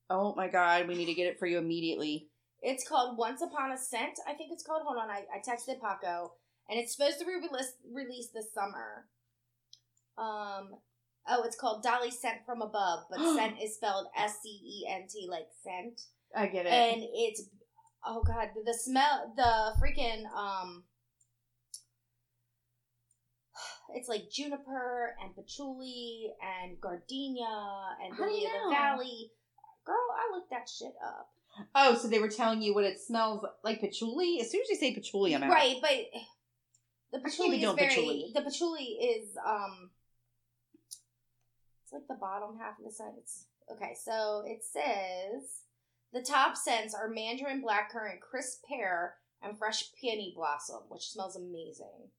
Oh 0.10 0.34
my 0.36 0.48
god, 0.48 0.88
we 0.88 0.96
need 0.96 1.06
to 1.06 1.14
get 1.14 1.28
it 1.28 1.38
for 1.38 1.46
you 1.46 1.60
immediately. 1.60 2.28
It's 2.62 2.88
called 2.88 3.18
Once 3.18 3.42
Upon 3.42 3.72
a 3.72 3.78
Scent. 3.78 4.20
I 4.28 4.34
think 4.34 4.52
it's 4.52 4.64
called. 4.64 4.82
Hold 4.84 4.98
on, 4.98 5.10
I, 5.10 5.24
I 5.34 5.40
texted 5.40 5.80
Paco, 5.82 6.34
and 6.70 6.80
it's 6.80 6.96
supposed 6.96 7.20
to 7.20 7.26
be 7.26 7.34
released 7.34 7.76
released 7.94 8.34
this 8.34 8.54
summer. 8.54 9.06
Um, 10.18 10.76
oh, 11.28 11.44
it's 11.44 11.56
called 11.56 11.84
Dolly 11.84 12.12
Scent 12.12 12.40
from 12.46 12.62
Above, 12.62 13.06
but 13.10 13.20
scent 13.36 13.56
is 13.62 13.76
spelled 13.76 14.08
S 14.18 14.40
C 14.44 14.50
E 14.50 14.88
N 14.90 15.08
T, 15.10 15.28
like 15.30 15.48
scent, 15.64 16.02
I 16.36 16.48
get 16.48 16.66
it. 16.66 16.72
and 16.72 17.02
it's 17.14 17.44
oh 18.06 18.22
god, 18.24 18.50
the 18.66 18.74
smell, 18.74 19.34
the 19.36 19.74
freaking 19.82 20.26
um. 20.36 20.84
It's 23.96 24.08
like 24.08 24.30
juniper 24.30 25.16
and 25.20 25.36
patchouli 25.36 26.32
and 26.40 26.80
gardenia 26.80 27.98
and 28.04 28.14
How 28.14 28.26
lily 28.26 28.46
of 28.46 28.52
the 28.52 28.70
valley. 28.70 29.32
Girl, 29.84 29.96
I 30.14 30.36
looked 30.36 30.52
that 30.52 30.70
shit 30.70 30.94
up. 31.04 31.32
Oh, 31.76 31.96
so 31.96 32.08
they 32.08 32.20
were 32.20 32.30
telling 32.30 32.62
you 32.62 32.74
what 32.74 32.84
it 32.84 33.00
smells 33.00 33.46
like 33.64 33.82
patchouli? 33.82 34.40
As 34.42 34.52
soon 34.52 34.62
as 34.62 34.70
you 34.70 34.76
say 34.76 34.94
patchouli, 34.94 35.36
I'm 35.36 35.44
out. 35.44 35.52
Right, 35.52 35.78
but 35.82 35.92
the 37.12 37.20
I 37.26 37.30
can't 37.30 37.52
be 37.52 37.60
patchouli 37.60 37.64
is 37.64 37.76
very. 37.76 37.88
patchouli. 37.88 38.32
The 38.34 38.42
patchouli 38.42 38.84
is 38.84 39.30
um. 39.46 39.90
It's 41.84 41.94
like 41.94 42.08
the 42.08 42.18
bottom 42.20 42.58
half 42.60 42.78
of 42.78 42.86
the 42.86 42.92
sentence. 42.92 43.46
Okay, 43.72 43.96
so 44.00 44.44
it 44.46 44.64
says 44.64 45.64
the 46.14 46.22
top 46.22 46.56
scents 46.56 46.94
are 46.94 47.10
mandarin 47.10 47.64
blackcurrant, 47.64 48.20
crisp 48.20 48.64
pear, 48.68 49.16
and 49.42 49.58
fresh 49.58 49.92
peony 50.00 50.34
blossom, 50.36 50.82
which 50.90 51.10
smells 51.10 51.36
amazing. 51.36 52.10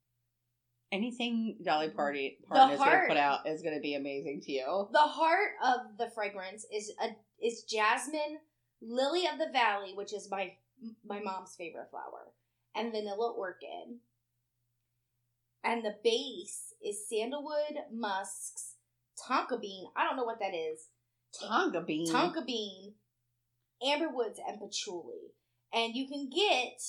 Anything 0.93 1.57
Dolly 1.63 1.91
Party 1.91 2.39
Parton 2.49 2.75
is 2.75 2.79
going 2.79 3.01
to 3.01 3.07
put 3.07 3.17
out 3.17 3.49
is 3.49 3.63
going 3.63 3.77
to 3.77 3.81
be 3.81 3.95
amazing 3.95 4.41
to 4.43 4.53
you. 4.53 4.89
The 4.93 4.99
heart 4.99 5.51
of 5.63 5.99
the 5.99 6.11
fragrance 6.11 6.67
is 6.75 6.93
a 7.01 7.11
is 7.45 7.63
jasmine, 7.63 8.39
lily 8.83 9.27
of 9.27 9.39
the 9.39 9.53
valley, 9.53 9.93
which 9.95 10.13
is 10.13 10.31
my 10.31 10.53
my 11.07 11.21
mom's 11.21 11.55
favorite 11.55 11.91
flower, 11.91 12.33
and 12.75 12.93
vanilla 12.93 13.33
orchid. 13.33 13.99
And 15.63 15.85
the 15.85 15.97
base 16.03 16.73
is 16.83 17.07
sandalwood, 17.07 17.85
musks, 17.93 18.77
tonka 19.29 19.61
bean. 19.61 19.87
I 19.95 20.05
don't 20.05 20.17
know 20.17 20.25
what 20.25 20.41
that 20.41 20.55
is. 20.55 20.87
Tonga 21.39 21.83
bean. 21.83 22.07
Tonka 22.11 22.45
bean, 22.45 22.95
amberwoods, 23.83 24.39
and 24.47 24.59
patchouli. 24.59 25.35
And 25.73 25.95
you 25.95 26.09
can 26.09 26.31
get 26.31 26.81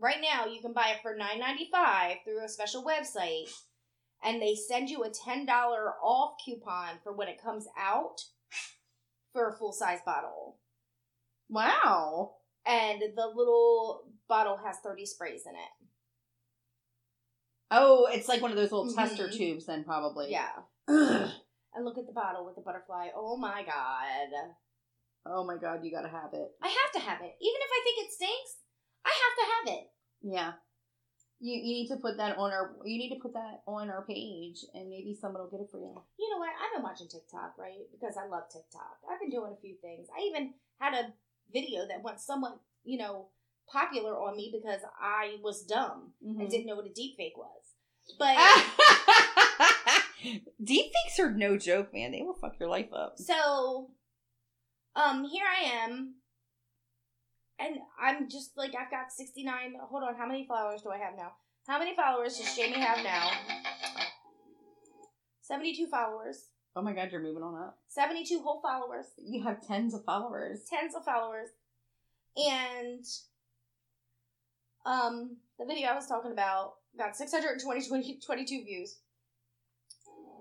right 0.00 0.20
now. 0.20 0.46
You 0.46 0.60
can 0.60 0.72
buy 0.72 0.90
it 0.94 1.02
for 1.02 1.16
nine 1.16 1.40
ninety 1.40 1.68
five 1.72 2.18
through 2.24 2.44
a 2.44 2.48
special 2.48 2.84
website, 2.84 3.50
and 4.22 4.40
they 4.40 4.54
send 4.54 4.90
you 4.90 5.02
a 5.02 5.10
ten 5.10 5.46
dollar 5.46 5.94
off 6.02 6.34
coupon 6.44 6.98
for 7.02 7.12
when 7.12 7.28
it 7.28 7.42
comes 7.42 7.66
out 7.78 8.20
for 9.32 9.48
a 9.48 9.56
full 9.56 9.72
size 9.72 10.00
bottle. 10.04 10.43
Wow. 11.48 12.36
and 12.66 13.02
the 13.14 13.26
little 13.34 14.08
bottle 14.26 14.56
has 14.64 14.78
30 14.82 15.04
sprays 15.04 15.44
in 15.46 15.54
it. 15.54 15.88
Oh, 17.70 18.06
it's 18.10 18.28
like 18.28 18.40
one 18.40 18.50
of 18.50 18.56
those 18.56 18.72
little 18.72 18.86
Mhm. 18.90 18.94
tester 18.96 19.28
tubes, 19.30 19.66
then 19.66 19.84
probably. 19.84 20.30
Yeah. 20.30 20.62
Ugh. 20.88 21.30
And 21.74 21.84
look 21.84 21.98
at 21.98 22.06
the 22.06 22.12
bottle 22.12 22.44
with 22.44 22.54
the 22.54 22.62
butterfly. 22.62 23.08
Oh 23.14 23.36
my 23.36 23.62
god. 23.64 24.54
Oh 25.26 25.44
my 25.44 25.56
god, 25.56 25.84
you 25.84 25.90
gotta 25.90 26.08
have 26.08 26.32
it. 26.34 26.56
I 26.62 26.68
have 26.68 26.92
to 26.92 27.00
have 27.00 27.20
it. 27.22 27.36
Even 27.40 27.60
if 27.62 27.70
I 27.72 27.80
think 27.82 28.06
it 28.06 28.12
stinks, 28.12 28.58
I 29.04 29.10
have 29.10 29.36
to 29.38 29.52
have 29.54 29.78
it. 29.80 29.92
Yeah. 30.22 30.52
You 31.40 31.54
you 31.56 31.74
need 31.82 31.88
to 31.88 31.96
put 31.96 32.16
that 32.18 32.38
on 32.38 32.52
our 32.52 32.76
you 32.84 32.96
need 32.96 33.12
to 33.14 33.20
put 33.20 33.34
that 33.34 33.62
on 33.66 33.90
our 33.90 34.04
page 34.06 34.64
and 34.72 34.88
maybe 34.88 35.14
someone 35.14 35.42
will 35.42 35.50
get 35.50 35.60
it 35.60 35.70
for 35.70 35.78
you. 35.80 35.94
You 36.18 36.30
know 36.30 36.38
what? 36.38 36.50
I've 36.60 36.72
been 36.74 36.82
watching 36.82 37.08
TikTok, 37.08 37.58
right? 37.58 37.90
Because 37.90 38.16
I 38.16 38.26
love 38.26 38.48
TikTok. 38.48 39.00
I've 39.10 39.20
been 39.20 39.30
doing 39.30 39.52
a 39.52 39.60
few 39.60 39.74
things. 39.82 40.08
I 40.16 40.20
even 40.22 40.54
had 40.78 40.94
a 40.94 41.12
video 41.52 41.86
that 41.88 42.02
went 42.02 42.20
somewhat, 42.20 42.58
you 42.84 42.98
know, 42.98 43.28
popular 43.70 44.12
on 44.18 44.36
me 44.36 44.50
because 44.52 44.80
I 45.00 45.36
was 45.42 45.62
dumb 45.64 46.12
Mm-hmm. 46.24 46.40
and 46.40 46.50
didn't 46.50 46.66
know 46.66 46.76
what 46.76 46.86
a 46.86 46.92
deep 46.92 47.16
fake 47.16 47.36
was. 47.36 47.62
But 48.18 48.36
Deepfakes 50.62 51.18
are 51.18 51.30
no 51.30 51.56
joke, 51.58 51.92
man. 51.92 52.12
They 52.12 52.22
will 52.22 52.34
fuck 52.34 52.58
your 52.60 52.68
life 52.68 52.92
up. 52.92 53.18
so 53.18 53.90
um 54.96 55.24
here 55.24 55.44
I 55.44 55.64
am 55.84 56.14
and 57.58 57.76
I'm 58.00 58.28
just 58.30 58.56
like 58.56 58.74
I've 58.78 58.90
got 58.90 59.10
69 59.10 59.74
hold 59.90 60.02
on, 60.04 60.14
how 60.16 60.26
many 60.26 60.46
followers 60.46 60.82
do 60.82 60.90
I 60.90 60.98
have 60.98 61.16
now? 61.16 61.32
How 61.66 61.78
many 61.78 61.94
followers 61.96 62.36
does 62.38 62.54
Jamie 62.56 62.78
have 62.78 63.02
now? 63.02 63.30
72 65.42 65.86
followers. 65.88 66.48
Oh 66.76 66.82
my 66.82 66.92
god, 66.92 67.10
you're 67.12 67.22
moving 67.22 67.42
on 67.42 67.54
up. 67.54 67.78
72 67.88 68.40
whole 68.40 68.60
followers. 68.60 69.06
You 69.18 69.42
have 69.44 69.66
tens 69.66 69.94
of 69.94 70.04
followers. 70.04 70.60
tens 70.68 70.94
of 70.94 71.04
followers. 71.04 71.48
And 72.36 73.04
um 74.84 75.36
the 75.58 75.64
video 75.64 75.88
I 75.88 75.94
was 75.94 76.06
talking 76.06 76.32
about 76.32 76.74
got 76.98 77.16
620 77.16 77.88
20 77.88 78.20
22 78.24 78.64
views. 78.64 78.98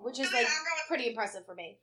Which 0.02 0.20
is 0.20 0.34
like 0.34 0.48
pretty 0.88 1.08
impressive 1.08 1.46
for 1.46 1.56
me. 1.56 1.78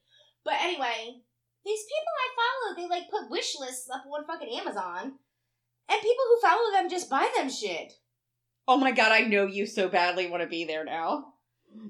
But 0.44 0.54
anyway, 0.60 1.22
these 1.64 1.80
people 1.84 2.12
I 2.18 2.28
follow, 2.36 2.76
they 2.76 2.88
like 2.88 3.10
put 3.10 3.30
wish 3.30 3.54
lists 3.58 3.88
up 3.88 4.04
on 4.06 4.26
fucking 4.26 4.58
Amazon. 4.58 5.12
And 5.88 6.02
people 6.02 6.24
who 6.28 6.40
follow 6.40 6.72
them 6.72 6.90
just 6.90 7.10
buy 7.10 7.30
them 7.36 7.50
shit. 7.50 7.94
Oh 8.68 8.76
my 8.76 8.92
god, 8.92 9.12
I 9.12 9.20
know 9.20 9.46
you 9.46 9.66
so 9.66 9.88
badly 9.88 10.28
want 10.28 10.42
to 10.42 10.48
be 10.48 10.64
there 10.64 10.84
now. 10.84 11.34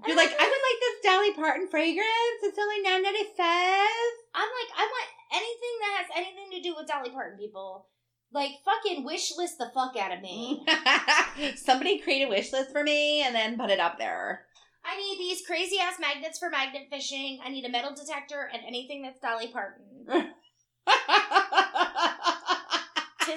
You're 0.06 0.16
like, 0.16 0.30
I 0.30 0.44
would 0.44 0.64
like 0.68 0.80
this 0.80 1.02
Dolly 1.02 1.34
Parton 1.34 1.68
fragrance. 1.68 2.40
It's 2.42 2.58
only 2.58 2.82
nine 2.82 3.02
ninety 3.02 3.24
five. 3.36 4.10
I'm 4.34 4.48
like, 4.48 4.70
I 4.76 4.84
want 4.84 5.08
anything 5.32 5.74
that 5.80 5.96
has 5.98 6.06
anything 6.16 6.50
to 6.52 6.62
do 6.62 6.74
with 6.76 6.86
Dolly 6.86 7.10
Parton 7.10 7.38
people. 7.38 7.86
Like 8.32 8.52
fucking 8.64 9.04
wish 9.04 9.32
list 9.36 9.58
the 9.58 9.70
fuck 9.74 9.96
out 9.96 10.12
of 10.12 10.22
me. 10.22 10.64
Somebody 11.56 11.98
create 11.98 12.22
a 12.22 12.28
wish 12.28 12.52
list 12.52 12.70
for 12.72 12.82
me 12.82 13.22
and 13.22 13.34
then 13.34 13.58
put 13.58 13.70
it 13.70 13.80
up 13.80 13.98
there. 13.98 14.44
I 14.84 14.96
need 14.96 15.18
these 15.18 15.46
crazy 15.46 15.78
ass 15.78 15.98
magnets 16.00 16.38
for 16.38 16.48
magnet 16.48 16.86
fishing. 16.90 17.40
I 17.44 17.50
need 17.50 17.64
a 17.64 17.70
metal 17.70 17.94
detector 17.94 18.48
and 18.52 18.62
anything 18.66 19.02
that's 19.02 19.20
Dolly 19.20 19.48
Parton. 19.48 20.06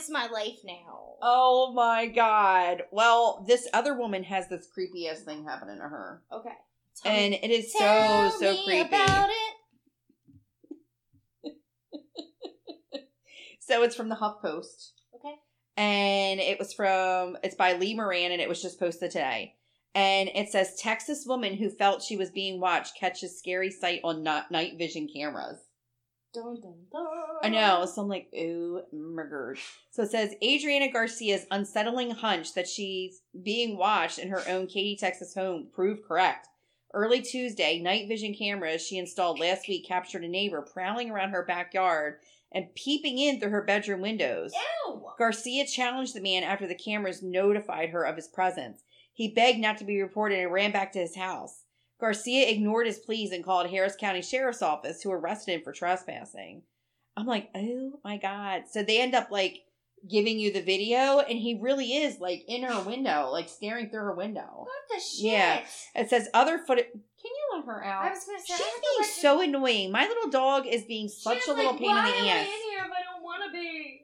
My 0.09 0.27
life 0.27 0.59
now. 0.65 1.15
oh 1.21 1.71
my 1.73 2.07
god. 2.07 2.83
Well, 2.91 3.43
this 3.47 3.67
other 3.73 3.93
woman 3.97 4.23
has 4.23 4.47
this 4.49 4.67
creepiest 4.77 5.23
thing 5.25 5.45
happening 5.45 5.77
to 5.77 5.83
her. 5.83 6.21
Okay. 6.31 6.49
Tell 7.01 7.11
And 7.11 7.31
me, 7.31 7.39
it 7.41 7.49
is 7.51 7.71
so, 7.73 8.31
so 8.39 8.55
creepy. 8.65 8.81
about 8.81 9.29
it. 9.29 9.53
So 13.59 13.81
it's 13.83 13.95
from 13.95 14.09
the 14.09 14.15
Huff 14.15 14.41
Post. 14.41 14.91
Okay. 15.15 15.35
and 15.77 16.39
it 16.41 16.59
was 16.59 16.73
from 16.73 17.37
it's 17.43 17.55
by 17.55 17.73
Lee 17.73 17.95
Moran 17.95 18.31
and 18.33 18.41
it 18.41 18.49
was 18.49 18.61
just 18.61 18.77
posted 18.77 19.09
today. 19.11 19.55
And 19.95 20.29
it 20.35 20.49
says 20.49 20.75
Texas 20.79 21.23
woman 21.25 21.55
who 21.55 21.69
felt 21.69 22.01
she 22.03 22.17
was 22.17 22.29
being 22.29 22.59
watched 22.59 22.99
catches 22.99 23.37
scary 23.39 23.71
sight 23.71 24.01
on 24.03 24.21
not 24.21 24.51
night 24.51 24.73
vision 24.77 25.07
cameras. 25.07 25.59
Dun, 26.33 26.59
dun, 26.59 26.73
dun. 26.91 27.05
I 27.43 27.49
know, 27.49 27.85
so 27.85 28.01
I'm 28.01 28.07
like, 28.07 28.27
ooh, 28.35 28.81
murdered. 28.91 29.59
So 29.91 30.01
it 30.01 30.09
says 30.09 30.33
Adriana 30.43 30.91
Garcia's 30.91 31.45
unsettling 31.51 32.09
hunch 32.11 32.55
that 32.55 32.67
she's 32.67 33.21
being 33.43 33.77
watched 33.77 34.17
in 34.17 34.29
her 34.29 34.41
own 34.49 34.65
Katy, 34.65 34.95
Texas 34.95 35.35
home 35.35 35.67
proved 35.71 36.03
correct. 36.03 36.47
Early 36.91 37.21
Tuesday, 37.21 37.79
night 37.79 38.07
vision 38.07 38.33
cameras 38.33 38.85
she 38.85 38.97
installed 38.97 39.39
last 39.39 39.67
week 39.67 39.87
captured 39.87 40.23
a 40.23 40.27
neighbor 40.27 40.61
prowling 40.61 41.11
around 41.11 41.31
her 41.31 41.43
backyard 41.43 42.17
and 42.51 42.73
peeping 42.75 43.17
in 43.19 43.39
through 43.39 43.49
her 43.49 43.63
bedroom 43.63 44.01
windows. 44.01 44.53
Ew. 44.87 45.05
Garcia 45.17 45.65
challenged 45.65 46.15
the 46.15 46.21
man 46.21 46.43
after 46.43 46.67
the 46.67 46.75
cameras 46.75 47.21
notified 47.21 47.89
her 47.89 48.03
of 48.03 48.15
his 48.15 48.27
presence. 48.27 48.83
He 49.11 49.27
begged 49.27 49.59
not 49.59 49.77
to 49.79 49.85
be 49.85 50.01
reported 50.01 50.39
and 50.39 50.51
ran 50.51 50.71
back 50.71 50.91
to 50.93 50.99
his 50.99 51.15
house. 51.15 51.62
Garcia 52.03 52.49
ignored 52.49 52.85
his 52.85 52.99
pleas 52.99 53.31
and 53.31 53.45
called 53.45 53.69
Harris 53.69 53.95
County 53.95 54.21
Sheriff's 54.21 54.61
Office, 54.61 55.01
who 55.01 55.09
arrested 55.09 55.53
him 55.53 55.61
for 55.61 55.71
trespassing. 55.71 56.63
I'm 57.15 57.25
like, 57.25 57.49
oh 57.55 57.93
my 58.03 58.17
god! 58.17 58.63
So 58.69 58.83
they 58.83 58.99
end 58.99 59.15
up 59.15 59.31
like 59.31 59.61
giving 60.09 60.37
you 60.37 60.51
the 60.51 60.61
video, 60.61 61.19
and 61.19 61.39
he 61.39 61.57
really 61.61 61.93
is 61.95 62.19
like 62.19 62.43
in 62.45 62.63
her 62.63 62.83
window, 62.83 63.29
like 63.31 63.47
staring 63.47 63.89
through 63.89 64.01
her 64.01 64.15
window. 64.15 64.43
What 64.43 64.67
the 64.89 64.99
shit? 64.99 65.31
Yeah. 65.31 65.61
It 65.95 66.09
says 66.09 66.27
other 66.33 66.57
footage. 66.57 66.87
Can 66.91 67.01
you 67.23 67.55
let 67.55 67.65
her 67.67 67.85
out? 67.85 68.03
I 68.03 68.09
was 68.09 68.25
gonna 68.25 68.39
say 68.39 68.47
She's 68.47 68.59
I 68.59 68.63
have 68.65 68.75
to 68.75 68.81
being 68.81 69.09
so 69.21 69.41
annoying. 69.41 69.91
My 69.93 70.05
little 70.05 70.29
dog 70.29 70.67
is 70.67 70.83
being 70.83 71.07
such 71.07 71.37
She's 71.37 71.47
a 71.47 71.53
little 71.53 71.71
like, 71.71 71.79
pain 71.79 71.89
in 71.89 71.95
Why 71.95 72.11
the 72.11 72.17
am 72.17 72.25
I 72.25 72.27
ass. 72.27 72.47
in 72.47 72.69
here 72.69 72.79
if 72.79 72.91
I 72.91 73.13
don't 73.13 73.23
want 73.23 73.43
to 73.45 73.57
be? 73.57 74.01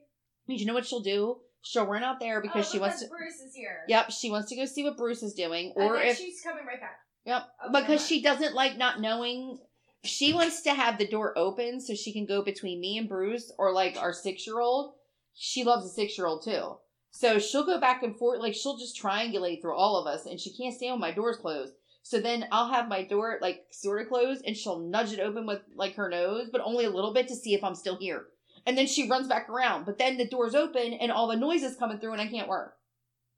You 0.47 0.65
know 0.65 0.73
what 0.73 0.85
she'll 0.85 1.01
do? 1.01 1.39
She'll 1.63 1.85
run 1.85 2.05
out 2.05 2.21
there 2.21 2.39
because 2.39 2.65
oh, 2.65 2.71
she 2.71 2.79
wants 2.79 3.01
to. 3.01 3.09
Bruce 3.09 3.41
is 3.45 3.53
here. 3.53 3.81
Yep, 3.89 4.11
she 4.11 4.31
wants 4.31 4.47
to 4.51 4.55
go 4.55 4.63
see 4.63 4.85
what 4.85 4.95
Bruce 4.95 5.21
is 5.21 5.33
doing, 5.33 5.73
or 5.75 5.97
if 5.97 6.17
she's 6.17 6.39
coming 6.41 6.65
right 6.65 6.79
back. 6.79 6.95
Yep, 7.25 7.47
Okay, 7.67 7.81
because 7.81 8.05
she 8.05 8.21
doesn't 8.21 8.55
like 8.55 8.77
not 8.77 9.01
knowing. 9.01 9.59
She 10.03 10.33
wants 10.33 10.61
to 10.61 10.73
have 10.73 10.97
the 10.97 11.07
door 11.07 11.37
open 11.37 11.81
so 11.81 11.93
she 11.93 12.13
can 12.13 12.25
go 12.25 12.41
between 12.41 12.79
me 12.79 12.97
and 12.97 13.09
Bruce, 13.09 13.51
or 13.57 13.73
like 13.73 13.97
our 13.97 14.13
six 14.13 14.47
year 14.47 14.59
old. 14.59 14.93
She 15.33 15.63
loves 15.63 15.85
a 15.85 15.89
six 15.89 16.17
year 16.17 16.27
old 16.27 16.43
too, 16.43 16.77
so 17.11 17.39
she'll 17.39 17.65
go 17.65 17.79
back 17.79 18.03
and 18.03 18.17
forth. 18.17 18.39
Like 18.39 18.55
she'll 18.55 18.77
just 18.77 19.01
triangulate 19.01 19.61
through 19.61 19.75
all 19.75 19.97
of 19.97 20.07
us, 20.07 20.25
and 20.25 20.39
she 20.39 20.53
can't 20.55 20.75
stand 20.75 20.93
when 20.93 21.01
my 21.01 21.11
door's 21.11 21.37
closed. 21.37 21.73
So 22.01 22.19
then 22.19 22.47
I'll 22.51 22.71
have 22.71 22.87
my 22.87 23.03
door 23.03 23.37
like 23.41 23.65
sort 23.71 24.01
of 24.01 24.07
closed, 24.07 24.43
and 24.45 24.55
she'll 24.55 24.79
nudge 24.79 25.13
it 25.13 25.19
open 25.19 25.45
with 25.45 25.61
like 25.75 25.95
her 25.95 26.09
nose, 26.09 26.49
but 26.51 26.61
only 26.63 26.85
a 26.85 26.89
little 26.89 27.13
bit 27.13 27.27
to 27.27 27.35
see 27.35 27.53
if 27.53 27.63
I'm 27.63 27.75
still 27.75 27.97
here. 27.97 28.27
And 28.65 28.77
then 28.77 28.87
she 28.87 29.09
runs 29.09 29.27
back 29.27 29.49
around, 29.49 29.85
but 29.85 29.97
then 29.97 30.17
the 30.17 30.27
door's 30.27 30.55
open 30.55 30.93
and 30.93 31.11
all 31.11 31.27
the 31.27 31.35
noise 31.35 31.63
is 31.63 31.75
coming 31.75 31.99
through, 31.99 32.13
and 32.13 32.21
I 32.21 32.27
can't 32.27 32.49
work. 32.49 32.75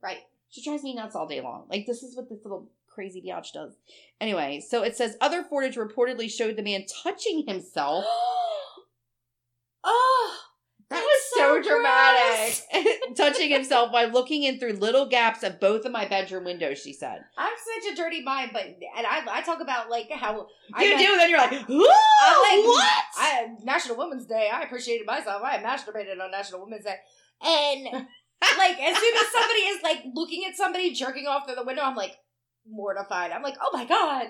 Right. 0.01 0.19
She 0.49 0.63
drives 0.63 0.83
me 0.83 0.95
nuts 0.95 1.15
all 1.15 1.27
day 1.27 1.41
long. 1.41 1.67
Like 1.69 1.85
this 1.85 2.03
is 2.03 2.15
what 2.15 2.29
this 2.29 2.39
little 2.43 2.69
crazy 2.93 3.21
biatch 3.21 3.53
does. 3.53 3.73
Anyway, 4.19 4.63
so 4.67 4.83
it 4.83 4.95
says 4.95 5.17
other 5.21 5.43
footage 5.43 5.75
reportedly 5.75 6.29
showed 6.29 6.55
the 6.55 6.63
man 6.63 6.85
touching 7.03 7.45
himself. 7.47 8.05
oh, 9.83 10.37
That 10.91 11.03
was 11.05 11.21
so, 11.33 11.61
so 11.63 11.69
dramatic. 11.69 13.15
touching 13.15 13.49
himself 13.49 13.93
while 13.93 14.09
looking 14.09 14.43
in 14.43 14.59
through 14.59 14.73
little 14.73 15.05
gaps 15.05 15.41
of 15.41 15.57
both 15.57 15.85
of 15.85 15.93
my 15.93 16.05
bedroom 16.05 16.43
windows, 16.43 16.81
she 16.81 16.91
said. 16.91 17.21
I'm 17.37 17.53
such 17.81 17.93
a 17.93 17.95
dirty 17.95 18.21
mind, 18.21 18.49
but 18.51 18.63
and 18.65 19.07
I 19.07 19.21
I 19.31 19.41
talk 19.41 19.61
about 19.61 19.89
like 19.89 20.11
how 20.11 20.47
I 20.73 20.83
You 20.83 20.91
got- 20.91 20.99
do, 20.99 21.17
then 21.17 21.29
you're 21.29 21.39
like, 21.39 21.53
Ooh, 21.69 21.87
I'm 22.21 22.59
like, 22.59 22.67
what? 22.67 23.03
I 23.15 23.47
National 23.63 23.95
Women's 23.95 24.25
Day. 24.25 24.49
I 24.53 24.63
appreciated 24.63 25.07
myself. 25.07 25.41
I 25.45 25.59
masturbated 25.59 26.21
on 26.21 26.29
National 26.29 26.61
Women's 26.61 26.83
Day, 26.83 26.95
and 27.41 27.83
like 28.57 28.77
as 28.81 28.97
soon 28.97 29.15
as 29.15 29.27
somebody 29.31 29.59
is 29.61 29.81
like 29.83 29.99
looking 30.13 30.43
at 30.45 30.57
somebody 30.57 30.91
jerking 30.91 31.25
off 31.25 31.45
through 31.45 31.55
the 31.55 31.63
window, 31.63 31.83
I'm 31.83 31.95
like 31.95 32.17
mortified. 32.69 33.31
I'm 33.31 33.43
like, 33.43 33.57
oh 33.61 33.69
my 33.73 33.85
god. 33.85 34.27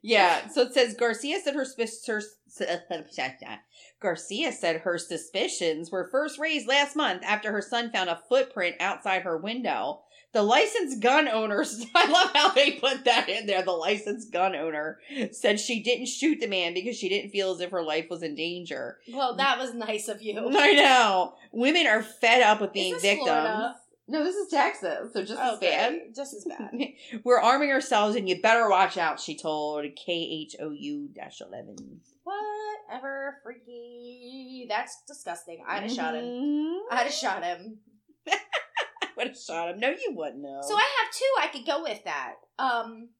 Yeah, 0.00 0.48
so 0.48 0.62
it 0.62 0.74
says 0.74 0.94
Garcia 0.94 1.40
said 1.40 1.54
her, 1.54 1.64
sus- 1.64 2.06
Garcia 4.00 4.52
said 4.52 4.76
her 4.82 4.96
suspicions 4.98 5.90
were 5.90 6.08
first 6.10 6.38
raised 6.38 6.68
last 6.68 6.94
month 6.94 7.22
after 7.24 7.50
her 7.50 7.62
son 7.62 7.90
found 7.90 8.08
a 8.08 8.22
footprint 8.28 8.76
outside 8.80 9.22
her 9.22 9.36
window. 9.36 10.02
The 10.32 10.42
licensed 10.42 11.00
gun 11.00 11.26
owner, 11.26 11.64
I 11.94 12.10
love 12.10 12.30
how 12.34 12.50
they 12.50 12.72
put 12.72 13.06
that 13.06 13.28
in 13.28 13.46
there. 13.46 13.62
The 13.62 13.72
licensed 13.72 14.30
gun 14.30 14.54
owner 14.54 15.00
said 15.32 15.58
she 15.58 15.82
didn't 15.82 16.06
shoot 16.06 16.38
the 16.38 16.46
man 16.46 16.74
because 16.74 16.96
she 16.96 17.08
didn't 17.08 17.30
feel 17.30 17.50
as 17.52 17.60
if 17.60 17.70
her 17.70 17.82
life 17.82 18.06
was 18.10 18.22
in 18.22 18.34
danger. 18.34 18.98
Well, 19.12 19.36
that 19.36 19.58
was 19.58 19.72
nice 19.74 20.06
of 20.06 20.20
you. 20.22 20.38
I 20.38 20.74
know. 20.74 21.34
Women 21.50 21.86
are 21.86 22.02
fed 22.02 22.42
up 22.42 22.60
with 22.60 22.74
being 22.74 22.94
victims. 23.00 23.24
Florida? 23.24 23.76
No, 24.10 24.24
this 24.24 24.36
is 24.36 24.48
Texas, 24.48 25.12
so 25.12 25.20
just 25.22 25.38
as 25.38 25.58
bad. 25.58 26.14
Just 26.16 26.32
as 26.34 26.44
bad. 26.46 26.72
We're 27.24 27.40
arming 27.40 27.70
ourselves 27.70 28.16
and 28.16 28.26
you 28.26 28.40
better 28.40 28.68
watch 28.70 28.96
out, 28.96 29.20
she 29.20 29.36
told 29.36 29.84
KHOU 29.84 31.08
11. 31.40 32.00
Whatever, 32.24 33.36
freaky. 33.44 34.66
That's 34.68 34.96
disgusting. 35.06 35.62
I'd 35.68 35.82
have 35.82 35.92
shot 35.92 36.14
him. 36.14 36.24
Mhm. 36.24 36.78
I'd 36.90 37.02
have 37.04 37.12
shot 37.12 37.42
him. 37.44 37.78
I 38.26 38.36
would 39.18 39.26
have 39.28 39.38
shot 39.38 39.70
him. 39.70 39.78
No, 39.80 39.90
you 39.90 40.12
wouldn't 40.14 40.40
know. 40.42 40.60
So 40.66 40.74
I 40.74 40.80
have 40.80 41.12
two. 41.12 41.34
I 41.40 41.46
could 41.48 41.66
go 41.66 41.82
with 41.82 42.02
that. 42.04 42.34
Um, 42.58 43.10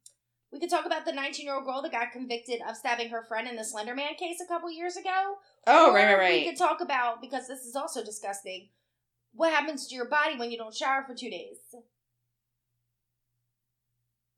we 0.50 0.58
could 0.60 0.70
talk 0.70 0.86
about 0.86 1.04
the 1.04 1.12
19 1.12 1.44
year 1.44 1.54
old 1.54 1.66
girl 1.66 1.82
that 1.82 1.92
got 1.92 2.12
convicted 2.12 2.60
of 2.66 2.76
stabbing 2.76 3.10
her 3.10 3.24
friend 3.28 3.46
in 3.46 3.56
the 3.56 3.64
Slender 3.64 3.94
Man 3.94 4.14
case 4.18 4.40
a 4.42 4.46
couple 4.46 4.70
years 4.72 4.96
ago. 4.96 5.34
Oh, 5.66 5.90
Or 5.90 5.94
right, 5.94 6.16
right, 6.16 6.32
We 6.40 6.48
could 6.48 6.56
talk 6.58 6.80
about 6.80 7.20
because 7.20 7.46
this 7.46 7.60
is 7.66 7.76
also 7.76 8.02
disgusting. 8.02 8.68
What 9.32 9.52
happens 9.52 9.86
to 9.88 9.94
your 9.94 10.08
body 10.08 10.36
when 10.36 10.50
you 10.50 10.58
don't 10.58 10.74
shower 10.74 11.04
for 11.06 11.14
two 11.14 11.30
days? 11.30 11.58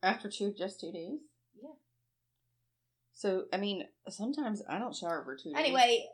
After 0.02 0.28
two, 0.30 0.52
just 0.56 0.80
two 0.80 0.92
days. 0.92 1.20
Yeah. 1.60 1.74
So 3.12 3.44
I 3.52 3.58
mean, 3.58 3.84
sometimes 4.08 4.62
I 4.68 4.78
don't 4.78 4.96
shower 4.96 5.22
for 5.24 5.36
two 5.36 5.50
days. 5.50 5.58
Anyway, 5.58 6.06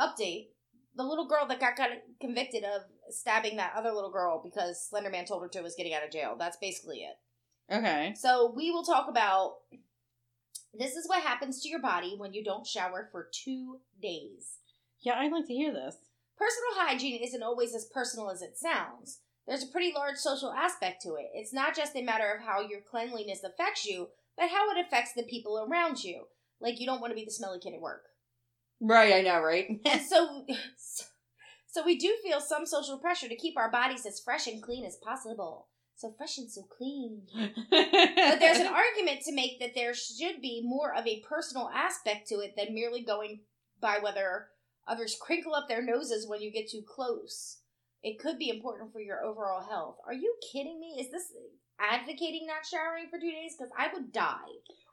update: 0.00 0.48
the 0.94 1.02
little 1.02 1.26
girl 1.26 1.46
that 1.48 1.60
got 1.60 1.76
kind 1.76 1.92
of 1.92 1.98
convicted 2.20 2.64
of 2.64 2.82
stabbing 3.10 3.56
that 3.56 3.74
other 3.76 3.90
little 3.90 4.12
girl 4.12 4.40
because 4.42 4.88
Slenderman 4.92 5.26
told 5.26 5.42
her 5.42 5.48
to 5.48 5.62
was 5.62 5.74
getting 5.76 5.94
out 5.94 6.04
of 6.04 6.12
jail. 6.12 6.36
That's 6.38 6.56
basically 6.56 6.98
it. 6.98 7.74
Okay. 7.74 8.14
So 8.16 8.52
we 8.54 8.70
will 8.70 8.84
talk 8.84 9.08
about. 9.08 9.54
This 10.74 10.96
is 10.96 11.06
what 11.06 11.22
happens 11.22 11.60
to 11.62 11.68
your 11.68 11.82
body 11.82 12.14
when 12.16 12.32
you 12.32 12.42
don't 12.42 12.66
shower 12.66 13.08
for 13.12 13.28
two 13.44 13.80
days. 14.00 14.58
Yeah, 15.00 15.18
I'd 15.18 15.30
like 15.30 15.46
to 15.46 15.52
hear 15.52 15.70
this. 15.70 15.96
Personal 16.42 16.88
hygiene 16.88 17.22
isn't 17.22 17.42
always 17.42 17.72
as 17.72 17.84
personal 17.84 18.30
as 18.30 18.42
it 18.42 18.58
sounds. 18.58 19.20
There's 19.46 19.62
a 19.62 19.68
pretty 19.68 19.92
large 19.94 20.16
social 20.16 20.52
aspect 20.52 21.02
to 21.02 21.14
it. 21.14 21.30
It's 21.34 21.52
not 21.52 21.76
just 21.76 21.94
a 21.94 22.02
matter 22.02 22.32
of 22.32 22.44
how 22.44 22.60
your 22.60 22.80
cleanliness 22.80 23.44
affects 23.44 23.86
you, 23.86 24.08
but 24.36 24.50
how 24.50 24.70
it 24.70 24.84
affects 24.84 25.12
the 25.14 25.22
people 25.22 25.64
around 25.68 26.02
you. 26.02 26.24
Like 26.60 26.80
you 26.80 26.86
don't 26.86 27.00
want 27.00 27.12
to 27.12 27.16
be 27.16 27.24
the 27.24 27.30
smelly 27.30 27.60
kid 27.60 27.74
at 27.74 27.80
work. 27.80 28.02
Right, 28.80 29.14
I 29.14 29.20
know, 29.20 29.40
right? 29.40 29.68
And 29.86 30.02
so 30.02 30.44
so 31.68 31.84
we 31.84 31.96
do 31.96 32.16
feel 32.24 32.40
some 32.40 32.66
social 32.66 32.98
pressure 32.98 33.28
to 33.28 33.36
keep 33.36 33.56
our 33.56 33.70
bodies 33.70 34.04
as 34.04 34.20
fresh 34.20 34.48
and 34.48 34.60
clean 34.60 34.84
as 34.84 34.96
possible. 34.96 35.68
So 35.94 36.12
fresh 36.18 36.38
and 36.38 36.50
so 36.50 36.62
clean. 36.62 37.22
But 37.70 38.40
there's 38.40 38.58
an 38.58 38.66
argument 38.74 39.20
to 39.24 39.32
make 39.34 39.60
that 39.60 39.74
there 39.74 39.94
should 39.94 40.40
be 40.42 40.62
more 40.64 40.92
of 40.92 41.06
a 41.06 41.20
personal 41.20 41.70
aspect 41.72 42.28
to 42.28 42.40
it 42.40 42.54
than 42.56 42.74
merely 42.74 43.04
going 43.04 43.40
by 43.80 43.98
whether 44.02 44.48
others 44.86 45.16
crinkle 45.20 45.54
up 45.54 45.68
their 45.68 45.82
noses 45.82 46.26
when 46.26 46.40
you 46.40 46.50
get 46.50 46.70
too 46.70 46.82
close. 46.82 47.58
It 48.02 48.18
could 48.18 48.38
be 48.38 48.48
important 48.48 48.92
for 48.92 49.00
your 49.00 49.22
overall 49.22 49.62
health. 49.62 49.96
Are 50.06 50.14
you 50.14 50.34
kidding 50.52 50.80
me? 50.80 50.96
Is 51.00 51.10
this 51.10 51.32
advocating 51.78 52.46
not 52.46 52.66
showering 52.66 53.06
for 53.10 53.18
two 53.18 53.30
days? 53.30 53.54
Because 53.56 53.72
I 53.78 53.88
would 53.92 54.12
die. 54.12 54.36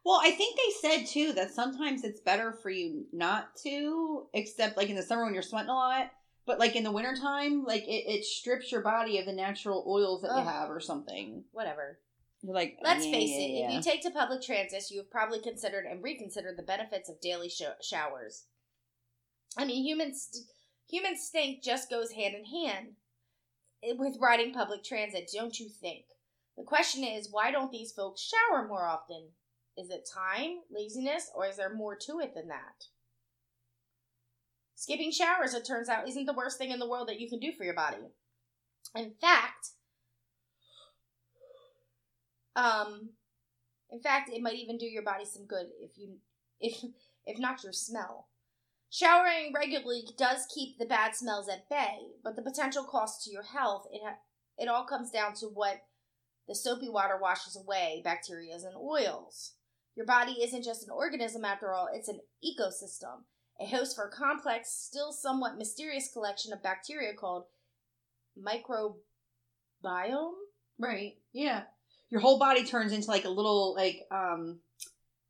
Well, 0.05 0.21
I 0.23 0.31
think 0.31 0.57
they 0.57 0.89
said 0.89 1.07
too 1.07 1.33
that 1.33 1.51
sometimes 1.51 2.03
it's 2.03 2.21
better 2.21 2.53
for 2.53 2.69
you 2.69 3.05
not 3.11 3.55
to, 3.63 4.27
except 4.33 4.77
like 4.77 4.89
in 4.89 4.95
the 4.95 5.03
summer 5.03 5.25
when 5.25 5.33
you're 5.33 5.43
sweating 5.43 5.69
a 5.69 5.73
lot. 5.73 6.11
But 6.45 6.59
like 6.59 6.75
in 6.75 6.83
the 6.83 6.91
wintertime, 6.91 7.63
like 7.63 7.83
it, 7.83 8.05
it 8.07 8.25
strips 8.25 8.71
your 8.71 8.81
body 8.81 9.19
of 9.19 9.25
the 9.25 9.33
natural 9.33 9.85
oils 9.87 10.21
that 10.21 10.31
Ugh. 10.31 10.43
you 10.43 10.49
have 10.49 10.69
or 10.69 10.79
something. 10.79 11.43
Whatever. 11.51 11.99
You're 12.41 12.55
like, 12.55 12.77
Let's 12.81 13.05
yeah, 13.05 13.11
face 13.11 13.29
yeah, 13.31 13.37
it, 13.37 13.49
yeah. 13.49 13.67
if 13.67 13.73
you 13.73 13.81
take 13.81 14.01
to 14.03 14.11
public 14.11 14.41
transit, 14.41 14.89
you 14.89 14.99
have 14.99 15.11
probably 15.11 15.41
considered 15.41 15.85
and 15.85 16.01
reconsidered 16.01 16.57
the 16.57 16.63
benefits 16.63 17.09
of 17.09 17.19
daily 17.21 17.49
sh- 17.49 17.63
showers. 17.81 18.45
I 19.57 19.65
mean, 19.65 19.83
humans 19.83 20.47
human 20.87 21.17
stink 21.17 21.63
just 21.63 21.89
goes 21.89 22.11
hand 22.11 22.35
in 22.35 22.45
hand 22.45 22.95
with 23.97 24.17
riding 24.19 24.53
public 24.53 24.83
transit, 24.83 25.29
don't 25.33 25.59
you 25.59 25.69
think? 25.69 26.05
The 26.57 26.63
question 26.63 27.03
is, 27.03 27.29
why 27.31 27.51
don't 27.51 27.71
these 27.71 27.91
folks 27.91 28.21
shower 28.21 28.67
more 28.67 28.85
often? 28.85 29.29
Is 29.77 29.89
it 29.89 30.09
time, 30.13 30.59
laziness, 30.69 31.31
or 31.33 31.45
is 31.45 31.55
there 31.55 31.73
more 31.73 31.95
to 31.95 32.19
it 32.19 32.33
than 32.35 32.49
that? 32.49 32.87
Skipping 34.75 35.11
showers, 35.11 35.53
it 35.53 35.65
turns 35.65 35.87
out, 35.87 36.07
isn't 36.07 36.25
the 36.25 36.33
worst 36.33 36.57
thing 36.57 36.71
in 36.71 36.79
the 36.79 36.87
world 36.87 37.07
that 37.07 37.19
you 37.19 37.29
can 37.29 37.39
do 37.39 37.51
for 37.51 37.63
your 37.63 37.73
body. 37.73 37.97
In 38.95 39.11
fact, 39.21 39.69
um, 42.55 43.09
in 43.91 44.01
fact, 44.01 44.29
it 44.29 44.41
might 44.41 44.55
even 44.55 44.77
do 44.77 44.85
your 44.85 45.03
body 45.03 45.25
some 45.25 45.45
good 45.45 45.67
if 45.81 45.97
you, 45.97 46.17
if 46.59 46.83
if 47.25 47.37
not 47.39 47.63
your 47.63 47.73
smell. 47.73 48.28
Showering 48.91 49.53
regularly 49.53 50.03
does 50.17 50.47
keep 50.53 50.77
the 50.77 50.85
bad 50.85 51.15
smells 51.15 51.47
at 51.47 51.69
bay, 51.69 52.13
but 52.23 52.35
the 52.35 52.41
potential 52.41 52.83
cost 52.83 53.23
to 53.23 53.31
your 53.31 53.43
health 53.43 53.85
it 53.91 54.01
ha- 54.03 54.17
it 54.57 54.67
all 54.67 54.83
comes 54.83 55.11
down 55.11 55.35
to 55.35 55.45
what 55.45 55.83
the 56.47 56.55
soapy 56.55 56.89
water 56.89 57.17
washes 57.21 57.55
away 57.55 58.01
bacteria 58.03 58.55
and 58.55 58.75
oils. 58.75 59.53
Your 59.95 60.07
body 60.07 60.41
isn't 60.41 60.63
just 60.63 60.83
an 60.83 60.89
organism 60.89 61.45
after 61.45 61.73
all; 61.73 61.87
it's 61.93 62.07
an 62.07 62.19
ecosystem, 62.43 63.25
a 63.61 63.67
host 63.67 63.95
for 63.95 64.05
a 64.05 64.11
complex, 64.11 64.71
still 64.71 65.11
somewhat 65.11 65.57
mysterious 65.57 66.11
collection 66.11 66.51
of 66.51 66.63
bacteria 66.63 67.13
called 67.13 67.45
microbiome. 68.37 68.95
right, 70.79 71.13
yeah. 71.31 71.63
Your 72.09 72.21
whole 72.21 72.39
body 72.39 72.63
turns 72.63 72.91
into 72.91 73.07
like 73.07 73.25
a 73.25 73.29
little 73.29 73.75
like 73.75 74.07
um 74.11 74.61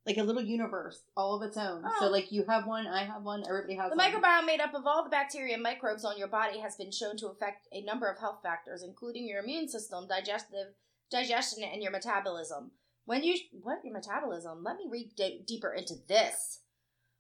like 0.06 0.18
a 0.18 0.24
little 0.24 0.42
universe 0.42 1.02
all 1.16 1.36
of 1.36 1.48
its 1.48 1.58
own. 1.58 1.84
Oh. 1.86 1.96
So 2.00 2.08
like 2.08 2.32
you 2.32 2.46
have 2.48 2.66
one, 2.66 2.88
I 2.88 3.04
have 3.04 3.24
one, 3.24 3.44
everybody 3.48 3.76
has 3.76 3.92
The 3.92 3.98
one. 3.98 4.12
microbiome 4.12 4.46
made 4.46 4.62
up 4.62 4.74
of 4.74 4.88
all 4.88 5.04
the 5.04 5.10
bacteria 5.10 5.54
and 5.54 5.64
microbes 5.64 6.04
on 6.06 6.18
your 6.18 6.28
body 6.30 6.60
has 6.60 6.76
been 6.76 6.92
shown 6.92 7.18
to 7.18 7.28
affect 7.28 7.68
a 7.72 7.82
number 7.82 8.08
of 8.08 8.18
health 8.20 8.40
factors, 8.42 8.82
including 8.84 9.28
your 9.28 9.44
immune 9.44 9.68
system, 9.68 10.08
digestive 10.08 10.74
digestion, 11.12 11.64
and 11.64 11.82
your 11.82 11.92
metabolism. 11.92 12.72
When 13.06 13.24
you 13.24 13.36
what 13.62 13.80
your 13.84 13.94
metabolism? 13.94 14.64
Let 14.64 14.78
me 14.78 14.86
read 14.90 15.12
d- 15.16 15.44
deeper 15.46 15.74
into 15.74 15.96
this. 16.08 16.60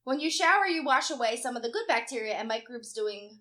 When 0.03 0.19
you 0.19 0.29
shower, 0.31 0.65
you 0.65 0.83
wash 0.83 1.09
away 1.11 1.35
some 1.35 1.55
of 1.55 1.61
the 1.63 1.69
good 1.71 1.85
bacteria 1.87 2.33
and 2.35 2.47
microbes 2.47 2.93
doing 2.93 3.39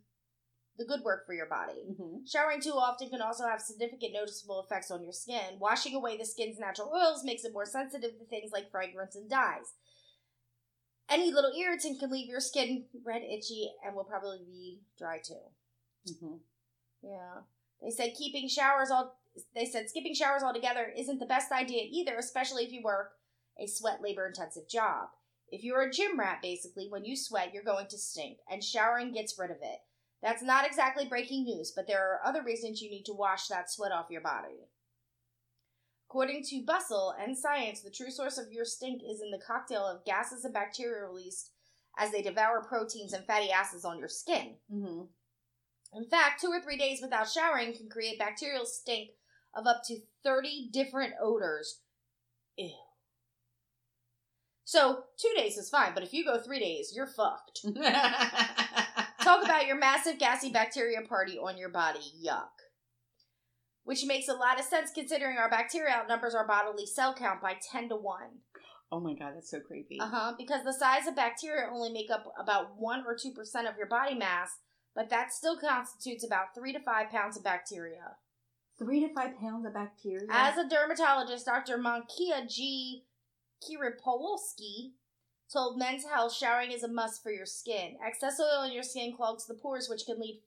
the 0.78 0.84
good 0.84 1.02
work 1.02 1.26
for 1.26 1.34
your 1.34 1.46
body. 1.46 1.84
Mhm. 1.90 2.26
Showering 2.26 2.60
too 2.60 2.74
often 2.74 3.10
can 3.10 3.20
also 3.20 3.44
have 3.46 3.60
significant 3.60 4.12
noticeable 4.12 4.60
effects 4.60 4.90
on 4.90 5.02
your 5.02 5.12
skin. 5.12 5.58
Washing 5.58 5.94
away 5.94 6.16
the 6.16 6.24
skin's 6.24 6.58
natural 6.58 6.92
oils 6.92 7.24
makes 7.24 7.44
it 7.44 7.52
more 7.52 7.66
sensitive 7.66 8.18
to 8.18 8.24
things 8.24 8.52
like 8.52 8.70
fragrance 8.70 9.16
and 9.16 9.28
dyes. 9.28 9.74
Any 11.08 11.32
little 11.32 11.52
irritant 11.52 11.98
can 11.98 12.10
leave 12.10 12.28
your 12.28 12.40
skin 12.40 12.88
red, 13.04 13.22
itchy, 13.22 13.74
and 13.84 13.96
will 13.96 14.04
probably 14.04 14.44
be 14.44 14.82
dry 14.96 15.18
too. 15.18 15.52
Mhm. 16.06 16.40
Yeah. 17.02 17.42
They 17.80 17.90
said 17.90 18.14
keeping 18.14 18.48
showers 18.48 18.90
all 18.90 19.18
they 19.54 19.66
said 19.66 19.88
skipping 19.88 20.14
showers 20.14 20.42
altogether 20.42 20.88
isn't 20.88 21.18
the 21.18 21.26
best 21.26 21.52
idea 21.52 21.86
either, 21.88 22.16
especially 22.16 22.64
if 22.64 22.72
you 22.72 22.82
work 22.82 23.18
a 23.56 23.66
sweat 23.66 24.00
labor 24.02 24.26
intensive 24.26 24.68
job. 24.68 25.10
If 25.50 25.64
you're 25.64 25.82
a 25.82 25.90
gym 25.90 26.18
rat, 26.18 26.42
basically, 26.42 26.88
when 26.88 27.04
you 27.04 27.16
sweat, 27.16 27.54
you're 27.54 27.62
going 27.62 27.86
to 27.88 27.98
stink, 27.98 28.40
and 28.48 28.62
showering 28.62 29.12
gets 29.12 29.38
rid 29.38 29.50
of 29.50 29.62
it. 29.62 29.80
That's 30.22 30.42
not 30.42 30.66
exactly 30.66 31.06
breaking 31.06 31.44
news, 31.44 31.72
but 31.74 31.86
there 31.86 32.02
are 32.02 32.20
other 32.24 32.42
reasons 32.42 32.82
you 32.82 32.90
need 32.90 33.04
to 33.04 33.12
wash 33.12 33.46
that 33.48 33.70
sweat 33.70 33.92
off 33.92 34.10
your 34.10 34.20
body. 34.20 34.68
According 36.08 36.42
to 36.44 36.64
Bustle 36.64 37.14
and 37.20 37.36
Science, 37.36 37.82
the 37.82 37.90
true 37.90 38.10
source 38.10 38.38
of 38.38 38.50
your 38.50 38.64
stink 38.64 39.02
is 39.08 39.20
in 39.20 39.30
the 39.30 39.38
cocktail 39.38 39.86
of 39.86 40.04
gases 40.04 40.44
and 40.44 40.54
bacteria 40.54 41.04
released 41.04 41.52
as 41.98 42.10
they 42.10 42.22
devour 42.22 42.64
proteins 42.64 43.12
and 43.12 43.26
fatty 43.26 43.50
acids 43.50 43.84
on 43.84 43.98
your 43.98 44.08
skin. 44.08 44.56
Mhm. 44.72 45.08
In 45.92 46.04
fact, 46.08 46.40
two 46.40 46.48
or 46.48 46.60
three 46.60 46.76
days 46.76 47.00
without 47.02 47.30
showering 47.30 47.74
can 47.74 47.88
create 47.88 48.18
bacterial 48.18 48.66
stink 48.66 49.10
of 49.54 49.66
up 49.66 49.82
to 49.84 50.00
30 50.22 50.68
different 50.70 51.14
odors. 51.20 51.80
Ew. 52.56 52.74
So, 54.64 55.04
two 55.16 55.32
days 55.34 55.56
is 55.56 55.70
fine, 55.70 55.94
but 55.94 56.02
if 56.02 56.12
you 56.12 56.24
go 56.24 56.38
three 56.38 56.58
days, 56.58 56.92
you're 56.94 57.06
fucked. 57.06 57.64
Talk 59.28 59.44
about 59.44 59.66
your 59.66 59.76
massive 59.76 60.18
gassy 60.18 60.50
bacteria 60.50 61.02
party 61.02 61.36
on 61.36 61.58
your 61.58 61.68
body. 61.68 62.00
Yuck. 62.24 62.48
Which 63.84 64.06
makes 64.06 64.26
a 64.26 64.32
lot 64.32 64.58
of 64.58 64.64
sense 64.64 64.90
considering 64.94 65.36
our 65.36 65.50
bacteria 65.50 65.92
outnumbers 65.92 66.34
our 66.34 66.46
bodily 66.46 66.86
cell 66.86 67.12
count 67.14 67.42
by 67.42 67.56
10 67.70 67.90
to 67.90 67.96
1. 67.96 68.20
Oh 68.90 69.00
my 69.00 69.12
god, 69.12 69.32
that's 69.34 69.50
so 69.50 69.60
creepy. 69.60 70.00
Uh 70.00 70.08
huh. 70.08 70.32
Because 70.38 70.64
the 70.64 70.72
size 70.72 71.06
of 71.06 71.14
bacteria 71.14 71.68
only 71.70 71.90
make 71.90 72.10
up 72.10 72.32
about 72.40 72.78
1 72.78 73.04
or 73.06 73.14
2% 73.14 73.68
of 73.68 73.76
your 73.76 73.86
body 73.86 74.14
mass, 74.14 74.48
but 74.94 75.10
that 75.10 75.30
still 75.30 75.58
constitutes 75.58 76.24
about 76.24 76.54
3 76.54 76.72
to 76.72 76.80
5 76.80 77.10
pounds 77.10 77.36
of 77.36 77.44
bacteria. 77.44 78.16
Three 78.78 79.00
to 79.00 79.12
five 79.12 79.36
pounds 79.40 79.66
of 79.66 79.74
bacteria. 79.74 80.28
As 80.30 80.56
a 80.56 80.68
dermatologist, 80.68 81.44
Dr. 81.44 81.78
Monika 81.78 82.48
G. 82.48 83.02
Kiripolsky 83.60 84.92
told 85.52 85.78
Men's 85.78 86.04
Health 86.04 86.32
showering 86.34 86.72
is 86.72 86.82
a 86.82 86.88
must 86.88 87.22
for 87.22 87.30
your 87.30 87.46
skin. 87.46 87.96
Excess 88.06 88.38
oil 88.40 88.64
in 88.64 88.72
your 88.72 88.82
skin 88.82 89.14
clogs 89.16 89.46
the 89.46 89.54
pores, 89.54 89.88
which 89.88 90.02
can 90.06 90.20
lead 90.20 90.42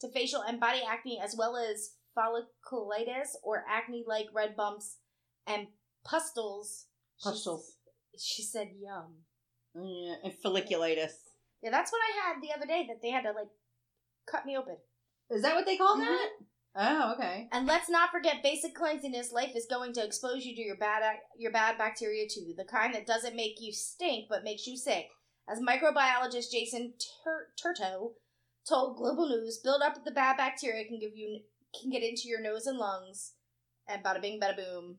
to 0.00 0.08
facial 0.10 0.42
and 0.42 0.60
body 0.60 0.80
acne 0.86 1.20
as 1.22 1.34
well 1.38 1.56
as 1.56 1.92
folliculitis 2.16 3.28
or 3.42 3.64
acne 3.68 4.04
like 4.06 4.26
red 4.34 4.56
bumps 4.56 4.96
and 5.46 5.68
pustules. 6.04 6.86
She- 7.18 7.30
Pustules. 7.30 7.72
She 8.18 8.42
said, 8.42 8.68
yum. 8.80 9.24
yeah, 9.74 10.14
and 10.24 10.32
folliculitis. 10.42 11.12
Yeah, 11.62 11.70
that's 11.70 11.92
what 11.92 12.00
I 12.00 12.28
had 12.28 12.42
the 12.42 12.52
other 12.56 12.66
day 12.66 12.86
that 12.88 13.02
they 13.02 13.10
had 13.10 13.22
to 13.24 13.32
like 13.32 13.48
cut 14.30 14.46
me 14.46 14.56
open. 14.56 14.76
Is 15.30 15.42
that 15.42 15.54
what 15.54 15.66
they 15.66 15.76
call 15.76 15.96
Mhm. 15.96 16.00
that? 16.06 16.28
Oh, 16.78 17.14
okay. 17.14 17.48
And 17.52 17.66
let's 17.66 17.88
not 17.88 18.10
forget 18.10 18.42
basic 18.42 18.74
cleanliness. 18.74 19.32
Life 19.32 19.52
is 19.56 19.66
going 19.68 19.92
to 19.94 20.04
expose 20.04 20.44
you 20.44 20.54
to 20.54 20.62
your 20.62 20.76
bad 20.76 21.02
your 21.38 21.50
bad 21.52 21.78
bacteria 21.78 22.26
too, 22.28 22.54
the 22.56 22.64
kind 22.64 22.94
that 22.94 23.06
doesn't 23.06 23.34
make 23.36 23.56
you 23.60 23.72
stink 23.72 24.26
but 24.28 24.44
makes 24.44 24.66
you 24.66 24.76
sick. 24.76 25.06
As 25.48 25.60
microbiologist 25.60 26.50
Jason 26.50 26.94
Tur- 27.24 27.48
Tetro 27.56 28.10
told 28.68 28.96
Global 28.96 29.28
News, 29.28 29.58
build 29.62 29.80
up 29.80 30.04
the 30.04 30.10
bad 30.10 30.36
bacteria 30.36 30.84
can 30.84 30.98
give 30.98 31.16
you 31.16 31.40
can 31.80 31.90
get 31.90 32.02
into 32.02 32.28
your 32.28 32.42
nose 32.42 32.66
and 32.66 32.78
lungs, 32.78 33.32
and 33.88 34.02
bada 34.04 34.20
bing, 34.20 34.40
bada 34.40 34.56
boom. 34.56 34.96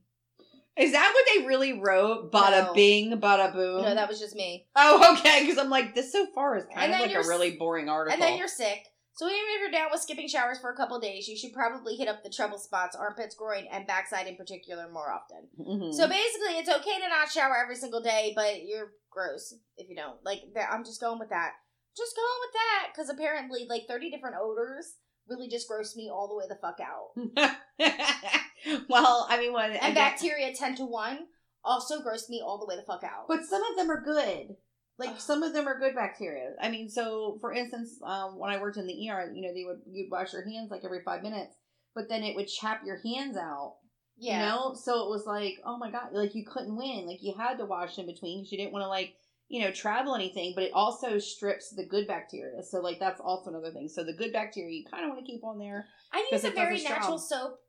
Is 0.78 0.92
that 0.92 1.12
what 1.14 1.26
they 1.34 1.48
really 1.48 1.74
wrote? 1.74 2.32
Bada 2.32 2.68
No. 2.68 2.74
bing, 2.74 3.12
bada 3.20 3.52
boom. 3.52 3.82
No, 3.84 3.96
that 3.96 4.08
was 4.08 4.20
just 4.20 4.36
me. 4.36 4.68
oh, 4.76 5.18
okay. 5.18 5.42
Because 5.42 5.58
I'm 5.58 5.70
like, 5.72 5.96
this 5.96 6.12
so 6.12 6.28
far 6.36 6.56
is 6.58 6.66
And 6.66 6.74
kind 6.76 6.94
of 6.94 7.00
like 7.00 7.10
a 7.10 7.14
you're 7.14 7.28
really 7.28 7.58
boring 7.58 7.90
article. 7.90 8.14
And 8.14 8.22
then 8.22 8.38
you're 8.38 8.48
sick. 8.48 8.84
So 9.18 9.26
even 9.26 9.40
if 9.56 9.62
you're 9.62 9.72
down 9.72 9.90
with 9.92 10.00
skipping 10.00 10.28
showers 10.28 10.60
for 10.60 10.72
a 10.72 10.76
couple 10.76 11.00
days, 11.00 11.28
you 11.28 11.36
should 11.36 11.52
probably 11.52 11.96
hit 11.96 12.08
up 12.08 12.24
the 12.24 12.30
trouble 12.30 12.60
spots, 12.60 12.96
armpits, 12.96 13.34
groin, 13.36 13.66
and 13.72 13.88
backside 13.88 14.28
in 14.28 14.36
particular 14.36 14.88
more 14.92 15.12
often. 15.12 15.50
Mhm. 15.60 15.92
So 15.92 16.08
basically, 16.08 16.60
it's 16.60 16.70
okay 16.70 17.00
to 17.02 17.10
not 17.10 17.32
shower 17.32 17.58
every 17.58 17.76
single 17.76 18.00
day, 18.00 18.34
but 18.36 18.64
you're 18.64 18.94
gross 19.10 19.56
if 19.76 19.90
you 19.90 19.96
don't. 19.96 20.24
Like, 20.24 20.44
I'm 20.70 20.84
just 20.86 21.02
going 21.02 21.18
with 21.18 21.30
that. 21.30 21.54
Just 21.98 22.16
going 22.16 22.40
with 22.46 22.54
that, 22.54 22.90
because 22.94 23.10
apparently, 23.10 23.66
like, 23.68 23.88
30 23.88 24.12
different 24.12 24.36
odors 24.40 24.98
really 25.28 25.50
just 25.50 25.68
gross 25.68 25.96
me 25.96 26.12
all 26.12 26.28
the 26.28 26.36
way 26.36 26.46
the 26.48 26.56
fuck 26.56 26.80
out. 26.80 27.10
well, 28.88 29.26
I 29.30 29.40
mean, 29.40 29.52
when 29.52 29.72
And 29.72 29.96
bacteria 29.96 30.54
10 30.54 30.76
to 30.76 30.86
1 30.86 31.28
also 31.64 32.02
gross 32.02 32.30
me 32.30 32.40
all 32.46 32.60
the 32.60 32.68
way 32.68 32.76
the 32.76 32.84
fuck 32.84 33.04
out. 33.04 33.28
But 33.28 33.46
some 33.46 33.64
of 33.64 33.76
them 33.76 33.90
are 33.90 34.02
good. 34.02 34.58
Like 35.00 35.20
some 35.20 35.44
of 35.44 35.54
them 35.54 35.68
are 35.68 35.80
good 35.80 35.94
bacteria. 35.94 36.54
I 36.60 36.70
mean, 36.70 36.90
so 36.90 37.38
for 37.40 37.54
instance, 37.54 38.00
um, 38.04 38.40
when 38.40 38.50
I 38.50 38.60
worked 38.60 38.78
in 38.78 38.88
the 38.88 39.10
ER, 39.10 39.32
you 39.34 39.44
know, 39.44 39.54
they 39.54 39.64
would 39.64 39.82
you'd 39.86 40.10
wash 40.12 40.34
your 40.34 40.44
hands 40.44 40.72
like 40.72 40.84
every 40.84 41.02
five 41.04 41.22
minutes, 41.22 41.56
but 41.94 42.10
then 42.10 42.24
it 42.24 42.36
would 42.36 42.48
chap 42.48 42.82
your 42.84 43.00
hands 43.06 43.38
out. 43.38 43.76
yeah. 44.18 44.40
You 44.40 44.46
know, 44.46 44.74
so 44.74 45.04
it 45.04 45.10
was 45.10 45.26
like, 45.28 45.60
oh 45.64 45.78
my 45.78 45.92
god, 45.92 46.10
like 46.14 46.34
you 46.34 46.46
couldn't 46.46 46.76
win. 46.76 47.06
Like 47.06 47.22
you 47.22 47.36
had 47.38 47.58
to 47.60 47.66
wash 47.66 48.00
in 48.00 48.08
between 48.08 48.40
because 48.40 48.52
you 48.52 48.58
didn't 48.58 48.74
want 48.74 48.84
to 48.84 48.90
like 48.90 49.14
you 49.50 49.62
know 49.62 49.72
travel 49.72 50.16
anything. 50.16 50.54
But 50.56 50.64
it 50.64 50.72
also 50.74 51.20
strips 51.20 51.70
the 51.70 51.86
good 51.86 52.08
bacteria. 52.08 52.64
So 52.64 52.80
like 52.80 53.00
that's 53.00 53.22
also 53.22 53.52
another 53.52 53.72
thing. 53.72 53.90
So 53.90 54.04
the 54.04 54.14
good 54.14 54.34
bacteria 54.34 54.72
you 54.72 54.86
kind 54.90 55.04
of 55.06 55.12
want 55.12 55.24
to 55.24 55.32
keep 55.32 55.44
on 55.44 55.60
there. 55.60 55.86
I 56.12 56.28
use 56.32 56.44
a 56.44 56.50
very 56.50 56.82
natural 56.82 57.20
soap. 57.20 57.60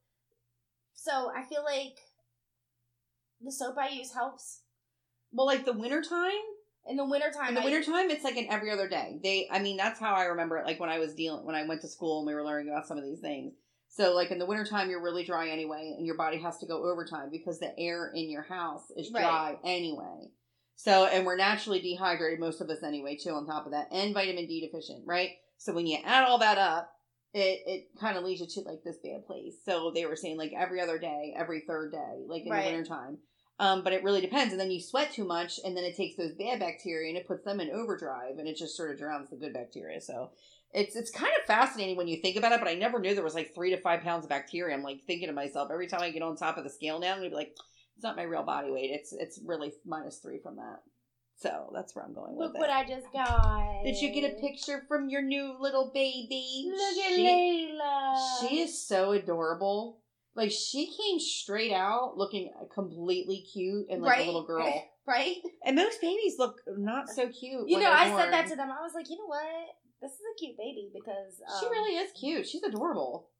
So 0.94 1.30
I 1.36 1.44
feel 1.44 1.62
like 1.62 1.98
the 3.42 3.52
soap 3.52 3.76
I 3.78 3.90
use 3.90 4.12
helps. 4.14 4.62
Well, 5.30 5.46
like 5.46 5.64
the 5.66 5.72
wintertime, 5.74 6.30
In 6.86 6.96
the 6.96 7.04
wintertime, 7.04 7.48
In 7.48 7.54
the 7.54 7.60
I- 7.60 7.64
wintertime, 7.64 8.10
it's 8.10 8.24
like 8.24 8.36
an 8.36 8.46
every 8.50 8.70
other 8.70 8.88
day. 8.88 9.18
They, 9.22 9.48
I 9.50 9.58
mean, 9.58 9.76
that's 9.76 10.00
how 10.00 10.14
I 10.14 10.24
remember 10.24 10.56
it. 10.58 10.64
Like 10.66 10.80
when 10.80 10.88
I 10.90 10.98
was 10.98 11.14
dealing, 11.14 11.44
when 11.44 11.54
I 11.54 11.66
went 11.66 11.82
to 11.82 11.88
school 11.88 12.18
and 12.20 12.26
we 12.26 12.34
were 12.34 12.44
learning 12.44 12.68
about 12.70 12.86
some 12.86 12.96
of 12.98 13.04
these 13.04 13.20
things. 13.20 13.52
So, 13.90 14.14
like 14.14 14.30
in 14.30 14.38
the 14.38 14.46
wintertime, 14.46 14.90
you're 14.90 15.02
really 15.02 15.24
dry 15.24 15.48
anyway, 15.48 15.94
and 15.96 16.06
your 16.06 16.16
body 16.16 16.38
has 16.40 16.58
to 16.58 16.66
go 16.66 16.84
overtime 16.90 17.30
because 17.30 17.58
the 17.58 17.78
air 17.78 18.12
in 18.14 18.30
your 18.30 18.42
house 18.42 18.90
is 18.96 19.10
dry 19.10 19.56
anyway. 19.64 20.30
So, 20.76 21.06
and 21.06 21.26
we're 21.26 21.36
naturally 21.36 21.80
dehydrated, 21.80 22.38
most 22.38 22.60
of 22.60 22.70
us 22.70 22.82
anyway, 22.82 23.16
too, 23.16 23.30
on 23.30 23.46
top 23.46 23.66
of 23.66 23.72
that, 23.72 23.88
and 23.90 24.14
vitamin 24.14 24.46
D 24.46 24.60
deficient, 24.60 25.04
right? 25.06 25.30
So, 25.56 25.72
when 25.72 25.86
you 25.86 25.98
add 26.04 26.24
all 26.24 26.38
that 26.38 26.58
up, 26.58 26.92
it, 27.34 27.60
it 27.66 27.88
kind 28.00 28.16
of 28.16 28.24
leads 28.24 28.40
you 28.40 28.46
to 28.46 28.60
like 28.68 28.82
this 28.84 28.98
bad 29.02 29.26
place. 29.26 29.54
So, 29.64 29.90
they 29.94 30.06
were 30.06 30.16
saying 30.16 30.36
like 30.38 30.52
every 30.56 30.80
other 30.80 30.98
day, 30.98 31.34
every 31.36 31.64
third 31.66 31.90
day, 31.92 32.24
like 32.26 32.44
in 32.44 32.52
Right. 32.52 32.64
the 32.66 32.70
wintertime. 32.72 33.18
Um, 33.60 33.82
but 33.82 33.92
it 33.92 34.04
really 34.04 34.20
depends. 34.20 34.52
And 34.52 34.60
then 34.60 34.70
you 34.70 34.80
sweat 34.80 35.12
too 35.12 35.24
much, 35.24 35.58
and 35.64 35.76
then 35.76 35.84
it 35.84 35.96
takes 35.96 36.16
those 36.16 36.32
bad 36.32 36.60
bacteria 36.60 37.08
and 37.08 37.18
it 37.18 37.26
puts 37.26 37.44
them 37.44 37.60
in 37.60 37.70
overdrive, 37.70 38.38
and 38.38 38.46
it 38.46 38.56
just 38.56 38.76
sort 38.76 38.90
of 38.92 38.98
drowns 38.98 39.30
the 39.30 39.36
good 39.36 39.52
bacteria. 39.52 40.00
So 40.00 40.30
it's 40.72 40.94
it's 40.94 41.10
kind 41.10 41.32
of 41.40 41.46
fascinating 41.46 41.96
when 41.96 42.08
you 42.08 42.20
think 42.20 42.36
about 42.36 42.52
it. 42.52 42.60
But 42.60 42.68
I 42.68 42.74
never 42.74 43.00
knew 43.00 43.14
there 43.14 43.24
was 43.24 43.34
like 43.34 43.54
three 43.54 43.70
to 43.70 43.76
five 43.80 44.02
pounds 44.02 44.24
of 44.24 44.28
bacteria. 44.30 44.76
I'm 44.76 44.82
like 44.82 45.00
thinking 45.06 45.28
to 45.28 45.34
myself 45.34 45.70
every 45.72 45.88
time 45.88 46.02
I 46.02 46.10
get 46.10 46.22
on 46.22 46.36
top 46.36 46.56
of 46.56 46.64
the 46.64 46.70
scale 46.70 47.00
now, 47.00 47.12
I'm 47.12 47.18
gonna 47.18 47.30
be 47.30 47.34
like, 47.36 47.56
it's 47.96 48.04
not 48.04 48.16
my 48.16 48.22
real 48.22 48.44
body 48.44 48.70
weight. 48.70 48.90
It's 48.92 49.12
it's 49.12 49.40
really 49.44 49.72
minus 49.84 50.18
three 50.18 50.38
from 50.40 50.56
that. 50.56 50.82
So 51.40 51.70
that's 51.72 51.94
where 51.94 52.04
I'm 52.04 52.14
going 52.14 52.36
with 52.36 52.48
Look 52.48 52.56
it. 52.56 52.58
what 52.58 52.70
I 52.70 52.84
just 52.84 53.12
got. 53.12 53.82
Did 53.84 53.96
you 54.00 54.12
get 54.12 54.32
a 54.32 54.40
picture 54.40 54.84
from 54.88 55.08
your 55.08 55.22
new 55.22 55.54
little 55.60 55.90
baby? 55.94 56.68
Look 56.68 57.04
at 57.04 57.18
Layla. 57.18 58.40
she 58.40 58.60
is 58.60 58.86
so 58.86 59.12
adorable. 59.12 60.00
Like 60.38 60.52
she 60.52 60.86
came 60.86 61.18
straight 61.18 61.72
out 61.72 62.16
looking 62.16 62.52
completely 62.72 63.44
cute 63.52 63.86
and 63.90 64.00
like 64.00 64.18
right? 64.18 64.22
a 64.22 64.26
little 64.26 64.46
girl. 64.46 64.72
right? 65.06 65.34
And 65.64 65.74
most 65.74 66.00
babies 66.00 66.36
look 66.38 66.60
not 66.76 67.08
so 67.08 67.28
cute. 67.28 67.68
You 67.68 67.74
when 67.74 67.82
know, 67.82 67.90
I 67.90 68.08
born. 68.08 68.22
said 68.22 68.32
that 68.32 68.46
to 68.46 68.54
them. 68.54 68.70
I 68.70 68.80
was 68.80 68.92
like, 68.94 69.10
you 69.10 69.18
know 69.18 69.26
what? 69.26 69.42
This 70.00 70.12
is 70.12 70.20
a 70.20 70.38
cute 70.38 70.56
baby 70.56 70.92
because 70.94 71.40
um, 71.44 71.58
She 71.58 71.66
really 71.68 71.96
is 71.96 72.12
cute. 72.12 72.46
She's 72.46 72.62
adorable. 72.62 73.30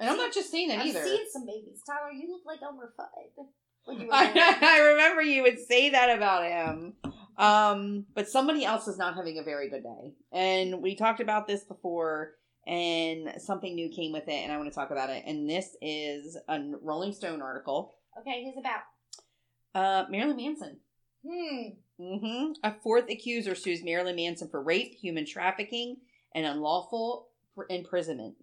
And 0.00 0.08
I'm 0.08 0.16
not 0.16 0.32
just 0.32 0.50
saying 0.50 0.68
that 0.68 0.78
I've 0.78 0.86
either. 0.86 1.04
seen 1.04 1.30
some 1.30 1.44
babies. 1.44 1.82
Tyler, 1.84 2.10
you 2.10 2.32
look 2.32 2.46
like 2.46 2.62
Elmer 2.62 2.94
Fudd 2.98 3.44
when 3.84 4.00
you 4.00 4.06
were 4.06 4.14
I. 4.14 4.32
I 4.62 4.78
remember 4.92 5.20
you 5.20 5.42
would 5.42 5.58
say 5.58 5.90
that 5.90 6.16
about 6.16 6.42
him. 6.46 6.94
Um, 7.36 8.06
but 8.14 8.30
somebody 8.30 8.64
else 8.64 8.88
is 8.88 8.96
not 8.96 9.14
having 9.14 9.38
a 9.38 9.42
very 9.42 9.68
good 9.68 9.82
day. 9.82 10.14
And 10.32 10.80
we 10.80 10.96
talked 10.96 11.20
about 11.20 11.46
this 11.46 11.64
before, 11.64 12.32
and 12.68 13.40
something 13.40 13.74
new 13.74 13.88
came 13.88 14.12
with 14.12 14.28
it, 14.28 14.32
and 14.44 14.52
I 14.52 14.56
want 14.58 14.68
to 14.68 14.74
talk 14.74 14.90
about 14.90 15.10
it. 15.10 15.24
And 15.26 15.48
this 15.48 15.76
is 15.82 16.36
a 16.48 16.60
Rolling 16.82 17.12
Stone 17.12 17.40
article. 17.42 17.94
Okay, 18.20 18.44
who's 18.44 18.58
about? 18.58 18.82
Uh, 19.74 20.08
Marilyn 20.10 20.36
Manson. 20.36 20.76
Hmm. 21.26 21.68
hmm 22.00 22.52
A 22.62 22.74
fourth 22.82 23.10
accuser 23.10 23.54
sues 23.54 23.82
Marilyn 23.82 24.16
Manson 24.16 24.48
for 24.48 24.62
rape, 24.62 24.94
human 24.94 25.24
trafficking, 25.26 25.96
and 26.34 26.46
unlawful 26.46 27.28
pr- 27.56 27.62
imprisonment. 27.70 28.34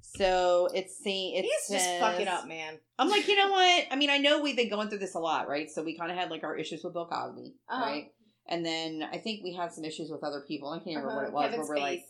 So 0.00 0.68
it's 0.74 1.02
saying 1.02 1.34
it's 1.36 1.68
He's 1.68 1.78
just 1.78 2.00
fucking 2.00 2.28
up, 2.28 2.46
man. 2.46 2.78
I'm 2.98 3.08
like, 3.08 3.26
you 3.28 3.36
know 3.36 3.50
what? 3.50 3.86
I 3.90 3.96
mean, 3.96 4.10
I 4.10 4.18
know 4.18 4.42
we've 4.42 4.56
been 4.56 4.68
going 4.68 4.88
through 4.88 4.98
this 4.98 5.14
a 5.14 5.18
lot, 5.20 5.48
right? 5.48 5.70
So 5.70 5.82
we 5.82 5.96
kind 5.96 6.10
of 6.10 6.16
had 6.16 6.30
like 6.30 6.42
our 6.44 6.56
issues 6.56 6.82
with 6.84 6.92
Bill 6.92 7.06
Cosby, 7.06 7.54
Uh-huh. 7.68 7.84
right? 7.84 8.12
And 8.48 8.66
then 8.66 9.04
I 9.10 9.18
think 9.18 9.44
we 9.44 9.54
had 9.54 9.72
some 9.72 9.84
issues 9.84 10.10
with 10.10 10.24
other 10.24 10.40
people. 10.46 10.68
I 10.70 10.78
can't 10.80 10.96
remember 11.04 11.10
Uh-huh. 11.10 11.16
what 11.20 11.26
it 11.28 11.32
was. 11.32 11.44
Kevin 11.44 11.60
where 11.60 11.68
we're 11.68 11.78
like, 11.78 12.04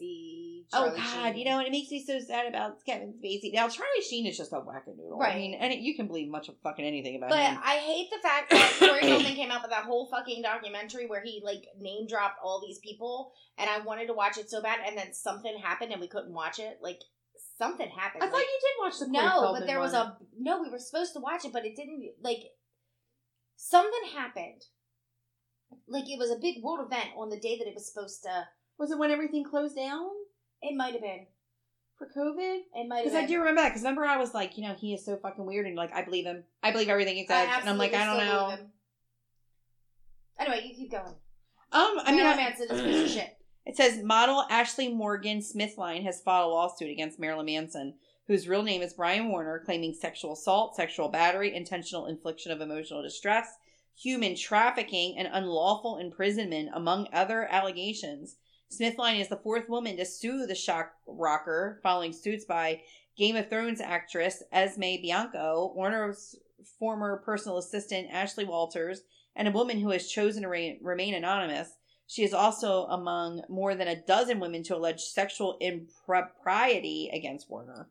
Spacey. 0.72 0.78
oh 0.92 0.96
God, 0.96 1.32
Sheen. 1.32 1.38
you 1.38 1.44
know, 1.44 1.58
and 1.58 1.66
it 1.66 1.70
makes 1.70 1.90
me 1.90 2.04
so 2.04 2.18
sad 2.18 2.46
about 2.46 2.84
Kevin 2.84 3.12
Spacey. 3.12 3.52
Now 3.52 3.68
Charlie 3.68 4.02
Sheen 4.08 4.26
is 4.26 4.36
just 4.36 4.52
a 4.52 4.56
wackadoodle. 4.56 5.18
Right. 5.18 5.34
I 5.34 5.38
mean, 5.38 5.54
and 5.54 5.72
it, 5.72 5.80
you 5.80 5.94
can 5.94 6.06
believe 6.06 6.28
much 6.28 6.48
of 6.48 6.54
fucking 6.62 6.84
anything 6.84 7.16
about 7.16 7.30
But 7.30 7.38
him. 7.40 7.54
But 7.56 7.64
I 7.64 7.76
hate 7.76 8.08
the 8.10 8.18
fact 8.22 8.50
that 8.50 8.72
Corey 8.78 9.00
Feldman 9.02 9.34
came 9.34 9.50
out 9.50 9.62
with 9.62 9.70
that 9.70 9.84
whole 9.84 10.08
fucking 10.10 10.42
documentary 10.42 11.06
where 11.06 11.22
he 11.22 11.40
like 11.44 11.64
name 11.78 12.06
dropped 12.06 12.38
all 12.42 12.60
these 12.66 12.78
people, 12.78 13.32
and 13.58 13.68
I 13.68 13.80
wanted 13.80 14.06
to 14.06 14.14
watch 14.14 14.38
it 14.38 14.50
so 14.50 14.62
bad, 14.62 14.80
and 14.86 14.96
then 14.96 15.12
something 15.12 15.56
happened 15.62 15.92
and 15.92 16.00
we 16.00 16.08
couldn't 16.08 16.32
watch 16.32 16.58
it. 16.58 16.78
Like 16.80 17.00
something 17.58 17.88
happened. 17.88 18.24
I 18.24 18.28
thought 18.28 18.40
you 18.40 18.60
did 18.60 18.84
watch 18.84 18.98
the 18.98 19.06
Corey 19.06 19.26
no, 19.26 19.40
Feldman 19.40 19.60
but 19.60 19.66
there 19.66 19.80
was 19.80 19.92
one. 19.92 20.06
a 20.06 20.16
no. 20.38 20.62
We 20.62 20.70
were 20.70 20.78
supposed 20.78 21.12
to 21.14 21.20
watch 21.20 21.44
it, 21.44 21.52
but 21.52 21.64
it 21.66 21.76
didn't. 21.76 22.02
Like 22.22 22.44
something 23.56 24.10
happened. 24.14 24.64
Like 25.88 26.04
it 26.08 26.18
was 26.18 26.30
a 26.30 26.40
big 26.40 26.62
world 26.62 26.80
event 26.86 27.10
on 27.16 27.30
the 27.30 27.38
day 27.38 27.58
that 27.58 27.68
it 27.68 27.74
was 27.74 27.86
supposed 27.86 28.22
to. 28.24 28.46
Was 28.78 28.90
it 28.90 28.98
when 28.98 29.10
everything 29.10 29.44
closed 29.44 29.76
down 29.76 30.08
It 30.62 30.76
might 30.76 30.92
have 30.92 31.02
been. 31.02 31.26
for 31.98 32.08
COVID? 32.16 32.60
It 32.74 32.88
might 32.88 32.98
have 32.98 33.04
Because. 33.06 33.24
I 33.24 33.26
do 33.26 33.38
remember 33.38 33.60
that. 33.62 33.68
Because 33.70 33.82
remember, 33.82 34.04
I 34.04 34.16
was 34.16 34.32
like, 34.34 34.56
you 34.56 34.66
know, 34.66 34.74
he 34.74 34.94
is 34.94 35.04
so 35.04 35.16
fucking 35.16 35.44
weird, 35.44 35.66
and 35.66 35.76
like, 35.76 35.92
I 35.92 36.02
believe 36.02 36.24
him. 36.24 36.44
I 36.62 36.70
believe 36.72 36.88
everything 36.88 37.16
he 37.16 37.26
says, 37.26 37.48
and 37.60 37.68
I'm 37.68 37.78
like, 37.78 37.94
I 37.94 38.04
don't 38.06 38.24
know. 38.24 38.56
Anyway, 40.38 40.66
you 40.66 40.74
keep 40.74 40.90
going. 40.90 41.14
Um, 41.72 42.00
I 42.04 42.10
mean, 42.12 42.24
Manson 42.24 42.66
is 42.70 42.80
a 42.80 42.84
piece 42.84 43.04
of 43.04 43.10
shit. 43.10 43.36
It 43.64 43.76
says 43.76 44.02
model 44.02 44.44
Ashley 44.50 44.88
Morgan 44.92 45.38
Smithline 45.38 46.02
has 46.02 46.20
filed 46.20 46.50
a 46.50 46.52
lawsuit 46.52 46.90
against 46.90 47.20
Marilyn 47.20 47.46
Manson, 47.46 47.94
whose 48.26 48.48
real 48.48 48.64
name 48.64 48.82
is 48.82 48.92
Brian 48.94 49.28
Warner, 49.28 49.62
claiming 49.64 49.94
sexual 49.94 50.32
assault, 50.32 50.74
sexual 50.74 51.08
battery, 51.08 51.54
intentional 51.54 52.06
infliction 52.06 52.50
of 52.50 52.60
emotional 52.60 53.04
distress, 53.04 53.46
human 53.96 54.34
trafficking, 54.34 55.16
and 55.16 55.28
unlawful 55.30 55.98
imprisonment, 55.98 56.70
among 56.74 57.06
other 57.12 57.46
allegations. 57.52 58.34
Smithline 58.72 59.20
is 59.20 59.28
the 59.28 59.36
fourth 59.36 59.68
woman 59.68 59.96
to 59.96 60.04
sue 60.04 60.46
the 60.46 60.54
shock 60.54 60.92
rocker, 61.06 61.78
following 61.82 62.12
suits 62.12 62.44
by 62.44 62.80
Game 63.16 63.36
of 63.36 63.48
Thrones 63.50 63.80
actress 63.80 64.42
Esme 64.50 64.80
Bianco, 65.02 65.72
Warner's 65.76 66.36
former 66.78 67.18
personal 67.24 67.58
assistant 67.58 68.08
Ashley 68.10 68.44
Walters, 68.44 69.02
and 69.36 69.46
a 69.48 69.52
woman 69.52 69.78
who 69.80 69.90
has 69.90 70.08
chosen 70.08 70.42
to 70.42 70.48
re- 70.48 70.78
remain 70.82 71.14
anonymous. 71.14 71.76
She 72.06 72.22
is 72.24 72.32
also 72.34 72.84
among 72.86 73.42
more 73.48 73.74
than 73.74 73.88
a 73.88 74.00
dozen 74.00 74.40
women 74.40 74.62
to 74.64 74.76
allege 74.76 75.00
sexual 75.00 75.56
impropriety 75.60 77.10
against 77.12 77.50
Warner. 77.50 77.88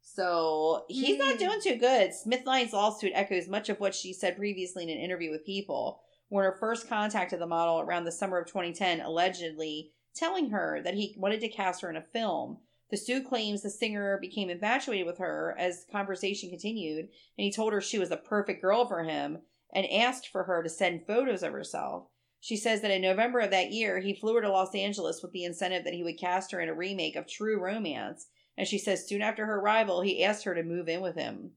So 0.00 0.84
he's 0.88 1.18
not 1.18 1.34
Hmm. 1.34 1.38
doing 1.38 1.60
too 1.60 1.76
good. 1.76 2.10
Smithline's 2.12 2.72
lawsuit 2.72 3.12
echoes 3.14 3.48
much 3.48 3.68
of 3.68 3.80
what 3.80 3.94
she 3.94 4.12
said 4.12 4.36
previously 4.36 4.82
in 4.84 4.90
an 4.90 4.98
interview 4.98 5.30
with 5.30 5.44
People. 5.46 6.00
Warner 6.30 6.56
first 6.58 6.88
contacted 6.88 7.40
the 7.40 7.46
model 7.46 7.80
around 7.80 8.04
the 8.04 8.12
summer 8.12 8.38
of 8.38 8.46
2010, 8.46 9.00
allegedly 9.00 9.92
telling 10.14 10.50
her 10.50 10.80
that 10.82 10.94
he 10.94 11.14
wanted 11.18 11.40
to 11.40 11.48
cast 11.48 11.82
her 11.82 11.90
in 11.90 11.96
a 11.96 12.02
film. 12.02 12.58
The 12.90 12.96
suit 12.96 13.26
claims 13.26 13.62
the 13.62 13.70
singer 13.70 14.18
became 14.20 14.50
infatuated 14.50 15.06
with 15.06 15.18
her 15.18 15.56
as 15.58 15.86
conversation 15.90 16.50
continued, 16.50 17.06
and 17.06 17.44
he 17.44 17.52
told 17.52 17.72
her 17.72 17.80
she 17.80 17.98
was 17.98 18.10
the 18.10 18.16
perfect 18.16 18.62
girl 18.62 18.86
for 18.86 19.02
him 19.02 19.38
and 19.72 19.90
asked 19.90 20.28
for 20.28 20.44
her 20.44 20.62
to 20.62 20.68
send 20.68 21.06
photos 21.06 21.42
of 21.42 21.52
herself. 21.52 22.06
She 22.40 22.56
says 22.56 22.82
that 22.82 22.90
in 22.90 23.00
November 23.00 23.40
of 23.40 23.50
that 23.52 23.72
year, 23.72 24.00
he 24.00 24.14
flew 24.14 24.34
her 24.34 24.42
to 24.42 24.50
Los 24.50 24.74
Angeles 24.74 25.22
with 25.22 25.32
the 25.32 25.44
incentive 25.44 25.84
that 25.84 25.94
he 25.94 26.02
would 26.02 26.18
cast 26.18 26.52
her 26.52 26.60
in 26.60 26.68
a 26.68 26.74
remake 26.74 27.16
of 27.16 27.26
True 27.26 27.58
Romance. 27.58 28.26
And 28.56 28.68
she 28.68 28.78
says 28.78 29.08
soon 29.08 29.22
after 29.22 29.46
her 29.46 29.58
arrival, 29.58 30.02
he 30.02 30.22
asked 30.22 30.44
her 30.44 30.54
to 30.54 30.62
move 30.62 30.88
in 30.88 31.00
with 31.00 31.16
him. 31.16 31.52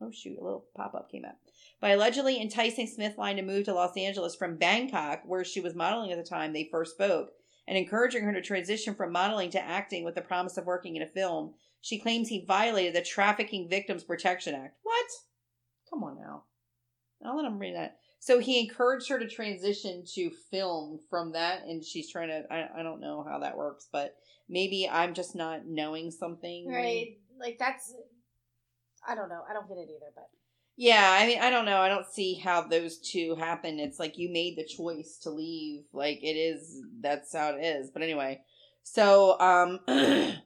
Oh, 0.00 0.10
shoot, 0.10 0.36
a 0.38 0.42
little 0.42 0.66
pop 0.76 0.94
up 0.94 1.10
came 1.10 1.24
up. 1.24 1.38
By 1.80 1.90
allegedly 1.90 2.40
enticing 2.40 2.88
Smithline 2.88 3.36
to 3.36 3.42
move 3.42 3.64
to 3.66 3.74
Los 3.74 3.96
Angeles 3.96 4.34
from 4.34 4.56
Bangkok, 4.56 5.22
where 5.24 5.44
she 5.44 5.60
was 5.60 5.74
modeling 5.74 6.10
at 6.10 6.18
the 6.18 6.28
time 6.28 6.52
they 6.52 6.68
first 6.70 6.94
spoke, 6.94 7.30
and 7.66 7.78
encouraging 7.78 8.24
her 8.24 8.32
to 8.32 8.42
transition 8.42 8.94
from 8.94 9.12
modeling 9.12 9.50
to 9.50 9.64
acting 9.64 10.04
with 10.04 10.14
the 10.14 10.20
promise 10.22 10.56
of 10.56 10.66
working 10.66 10.96
in 10.96 11.02
a 11.02 11.06
film, 11.06 11.54
she 11.80 11.98
claims 11.98 12.28
he 12.28 12.44
violated 12.46 12.94
the 12.94 13.02
Trafficking 13.02 13.68
Victims 13.68 14.04
Protection 14.04 14.54
Act. 14.54 14.76
What? 14.82 15.06
Come 15.90 16.04
on 16.04 16.16
now. 16.16 16.44
I'll 17.24 17.36
let 17.36 17.46
him 17.46 17.58
read 17.58 17.74
that. 17.74 17.98
So 18.20 18.38
he 18.38 18.60
encouraged 18.60 19.08
her 19.10 19.18
to 19.18 19.28
transition 19.28 20.02
to 20.14 20.30
film 20.50 20.98
from 21.10 21.32
that, 21.32 21.64
and 21.66 21.84
she's 21.84 22.10
trying 22.10 22.28
to. 22.28 22.44
I, 22.50 22.80
I 22.80 22.82
don't 22.82 23.00
know 23.00 23.22
how 23.22 23.38
that 23.40 23.56
works, 23.56 23.86
but 23.92 24.16
maybe 24.48 24.88
I'm 24.90 25.12
just 25.12 25.34
not 25.34 25.66
knowing 25.66 26.10
something. 26.10 26.66
Right. 26.66 27.18
Like 27.38 27.58
that's 27.58 27.94
I 29.06 29.14
don't 29.14 29.28
know. 29.28 29.42
I 29.48 29.52
don't 29.52 29.68
get 29.68 29.76
it 29.76 29.90
either, 29.90 30.12
but 30.14 30.28
Yeah, 30.76 31.16
I 31.20 31.26
mean, 31.26 31.40
I 31.40 31.50
don't 31.50 31.66
know. 31.66 31.78
I 31.78 31.88
don't 31.88 32.06
see 32.06 32.34
how 32.34 32.62
those 32.62 32.98
two 32.98 33.36
happen. 33.36 33.78
It's 33.78 34.00
like 34.00 34.18
you 34.18 34.28
made 34.30 34.56
the 34.56 34.64
choice 34.64 35.18
to 35.22 35.30
leave. 35.30 35.84
Like 35.92 36.18
it 36.22 36.36
is. 36.36 36.82
That's 37.00 37.32
how 37.34 37.50
it 37.50 37.62
is. 37.62 37.90
But 37.90 38.02
anyway, 38.02 38.40
so 38.82 39.38
um, 39.38 39.80
let 39.86 40.36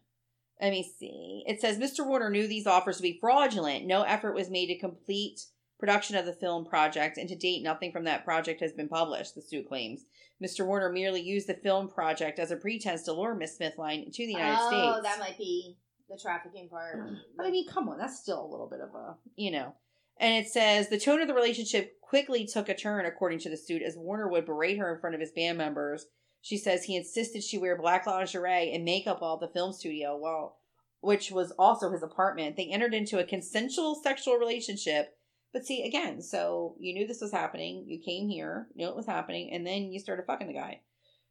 me 0.61 0.91
see. 0.99 1.45
It 1.47 1.61
says 1.61 1.79
Mr. 1.79 2.07
Warner 2.07 2.31
knew 2.31 2.47
these 2.47 2.67
offers 2.67 2.99
to 2.99 3.03
be 3.03 3.19
fraudulent. 3.21 3.87
No 3.87 4.03
effort 4.03 4.35
was 4.35 4.51
made 4.51 4.67
to 4.67 4.79
complete 4.79 5.41
production 5.79 6.17
of 6.17 6.27
the 6.27 6.33
film 6.33 6.67
project, 6.67 7.17
and 7.17 7.29
to 7.29 7.37
date, 7.37 7.63
nothing 7.63 7.93
from 7.93 8.05
that 8.05 8.25
project 8.25 8.61
has 8.61 8.73
been 8.73 8.89
published. 8.89 9.35
The 9.35 9.43
suit 9.43 9.69
claims 9.69 10.05
Mr. 10.43 10.67
Warner 10.67 10.91
merely 10.91 11.23
used 11.23 11.49
the 11.49 11.55
film 11.55 11.89
project 11.89 12.39
as 12.39 12.51
a 12.51 12.57
pretense 12.57 13.05
to 13.05 13.13
lure 13.13 13.35
Miss 13.35 13.57
Smithline 13.59 14.13
to 14.13 14.27
the 14.27 14.33
United 14.33 14.59
oh, 14.61 14.69
States. 14.69 14.97
Oh, 14.99 15.03
that 15.03 15.19
might 15.19 15.39
be 15.39 15.77
the 16.11 16.19
trafficking 16.21 16.69
part. 16.69 16.99
But 17.37 17.47
I 17.47 17.51
mean, 17.51 17.67
come 17.69 17.89
on, 17.89 17.99
that's 17.99 18.21
still 18.21 18.45
a 18.45 18.51
little 18.51 18.69
bit 18.69 18.81
of 18.81 18.95
a, 18.95 19.17
you 19.37 19.51
know. 19.51 19.75
And 20.19 20.35
it 20.35 20.51
says 20.51 20.89
the 20.89 20.99
tone 20.99 21.21
of 21.21 21.29
the 21.29 21.35
relationship 21.35 22.01
quickly 22.01 22.47
took 22.47 22.69
a 22.69 22.75
turn, 22.75 23.07
according 23.07 23.39
to 23.41 23.51
the 23.51 23.57
suit, 23.57 23.83
as 23.83 23.97
Warner 23.97 24.29
would 24.29 24.47
berate 24.47 24.79
her 24.79 24.93
in 24.93 25.01
front 25.01 25.15
of 25.15 25.21
his 25.21 25.31
band 25.31 25.59
members. 25.59 26.07
She 26.41 26.57
says 26.57 26.85
he 26.85 26.97
insisted 26.97 27.43
she 27.43 27.59
wear 27.59 27.77
black 27.77 28.07
lingerie 28.07 28.73
and 28.73 28.85
makeup 28.85 29.23
at 29.23 29.41
the 29.41 29.53
film 29.53 29.73
studio, 29.73 30.17
while, 30.17 30.57
which 31.01 31.31
was 31.31 31.53
also 31.53 31.91
his 31.91 32.03
apartment. 32.03 32.57
They 32.57 32.69
entered 32.69 32.95
into 32.95 33.19
a 33.19 33.25
consensual 33.25 33.95
sexual 33.95 34.37
relationship. 34.37 35.15
But 35.53 35.65
see, 35.65 35.87
again, 35.87 36.21
so 36.21 36.77
you 36.79 36.95
knew 36.95 37.07
this 37.07 37.21
was 37.21 37.33
happening. 37.33 37.85
You 37.87 38.01
came 38.01 38.29
here, 38.29 38.69
knew 38.75 38.89
it 38.89 38.97
was 38.97 39.07
happening, 39.07 39.51
and 39.53 39.67
then 39.67 39.93
you 39.93 39.99
started 39.99 40.27
fucking 40.27 40.47
the 40.47 40.53
guy. 40.53 40.81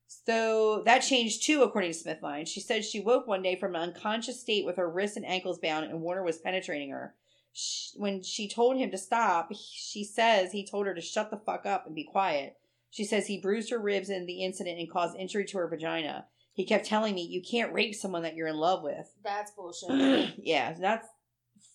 So 0.07 0.83
that 0.85 0.99
changed 0.99 1.43
too, 1.43 1.63
according 1.63 1.91
to 1.91 1.97
Smithline. 1.97 2.47
She 2.47 2.61
said 2.61 2.85
she 2.85 2.99
woke 2.99 3.27
one 3.27 3.43
day 3.43 3.57
from 3.57 3.75
an 3.75 3.81
unconscious 3.81 4.39
state 4.39 4.65
with 4.65 4.77
her 4.77 4.89
wrists 4.89 5.17
and 5.17 5.25
ankles 5.25 5.59
bound, 5.59 5.85
and 5.85 6.01
Warner 6.01 6.23
was 6.23 6.38
penetrating 6.38 6.91
her. 6.91 7.13
Sh 7.59 7.89
when 7.95 8.21
she 8.21 8.47
told 8.47 8.77
him 8.77 8.91
to 8.91 8.99
stop, 8.99 9.51
she 9.51 10.03
says 10.03 10.51
he 10.51 10.63
told 10.63 10.85
her 10.85 10.93
to 10.93 11.01
shut 11.01 11.31
the 11.31 11.37
fuck 11.37 11.65
up 11.65 11.87
and 11.87 11.95
be 11.95 12.03
quiet. 12.03 12.55
She 12.91 13.03
says 13.03 13.25
he 13.25 13.41
bruised 13.41 13.71
her 13.71 13.79
ribs 13.79 14.11
in 14.11 14.27
the 14.27 14.43
incident 14.43 14.77
and 14.77 14.89
caused 14.89 15.17
injury 15.17 15.45
to 15.45 15.57
her 15.57 15.67
vagina. 15.67 16.27
He 16.53 16.65
kept 16.65 16.85
telling 16.85 17.15
me, 17.15 17.23
"You 17.23 17.41
can't 17.41 17.73
rape 17.73 17.95
someone 17.95 18.21
that 18.21 18.35
you're 18.35 18.47
in 18.47 18.57
love 18.57 18.83
with." 18.83 19.11
That's 19.23 19.49
bullshit. 19.51 20.35
yeah, 20.37 20.73
that's 20.73 21.07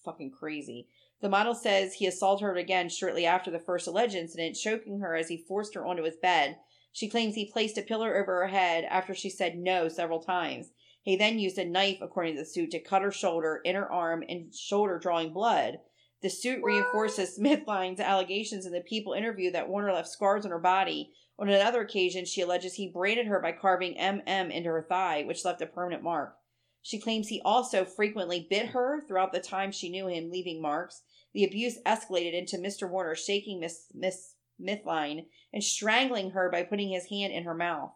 fucking 0.04 0.30
crazy. 0.30 0.86
The 1.20 1.28
model 1.28 1.54
says 1.54 1.94
he 1.94 2.06
assaulted 2.06 2.44
her 2.44 2.54
again 2.54 2.88
shortly 2.88 3.26
after 3.26 3.50
the 3.50 3.58
first 3.58 3.88
alleged 3.88 4.14
incident, 4.14 4.54
choking 4.54 5.00
her 5.00 5.16
as 5.16 5.28
he 5.28 5.36
forced 5.36 5.74
her 5.74 5.84
onto 5.84 6.04
his 6.04 6.16
bed. 6.16 6.58
She 6.92 7.08
claims 7.08 7.34
he 7.34 7.50
placed 7.50 7.76
a 7.76 7.82
pillow 7.82 8.06
over 8.06 8.40
her 8.42 8.48
head 8.48 8.84
after 8.84 9.14
she 9.14 9.30
said 9.30 9.58
no 9.58 9.88
several 9.88 10.20
times. 10.20 10.70
He 11.02 11.16
then 11.16 11.38
used 11.38 11.58
a 11.58 11.64
knife, 11.64 11.98
according 12.00 12.36
to 12.36 12.42
the 12.42 12.46
suit, 12.46 12.70
to 12.70 12.80
cut 12.80 13.02
her 13.02 13.10
shoulder, 13.10 13.60
inner 13.64 13.86
arm, 13.86 14.22
and 14.28 14.54
shoulder, 14.54 14.98
drawing 14.98 15.32
blood. 15.32 15.80
The 16.22 16.30
suit 16.30 16.62
reinforces 16.62 17.36
Smithline's 17.38 18.00
allegations 18.00 18.66
in 18.66 18.72
the 18.72 18.80
People 18.80 19.12
interview 19.12 19.50
that 19.50 19.68
Warner 19.68 19.92
left 19.92 20.08
scars 20.08 20.44
on 20.44 20.52
her 20.52 20.60
body. 20.60 21.12
On 21.38 21.48
another 21.48 21.80
occasion, 21.80 22.24
she 22.24 22.40
alleges 22.40 22.74
he 22.74 22.88
branded 22.88 23.26
her 23.26 23.40
by 23.40 23.52
carving 23.52 23.96
MM 23.96 24.52
into 24.52 24.70
her 24.70 24.86
thigh, 24.88 25.24
which 25.24 25.44
left 25.44 25.60
a 25.60 25.66
permanent 25.66 26.04
mark. 26.04 26.36
She 26.82 26.98
claims 26.98 27.28
he 27.28 27.40
also 27.44 27.84
frequently 27.84 28.46
bit 28.48 28.66
her 28.66 29.00
throughout 29.00 29.32
the 29.32 29.40
time 29.40 29.72
she 29.72 29.88
knew 29.88 30.06
him, 30.06 30.30
leaving 30.30 30.62
marks. 30.62 31.02
The 31.32 31.44
abuse 31.44 31.78
escalated 31.84 32.34
into 32.34 32.58
Mr. 32.58 32.88
Warner 32.88 33.16
shaking 33.16 33.58
Miss 33.60 33.86
Miss 33.94 34.34
Smithline 34.60 35.26
and 35.52 35.64
strangling 35.64 36.30
her 36.30 36.50
by 36.50 36.62
putting 36.62 36.90
his 36.90 37.06
hand 37.06 37.32
in 37.32 37.44
her 37.44 37.54
mouth. 37.54 37.92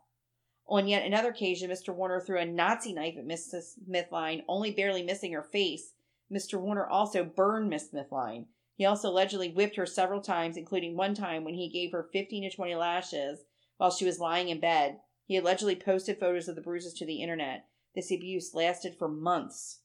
On 0.68 0.88
yet 0.88 1.04
another 1.04 1.30
occasion, 1.30 1.70
Mr. 1.70 1.94
Warner 1.94 2.20
threw 2.20 2.38
a 2.38 2.44
Nazi 2.44 2.92
knife 2.92 3.16
at 3.16 3.26
Mrs. 3.26 3.78
Smithline, 3.88 4.42
only 4.48 4.72
barely 4.72 5.02
missing 5.02 5.32
her 5.32 5.42
face. 5.42 5.92
Mr. 6.32 6.60
Warner 6.60 6.86
also 6.86 7.24
burned 7.24 7.70
Miss 7.70 7.90
Smithline. 7.90 8.46
He 8.74 8.84
also 8.84 9.10
allegedly 9.10 9.50
whipped 9.50 9.76
her 9.76 9.86
several 9.86 10.20
times, 10.20 10.56
including 10.56 10.96
one 10.96 11.14
time 11.14 11.44
when 11.44 11.54
he 11.54 11.68
gave 11.68 11.92
her 11.92 12.08
15 12.12 12.50
to 12.50 12.54
20 12.54 12.74
lashes 12.74 13.44
while 13.76 13.90
she 13.90 14.04
was 14.04 14.18
lying 14.18 14.48
in 14.48 14.60
bed. 14.60 14.98
He 15.24 15.36
allegedly 15.36 15.76
posted 15.76 16.18
photos 16.18 16.48
of 16.48 16.56
the 16.56 16.62
bruises 16.62 16.94
to 16.94 17.06
the 17.06 17.22
internet. 17.22 17.66
This 17.94 18.10
abuse 18.10 18.54
lasted 18.54 18.96
for 18.98 19.08
months. 19.08 19.80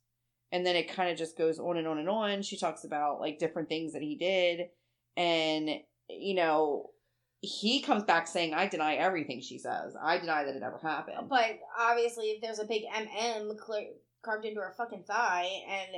And 0.51 0.65
then 0.65 0.75
it 0.75 0.93
kind 0.93 1.09
of 1.09 1.17
just 1.17 1.37
goes 1.37 1.59
on 1.59 1.77
and 1.77 1.87
on 1.87 1.99
and 1.99 2.09
on. 2.09 2.41
She 2.41 2.57
talks 2.57 2.83
about 2.83 3.21
like 3.21 3.39
different 3.39 3.69
things 3.69 3.93
that 3.93 4.01
he 4.01 4.15
did. 4.15 4.67
And, 5.15 5.69
you 6.09 6.35
know, 6.35 6.89
he 7.41 7.81
comes 7.81 8.03
back 8.03 8.27
saying, 8.27 8.53
I 8.53 8.67
deny 8.67 8.95
everything 8.95 9.41
she 9.41 9.57
says. 9.57 9.95
I 10.01 10.19
deny 10.19 10.43
that 10.43 10.55
it 10.55 10.61
ever 10.61 10.77
happened. 10.77 11.27
But 11.27 11.59
obviously, 11.77 12.27
if 12.27 12.41
there's 12.41 12.59
a 12.59 12.65
big 12.65 12.83
MM 12.83 13.57
clear, 13.57 13.87
carved 14.23 14.45
into 14.45 14.61
her 14.61 14.73
fucking 14.77 15.03
thigh, 15.07 15.49
and 15.67 15.89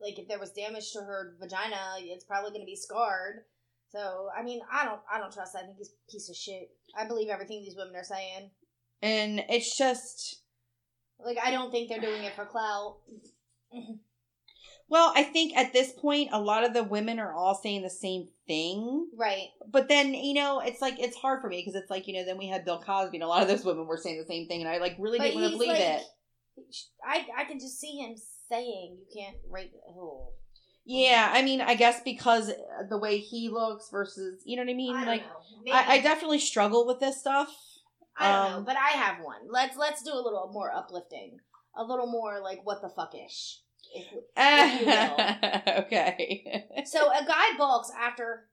like 0.00 0.18
if 0.18 0.26
there 0.26 0.40
was 0.40 0.50
damage 0.50 0.90
to 0.92 1.00
her 1.00 1.36
vagina, 1.40 1.76
it's 2.00 2.24
probably 2.24 2.50
going 2.50 2.62
to 2.62 2.66
be 2.66 2.76
scarred. 2.76 3.44
So 3.90 4.28
I 4.36 4.42
mean, 4.42 4.60
I 4.72 4.84
don't, 4.84 5.00
I 5.12 5.18
don't 5.18 5.32
trust 5.32 5.52
that. 5.52 5.62
I 5.62 5.66
think 5.66 5.78
he's 5.78 5.90
a 5.90 6.10
piece 6.10 6.28
of 6.28 6.36
shit. 6.36 6.70
I 6.96 7.06
believe 7.06 7.28
everything 7.28 7.62
these 7.62 7.76
women 7.76 7.94
are 7.94 8.04
saying. 8.04 8.50
And 9.00 9.44
it's 9.48 9.78
just, 9.78 10.42
Like 11.24 11.38
I 11.42 11.52
don't 11.52 11.70
think 11.70 11.88
they're 11.88 12.00
doing 12.00 12.24
it 12.24 12.34
for 12.34 12.44
clout. 12.44 12.96
Well, 14.90 15.12
I 15.14 15.22
think 15.22 15.56
at 15.56 15.72
this 15.72 15.92
point, 15.92 16.30
a 16.32 16.40
lot 16.40 16.64
of 16.64 16.74
the 16.74 16.82
women 16.82 17.20
are 17.20 17.32
all 17.32 17.54
saying 17.54 17.82
the 17.82 17.88
same 17.88 18.28
thing. 18.48 19.08
Right. 19.16 19.46
But 19.70 19.88
then, 19.88 20.12
you 20.12 20.34
know, 20.34 20.60
it's 20.60 20.82
like, 20.82 20.98
it's 20.98 21.16
hard 21.16 21.40
for 21.40 21.48
me 21.48 21.62
because 21.64 21.80
it's 21.80 21.90
like, 21.90 22.08
you 22.08 22.14
know, 22.14 22.24
then 22.24 22.36
we 22.36 22.48
had 22.48 22.64
Bill 22.64 22.82
Cosby 22.84 23.16
and 23.16 23.22
a 23.22 23.28
lot 23.28 23.40
of 23.40 23.48
those 23.48 23.64
women 23.64 23.86
were 23.86 23.96
saying 23.96 24.18
the 24.18 24.26
same 24.26 24.48
thing. 24.48 24.60
And 24.60 24.68
I 24.68 24.78
like 24.78 24.96
really 24.98 25.18
But 25.18 25.26
didn't 25.26 25.40
want 25.40 25.52
to 25.52 25.58
believe 25.58 25.68
like, 25.68 25.78
it. 25.78 26.02
I 27.04 27.24
I 27.38 27.44
can 27.44 27.60
just 27.60 27.78
see 27.78 27.98
him 27.98 28.16
saying 28.48 28.98
you 28.98 29.06
can't 29.16 29.36
rape. 29.48 29.72
Oh. 29.88 30.32
Yeah, 30.84 31.30
I 31.32 31.42
mean, 31.42 31.60
I 31.60 31.76
guess 31.76 32.00
because 32.02 32.50
the 32.88 32.98
way 32.98 33.18
he 33.18 33.48
looks 33.48 33.90
versus, 33.90 34.42
you 34.44 34.56
know 34.56 34.62
what 34.62 34.72
I 34.72 34.74
mean? 34.74 34.96
I 34.96 35.04
like, 35.04 35.22
I, 35.72 35.94
I 35.94 36.00
definitely 36.00 36.40
struggle 36.40 36.84
with 36.84 36.98
this 36.98 37.20
stuff. 37.20 37.54
I 38.18 38.32
don't 38.32 38.50
know, 38.50 38.58
um, 38.58 38.64
but 38.64 38.76
I 38.76 38.96
have 38.96 39.22
one. 39.22 39.42
Let's 39.48 39.76
let's 39.76 40.02
do 40.02 40.12
a 40.12 40.20
little 40.20 40.50
more 40.52 40.74
uplifting, 40.74 41.38
a 41.76 41.84
little 41.84 42.08
more 42.08 42.40
like 42.42 42.60
what 42.64 42.82
the 42.82 42.88
fuck 42.88 43.14
ish. 43.14 43.60
If, 43.94 44.06
if 44.36 44.80
you 44.80 44.86
will. 44.86 45.84
okay. 45.84 46.66
So 46.84 47.10
a 47.10 47.24
guy 47.24 47.56
balks 47.58 47.90
after 47.98 48.48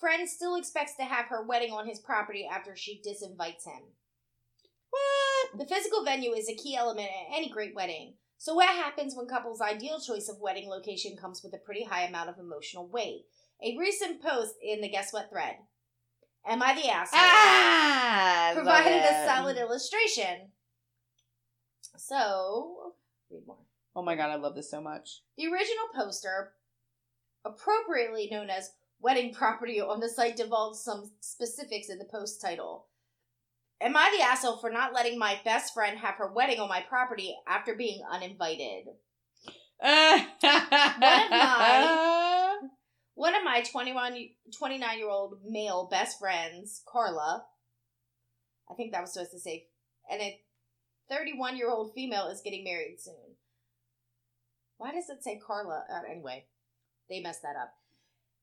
friend 0.00 0.28
still 0.28 0.56
expects 0.56 0.94
to 0.96 1.04
have 1.04 1.26
her 1.26 1.44
wedding 1.44 1.72
on 1.72 1.86
his 1.86 1.98
property 1.98 2.48
after 2.50 2.76
she 2.76 3.00
disinvites 3.06 3.64
him. 3.64 3.82
what? 4.90 5.58
The 5.58 5.66
physical 5.66 6.04
venue 6.04 6.32
is 6.32 6.48
a 6.48 6.54
key 6.54 6.76
element 6.76 7.08
at 7.08 7.36
any 7.36 7.48
great 7.48 7.74
wedding. 7.74 8.14
So 8.38 8.54
what 8.54 8.68
happens 8.68 9.14
when 9.16 9.26
couples' 9.26 9.60
ideal 9.60 9.98
choice 9.98 10.28
of 10.28 10.40
wedding 10.40 10.68
location 10.68 11.16
comes 11.16 11.42
with 11.42 11.54
a 11.54 11.58
pretty 11.58 11.84
high 11.84 12.04
amount 12.04 12.28
of 12.28 12.38
emotional 12.38 12.86
weight? 12.86 13.24
A 13.62 13.76
recent 13.78 14.22
post 14.22 14.54
in 14.62 14.82
the 14.82 14.88
Guess 14.88 15.12
What 15.12 15.30
thread. 15.30 15.56
Am 16.46 16.62
I 16.62 16.74
the 16.74 16.88
asshole? 16.88 17.18
Ah! 17.18 18.50
Provided 18.54 19.02
a 19.02 19.26
solid 19.26 19.56
illustration. 19.56 20.50
So, 21.96 22.94
read 23.30 23.46
more. 23.46 23.56
Oh 23.96 24.02
my 24.02 24.14
god, 24.14 24.28
I 24.28 24.36
love 24.36 24.54
this 24.54 24.70
so 24.70 24.82
much. 24.82 25.22
The 25.38 25.46
original 25.46 25.86
poster, 25.94 26.52
appropriately 27.46 28.28
known 28.30 28.50
as 28.50 28.72
Wedding 29.00 29.32
Property 29.32 29.80
on 29.80 30.00
the 30.00 30.08
site, 30.10 30.36
divulged 30.36 30.80
some 30.80 31.12
specifics 31.20 31.88
in 31.88 31.98
the 31.98 32.04
post 32.04 32.42
title. 32.42 32.88
Am 33.80 33.96
I 33.96 34.14
the 34.14 34.22
asshole 34.22 34.58
for 34.58 34.68
not 34.70 34.92
letting 34.92 35.18
my 35.18 35.40
best 35.46 35.72
friend 35.72 35.96
have 35.98 36.16
her 36.16 36.30
wedding 36.30 36.60
on 36.60 36.68
my 36.68 36.82
property 36.86 37.34
after 37.48 37.74
being 37.74 38.02
uninvited? 38.10 38.88
my? 41.30 42.58
One 43.14 43.34
of 43.34 43.44
my 43.44 43.62
21, 43.62 44.28
29 44.58 44.98
year 44.98 45.08
old 45.08 45.38
male 45.46 45.88
best 45.90 46.18
friends, 46.18 46.82
Carla, 46.86 47.46
I 48.70 48.74
think 48.74 48.92
that 48.92 49.00
was 49.00 49.14
supposed 49.14 49.32
to 49.32 49.40
say, 49.40 49.68
and 50.10 50.20
a 50.20 50.38
31 51.08 51.56
year 51.56 51.70
old 51.70 51.94
female 51.94 52.26
is 52.26 52.42
getting 52.42 52.62
married 52.62 52.96
soon. 53.00 53.35
Why 54.78 54.92
does 54.92 55.08
it 55.08 55.22
say 55.22 55.40
Carla? 55.44 55.84
Uh, 55.90 56.00
anyway, 56.10 56.46
they 57.08 57.20
messed 57.20 57.42
that 57.42 57.56
up. 57.56 57.72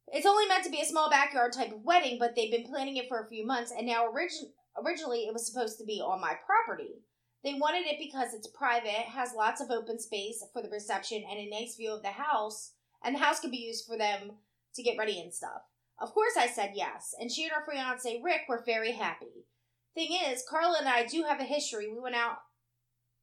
It's 0.08 0.26
only 0.26 0.48
meant 0.48 0.66
to 0.66 0.72
be 0.72 0.82
a 0.82 0.86
small 0.86 1.10
backyard 1.10 1.54
type 1.54 1.72
of 1.72 1.84
wedding, 1.84 2.18
but 2.20 2.36
they've 2.36 2.52
been 2.52 2.66
planning 2.66 2.98
it 2.98 3.08
for 3.08 3.20
a 3.20 3.30
few 3.30 3.46
months, 3.46 3.72
and 3.72 3.88
now 3.88 4.06
origin- 4.06 4.54
originally 4.78 5.26
it 5.26 5.34
was 5.34 5.46
supposed 5.46 5.78
to 5.80 5.86
be 5.86 6.02
on 6.02 6.20
my 6.20 6.36
property. 6.46 7.04
They 7.44 7.54
wanted 7.54 7.86
it 7.88 8.00
because 8.00 8.34
it's 8.34 8.48
private, 8.48 8.90
has 8.90 9.34
lots 9.34 9.62
of 9.62 9.70
open 9.70 10.00
space 10.00 10.44
for 10.52 10.62
the 10.62 10.70
reception, 10.70 11.24
and 11.30 11.40
a 11.40 11.50
nice 11.50 11.76
view 11.76 11.92
of 11.92 12.02
the 12.02 12.10
house, 12.10 12.74
and 13.04 13.16
the 13.16 13.20
house 13.20 13.40
could 13.40 13.52
be 13.52 13.58
used 13.58 13.86
for 13.86 13.98
them 13.98 14.38
to 14.76 14.84
get 14.84 14.98
ready 14.98 15.20
and 15.20 15.34
stuff. 15.34 15.62
Of 16.00 16.14
course, 16.14 16.34
I 16.38 16.48
said 16.48 16.72
yes, 16.74 17.14
and 17.20 17.32
she 17.32 17.44
and 17.44 17.52
her 17.52 17.64
fiance 17.66 18.22
Rick 18.22 18.42
were 18.50 18.64
very 18.66 18.94
happy. 18.94 19.46
Thing 19.94 20.18
is, 20.26 20.44
Carla 20.50 20.80
and 20.80 20.90
I 20.90 21.06
do 21.06 21.24
have 21.24 21.40
a 21.40 21.44
history. 21.44 21.88
We 21.88 22.00
went 22.00 22.16
out 22.16 22.38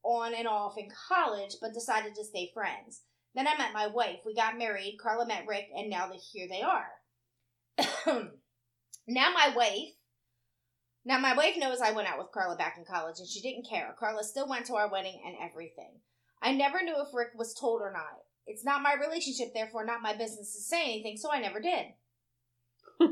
on 0.02 0.34
and 0.34 0.48
off 0.48 0.78
in 0.78 0.88
college, 1.08 1.56
but 1.60 1.72
decided 1.72 2.14
to 2.14 2.24
stay 2.24 2.50
friends. 2.52 3.02
Then 3.34 3.46
I 3.46 3.56
met 3.56 3.72
my 3.72 3.86
wife. 3.86 4.20
We 4.26 4.34
got 4.34 4.58
married. 4.58 4.98
Carla 5.00 5.26
met 5.26 5.46
Rick, 5.46 5.68
and 5.76 5.88
now 5.88 6.08
they, 6.08 6.16
here 6.16 6.48
they 6.48 6.62
are. 6.62 6.88
now 9.06 9.32
my 9.32 9.52
wife, 9.54 9.94
now 11.04 11.18
my 11.18 11.34
wife 11.34 11.56
knows 11.56 11.80
I 11.80 11.92
went 11.92 12.08
out 12.08 12.18
with 12.18 12.32
Carla 12.32 12.56
back 12.56 12.76
in 12.76 12.84
college, 12.84 13.18
and 13.18 13.28
she 13.28 13.40
didn't 13.40 13.68
care. 13.68 13.94
Carla 13.98 14.24
still 14.24 14.48
went 14.48 14.66
to 14.66 14.74
our 14.74 14.90
wedding 14.90 15.20
and 15.24 15.36
everything. 15.42 16.00
I 16.42 16.52
never 16.52 16.82
knew 16.82 16.96
if 17.00 17.14
Rick 17.14 17.30
was 17.36 17.54
told 17.54 17.82
or 17.82 17.92
not. 17.92 18.18
It's 18.46 18.64
not 18.64 18.82
my 18.82 18.94
relationship, 18.94 19.54
therefore 19.54 19.84
not 19.84 20.02
my 20.02 20.12
business 20.16 20.54
to 20.54 20.60
say 20.60 20.82
anything, 20.82 21.16
so 21.16 21.30
I 21.30 21.40
never 21.40 21.60
did. 21.60 21.86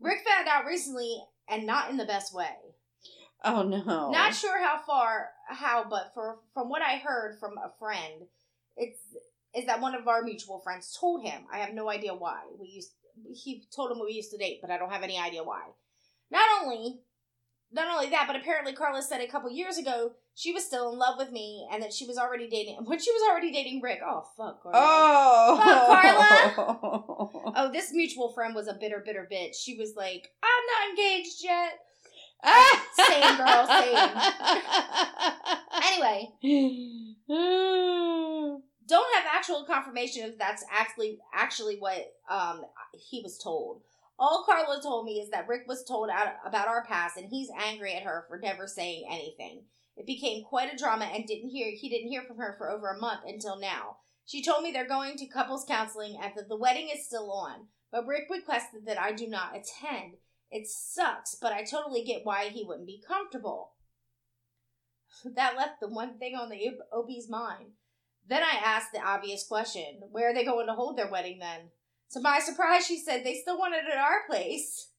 Rick 0.00 0.18
found 0.26 0.48
out 0.48 0.66
recently, 0.66 1.22
and 1.48 1.66
not 1.66 1.90
in 1.90 1.96
the 1.96 2.04
best 2.04 2.34
way. 2.34 2.73
Oh 3.44 3.62
no. 3.62 4.10
Not 4.10 4.34
sure 4.34 4.62
how 4.62 4.78
far, 4.78 5.28
how, 5.48 5.84
but 5.88 6.12
for 6.14 6.38
from 6.52 6.68
what 6.68 6.82
I 6.82 6.96
heard 6.96 7.38
from 7.38 7.58
a 7.58 7.70
friend, 7.78 8.26
it's 8.76 8.98
is 9.54 9.66
that 9.66 9.80
one 9.80 9.94
of 9.94 10.08
our 10.08 10.22
mutual 10.22 10.60
friends 10.60 10.96
told 10.98 11.24
him. 11.24 11.44
I 11.52 11.58
have 11.58 11.74
no 11.74 11.88
idea 11.88 12.14
why. 12.14 12.40
We 12.58 12.68
used 12.68 12.92
he 13.32 13.64
told 13.74 13.90
him 13.90 14.00
we 14.04 14.12
used 14.12 14.32
to 14.32 14.38
date, 14.38 14.58
but 14.60 14.70
I 14.70 14.78
don't 14.78 14.90
have 14.92 15.02
any 15.02 15.18
idea 15.18 15.44
why. 15.44 15.62
Not 16.30 16.46
only, 16.62 17.00
not 17.72 17.88
only 17.94 18.10
that, 18.10 18.26
but 18.26 18.36
apparently 18.36 18.72
Carla 18.72 19.02
said 19.02 19.20
a 19.20 19.28
couple 19.28 19.50
years 19.50 19.78
ago 19.78 20.12
she 20.34 20.52
was 20.52 20.64
still 20.64 20.92
in 20.92 20.98
love 20.98 21.16
with 21.16 21.30
me 21.30 21.68
and 21.72 21.80
that 21.82 21.92
she 21.92 22.06
was 22.06 22.18
already 22.18 22.48
dating 22.48 22.78
when 22.84 22.98
she 22.98 23.12
was 23.12 23.22
already 23.30 23.52
dating 23.52 23.80
Rick. 23.80 24.00
Oh 24.04 24.24
fuck, 24.36 24.62
Carla. 24.62 24.78
Oh. 26.56 27.30
Oh, 27.56 27.70
this 27.70 27.92
mutual 27.92 28.32
friend 28.32 28.52
was 28.52 28.66
a 28.66 28.74
bitter, 28.74 29.00
bitter 29.06 29.28
bitch. 29.30 29.54
She 29.54 29.76
was 29.76 29.94
like, 29.96 30.32
I'm 30.42 30.64
not 30.66 30.90
engaged 30.90 31.36
yet. 31.40 31.78
Same, 32.94 33.36
girl, 33.36 33.66
same. 33.66 34.08
Anyway, 35.86 36.30
don't 38.86 39.14
have 39.14 39.24
actual 39.32 39.64
confirmation 39.64 40.24
if 40.24 40.38
that's 40.38 40.64
actually 40.70 41.18
actually 41.34 41.76
what 41.78 42.14
um 42.28 42.62
he 42.92 43.20
was 43.22 43.38
told. 43.38 43.82
All 44.18 44.44
Carla 44.46 44.80
told 44.80 45.04
me 45.04 45.14
is 45.14 45.30
that 45.30 45.48
Rick 45.48 45.62
was 45.66 45.84
told 45.84 46.08
out 46.08 46.34
about 46.46 46.68
our 46.68 46.84
past 46.84 47.16
and 47.16 47.28
he's 47.28 47.48
angry 47.58 47.94
at 47.94 48.04
her 48.04 48.24
for 48.28 48.38
never 48.38 48.66
saying 48.66 49.06
anything. 49.10 49.62
It 49.96 50.06
became 50.06 50.44
quite 50.44 50.72
a 50.72 50.76
drama 50.76 51.06
and 51.06 51.26
didn't 51.26 51.50
hear 51.50 51.72
he 51.72 51.88
didn't 51.88 52.08
hear 52.08 52.22
from 52.22 52.38
her 52.38 52.54
for 52.56 52.70
over 52.70 52.90
a 52.90 53.00
month 53.00 53.22
until 53.26 53.58
now. 53.58 53.96
She 54.26 54.42
told 54.42 54.62
me 54.62 54.70
they're 54.70 54.88
going 54.88 55.16
to 55.18 55.26
couples 55.26 55.66
counseling 55.68 56.16
and 56.22 56.32
that 56.36 56.48
the 56.48 56.56
wedding 56.56 56.88
is 56.88 57.04
still 57.04 57.30
on, 57.30 57.66
but 57.92 58.06
Rick 58.06 58.24
requested 58.30 58.86
that 58.86 58.98
I 58.98 59.12
do 59.12 59.26
not 59.26 59.54
attend. 59.54 60.14
It 60.54 60.68
sucks, 60.68 61.34
but 61.34 61.52
I 61.52 61.64
totally 61.64 62.04
get 62.04 62.24
why 62.24 62.44
he 62.44 62.64
wouldn't 62.64 62.86
be 62.86 63.02
comfortable. 63.06 63.72
That 65.36 65.56
left 65.56 65.80
the 65.80 65.88
one 65.88 66.18
thing 66.18 66.34
on 66.34 66.48
the 66.48 66.70
OP's 66.92 67.28
mind. 67.28 67.72
Then 68.28 68.42
I 68.42 68.58
asked 68.64 68.92
the 68.92 69.00
obvious 69.00 69.46
question 69.46 70.00
where 70.10 70.30
are 70.30 70.34
they 70.34 70.44
going 70.44 70.66
to 70.66 70.74
hold 70.74 70.96
their 70.96 71.10
wedding 71.10 71.38
then? 71.38 71.70
To 72.12 72.20
my 72.20 72.40
surprise, 72.40 72.86
she 72.86 72.98
said 72.98 73.22
they 73.22 73.34
still 73.34 73.58
want 73.58 73.74
it 73.74 73.84
at 73.90 73.98
our 73.98 74.26
place. 74.28 74.90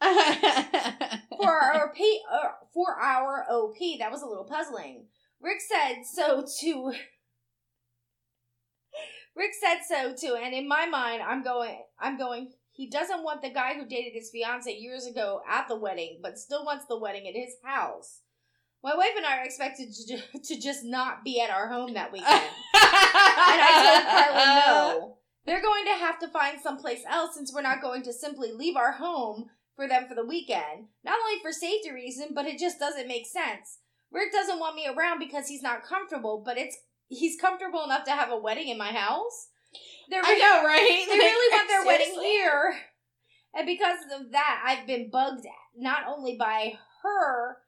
For 0.00 1.50
our 1.50 1.84
OP, 1.84 1.96
uh, 2.32 2.48
for 2.72 2.94
our 2.94 3.44
OP, 3.50 3.76
that 3.98 4.10
was 4.10 4.22
a 4.22 4.26
little 4.26 4.44
puzzling. 4.44 5.04
Rick 5.40 5.58
said 5.60 6.04
so 6.04 6.46
too. 6.60 6.92
Rick 9.36 9.50
said 9.60 9.80
so 9.86 10.14
too, 10.14 10.38
and 10.42 10.54
in 10.54 10.68
my 10.68 10.86
mind, 10.86 11.22
I'm 11.22 11.42
going. 11.42 11.82
I'm 11.98 12.18
going. 12.18 12.52
He 12.80 12.88
doesn't 12.88 13.22
want 13.22 13.42
the 13.42 13.50
guy 13.50 13.74
who 13.74 13.84
dated 13.84 14.14
his 14.14 14.30
fiance 14.30 14.74
years 14.74 15.04
ago 15.04 15.42
at 15.46 15.68
the 15.68 15.76
wedding, 15.76 16.20
but 16.22 16.38
still 16.38 16.64
wants 16.64 16.86
the 16.86 16.98
wedding 16.98 17.28
at 17.28 17.34
his 17.34 17.56
house. 17.62 18.22
My 18.82 18.96
wife 18.96 19.12
and 19.18 19.26
I 19.26 19.36
are 19.36 19.44
expected 19.44 19.92
to, 19.92 20.38
to 20.44 20.58
just 20.58 20.82
not 20.82 21.22
be 21.22 21.42
at 21.42 21.50
our 21.50 21.68
home 21.68 21.92
that 21.92 22.10
weekend. 22.10 22.30
and 22.32 22.48
I 22.72 23.82
told 23.84 24.06
Carla 24.06 24.44
no. 24.46 25.16
They're 25.44 25.60
going 25.60 25.84
to 25.84 26.02
have 26.02 26.18
to 26.20 26.28
find 26.28 26.58
someplace 26.58 27.02
else 27.06 27.34
since 27.34 27.52
we're 27.52 27.60
not 27.60 27.82
going 27.82 28.02
to 28.04 28.14
simply 28.14 28.50
leave 28.50 28.76
our 28.76 28.92
home 28.92 29.50
for 29.76 29.86
them 29.86 30.06
for 30.08 30.14
the 30.14 30.24
weekend. 30.24 30.86
Not 31.04 31.18
only 31.22 31.38
for 31.42 31.52
safety 31.52 31.92
reason, 31.92 32.28
but 32.34 32.46
it 32.46 32.58
just 32.58 32.78
doesn't 32.78 33.06
make 33.06 33.26
sense. 33.26 33.80
Rick 34.10 34.32
doesn't 34.32 34.58
want 34.58 34.74
me 34.74 34.88
around 34.88 35.18
because 35.18 35.48
he's 35.48 35.62
not 35.62 35.84
comfortable, 35.84 36.42
but 36.42 36.56
it's 36.56 36.78
he's 37.08 37.38
comfortable 37.38 37.84
enough 37.84 38.04
to 38.04 38.12
have 38.12 38.30
a 38.30 38.38
wedding 38.38 38.68
in 38.68 38.78
my 38.78 38.90
house. 38.90 39.49
They're 40.08 40.22
I 40.24 40.38
know, 40.38 40.66
right? 40.66 41.06
they 41.08 41.16
really 41.16 41.56
want 41.56 41.68
their 41.68 41.86
wedding 41.86 42.20
here. 42.20 42.74
And 43.54 43.66
because 43.66 43.98
of 44.12 44.32
that, 44.32 44.62
I've 44.64 44.86
been 44.86 45.10
bugged 45.10 45.46
at, 45.46 45.52
not 45.76 46.04
only 46.08 46.36
by 46.36 46.74
her, 47.02 47.58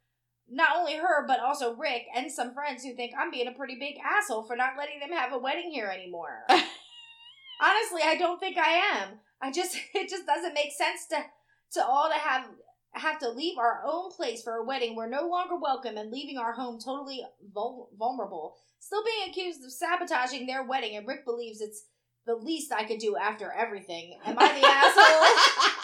not 0.49 0.77
only 0.77 0.97
her, 0.97 1.27
but 1.27 1.41
also 1.41 1.75
Rick 1.75 2.03
and 2.15 2.31
some 2.31 2.55
friends 2.55 2.85
who 2.85 2.95
think 2.95 3.13
I'm 3.19 3.31
being 3.31 3.49
a 3.49 3.53
pretty 3.53 3.77
big 3.79 3.97
asshole 4.05 4.45
for 4.45 4.57
not 4.57 4.77
letting 4.79 5.01
them 5.01 5.11
have 5.11 5.33
a 5.33 5.39
wedding 5.39 5.71
here 5.71 5.87
anymore. 5.89 6.45
Honestly, 6.49 8.03
I 8.05 8.17
don't 8.19 8.41
think 8.41 8.59
I 8.59 8.99
am. 8.99 9.21
I 9.43 9.51
just 9.51 9.77
it 9.95 10.09
just 10.09 10.27
doesn't 10.27 10.55
make 10.55 10.73
sense 10.73 11.07
to 11.11 11.25
to 11.73 11.85
all 11.85 12.09
to 12.09 12.19
have 12.19 12.47
have 12.95 13.19
to 13.19 13.31
leave 13.31 13.59
our 13.59 13.83
own 13.85 14.11
place 14.11 14.43
for 14.43 14.57
a 14.57 14.65
wedding 14.65 14.95
we're 14.95 15.09
no 15.09 15.27
longer 15.27 15.57
welcome 15.57 15.97
and 15.97 16.11
leaving 16.11 16.37
our 16.37 16.53
home 16.53 16.79
totally 16.79 17.23
vul- 17.55 17.89
vulnerable 17.99 18.55
still 18.83 19.03
being 19.05 19.31
accused 19.31 19.65
of 19.65 19.73
sabotaging 19.73 20.47
their 20.47 20.65
wedding 20.65 20.97
and 20.97 21.07
rick 21.07 21.25
believes 21.25 21.61
it's 21.61 21.85
the 22.27 22.35
least 22.35 22.73
i 22.73 22.85
could 22.85 22.99
do 22.99 23.17
after 23.17 23.53
everything. 23.53 24.19
Am 24.25 24.37
i 24.39 24.61
the 24.61 24.67
asshole? 24.67 25.73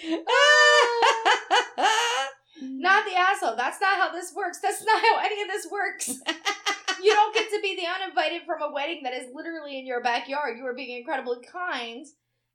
Not 2.62 3.04
the 3.04 3.16
asshole. 3.16 3.56
That's 3.56 3.80
not 3.80 3.96
how 3.96 4.12
this 4.12 4.32
works. 4.34 4.60
That's 4.60 4.84
not 4.84 5.00
how 5.00 5.18
any 5.20 5.42
of 5.42 5.48
this 5.48 5.66
works. 5.70 6.08
You 7.02 7.14
don't 7.14 7.34
get 7.34 7.48
to 7.50 7.60
be 7.62 7.76
the 7.76 7.86
uninvited 7.86 8.42
from 8.44 8.60
a 8.60 8.72
wedding 8.72 9.02
that 9.04 9.14
is 9.14 9.28
literally 9.34 9.78
in 9.78 9.86
your 9.86 10.02
backyard. 10.02 10.58
You 10.58 10.66
are 10.66 10.74
being 10.74 10.98
incredibly 10.98 11.38
kind 11.50 12.04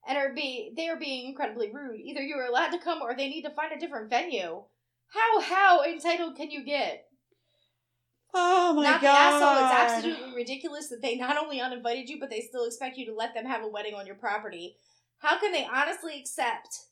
and 0.07 0.18
are 0.18 0.36
be 0.36 0.72
they 0.78 0.88
are 0.88 0.99
being 0.99 1.28
incredibly 1.28 1.72
rude. 1.74 1.99
Either 1.99 2.22
you 2.22 2.36
are 2.36 2.45
allowed 2.45 2.70
to 2.70 2.78
come 2.78 3.01
or 3.01 3.16
they 3.16 3.28
need 3.28 3.41
to 3.43 3.49
find 3.49 3.74
a 3.74 3.80
different 3.80 4.09
venue. 4.09 4.63
How 5.07 5.41
how 5.41 5.84
entitled 5.84 6.36
can 6.36 6.51
you 6.51 6.63
get 6.63 7.05
oh 8.36 8.74
my 8.76 8.84
not 8.84 9.02
god! 9.02 9.02
the 9.02 9.08
asshole. 9.08 9.66
It's 9.66 9.96
absolutely 9.96 10.36
ridiculous 10.36 10.90
that 10.90 11.02
they 11.02 11.16
not 11.16 11.38
only 11.38 11.60
uninvited 11.60 12.10
you, 12.10 12.20
but 12.20 12.30
they 12.30 12.42
still 12.42 12.66
expect 12.66 12.98
you 12.98 13.06
to 13.08 13.14
let 13.14 13.34
them 13.34 13.46
have 13.46 13.64
a 13.64 13.68
wedding 13.68 13.96
on 13.96 14.06
your 14.06 14.16
property. 14.16 14.76
How 15.20 15.40
can 15.40 15.52
they 15.52 15.66
honestly 15.66 16.20
accept 16.20 16.86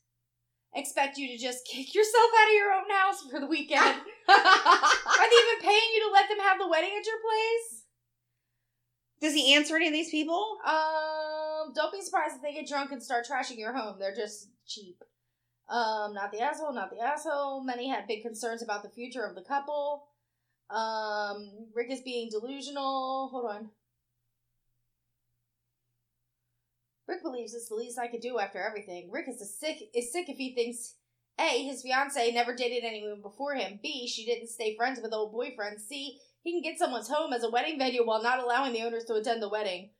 expect 0.74 1.18
you 1.18 1.28
to 1.28 1.38
just 1.38 1.64
kick 1.66 1.94
yourself 1.94 2.30
out 2.40 2.48
of 2.48 2.54
your 2.54 2.72
own 2.72 2.90
house 2.90 3.22
for 3.30 3.38
the 3.40 3.46
weekend? 3.46 3.80
Are 4.28 5.28
they 5.30 5.40
even 5.42 5.62
paying 5.62 5.90
you 5.94 6.08
to 6.08 6.12
let 6.12 6.28
them 6.28 6.38
have 6.40 6.58
the 6.58 6.68
wedding 6.68 6.90
at 6.98 7.06
your 7.06 7.20
place? 7.20 7.84
Does 9.20 9.34
he 9.34 9.54
answer 9.54 9.76
any 9.76 9.86
of 9.86 9.92
these 9.92 10.10
people? 10.10 10.58
Um, 10.66 11.72
don't 11.74 11.92
be 11.92 12.02
surprised 12.02 12.36
if 12.36 12.42
they 12.42 12.52
get 12.52 12.68
drunk 12.68 12.92
and 12.92 13.02
start 13.02 13.26
trashing 13.26 13.58
your 13.58 13.72
home. 13.72 13.96
They're 13.98 14.14
just 14.14 14.48
cheap. 14.66 15.02
Um, 15.68 16.12
not 16.12 16.30
the 16.30 16.40
asshole, 16.40 16.74
not 16.74 16.90
the 16.90 17.00
asshole. 17.00 17.64
Many 17.64 17.88
had 17.88 18.06
big 18.06 18.22
concerns 18.22 18.62
about 18.62 18.82
the 18.82 18.90
future 18.90 19.24
of 19.24 19.34
the 19.34 19.42
couple. 19.42 20.04
Um, 20.70 21.50
Rick 21.74 21.90
is 21.90 22.00
being 22.00 22.30
delusional. 22.30 23.28
Hold 23.30 23.50
on. 23.50 23.70
Rick 27.06 27.22
believes 27.22 27.54
it's 27.54 27.68
the 27.68 27.74
least 27.74 27.98
I 27.98 28.08
could 28.08 28.20
do 28.20 28.38
after 28.38 28.60
everything. 28.60 29.10
Rick 29.10 29.28
is 29.28 29.58
sick 29.58 29.90
is 29.94 30.12
sick 30.12 30.28
if 30.28 30.38
he 30.38 30.54
thinks 30.54 30.94
A, 31.38 31.64
his 31.64 31.82
fiance 31.82 32.32
never 32.32 32.54
dated 32.54 32.84
anyone 32.84 33.20
before 33.20 33.54
him. 33.54 33.78
B, 33.82 34.08
she 34.08 34.24
didn't 34.24 34.48
stay 34.48 34.74
friends 34.74 35.00
with 35.02 35.12
old 35.12 35.34
boyfriends. 35.34 35.80
C, 35.80 36.18
he 36.42 36.52
can 36.52 36.62
get 36.62 36.78
someone's 36.78 37.08
home 37.08 37.32
as 37.32 37.42
a 37.42 37.50
wedding 37.50 37.78
venue 37.78 38.06
while 38.06 38.22
not 38.22 38.42
allowing 38.42 38.72
the 38.72 38.82
owners 38.82 39.04
to 39.04 39.14
attend 39.14 39.42
the 39.42 39.48
wedding. 39.48 39.90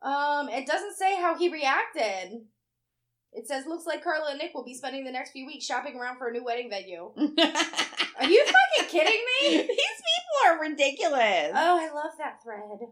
Um, 0.00 0.48
it 0.48 0.66
doesn't 0.66 0.96
say 0.96 1.16
how 1.16 1.36
he 1.36 1.50
reacted. 1.50 2.46
It 3.34 3.48
says 3.48 3.66
looks 3.66 3.84
like 3.84 4.04
Carla 4.04 4.30
and 4.30 4.38
Nick 4.38 4.54
will 4.54 4.64
be 4.64 4.74
spending 4.74 5.04
the 5.04 5.10
next 5.10 5.32
few 5.32 5.44
weeks 5.44 5.64
shopping 5.64 5.96
around 5.98 6.18
for 6.18 6.28
a 6.28 6.32
new 6.32 6.44
wedding 6.44 6.70
venue. 6.70 7.10
Are 7.16 8.24
you 8.26 8.44
fucking 8.46 8.88
kidding 8.88 9.20
me? 9.42 9.48
These 9.58 9.66
people 9.66 10.46
are 10.46 10.60
ridiculous. 10.60 11.50
Oh, 11.52 11.78
I 11.80 11.90
love 11.92 12.12
that 12.18 12.40
thread. 12.44 12.88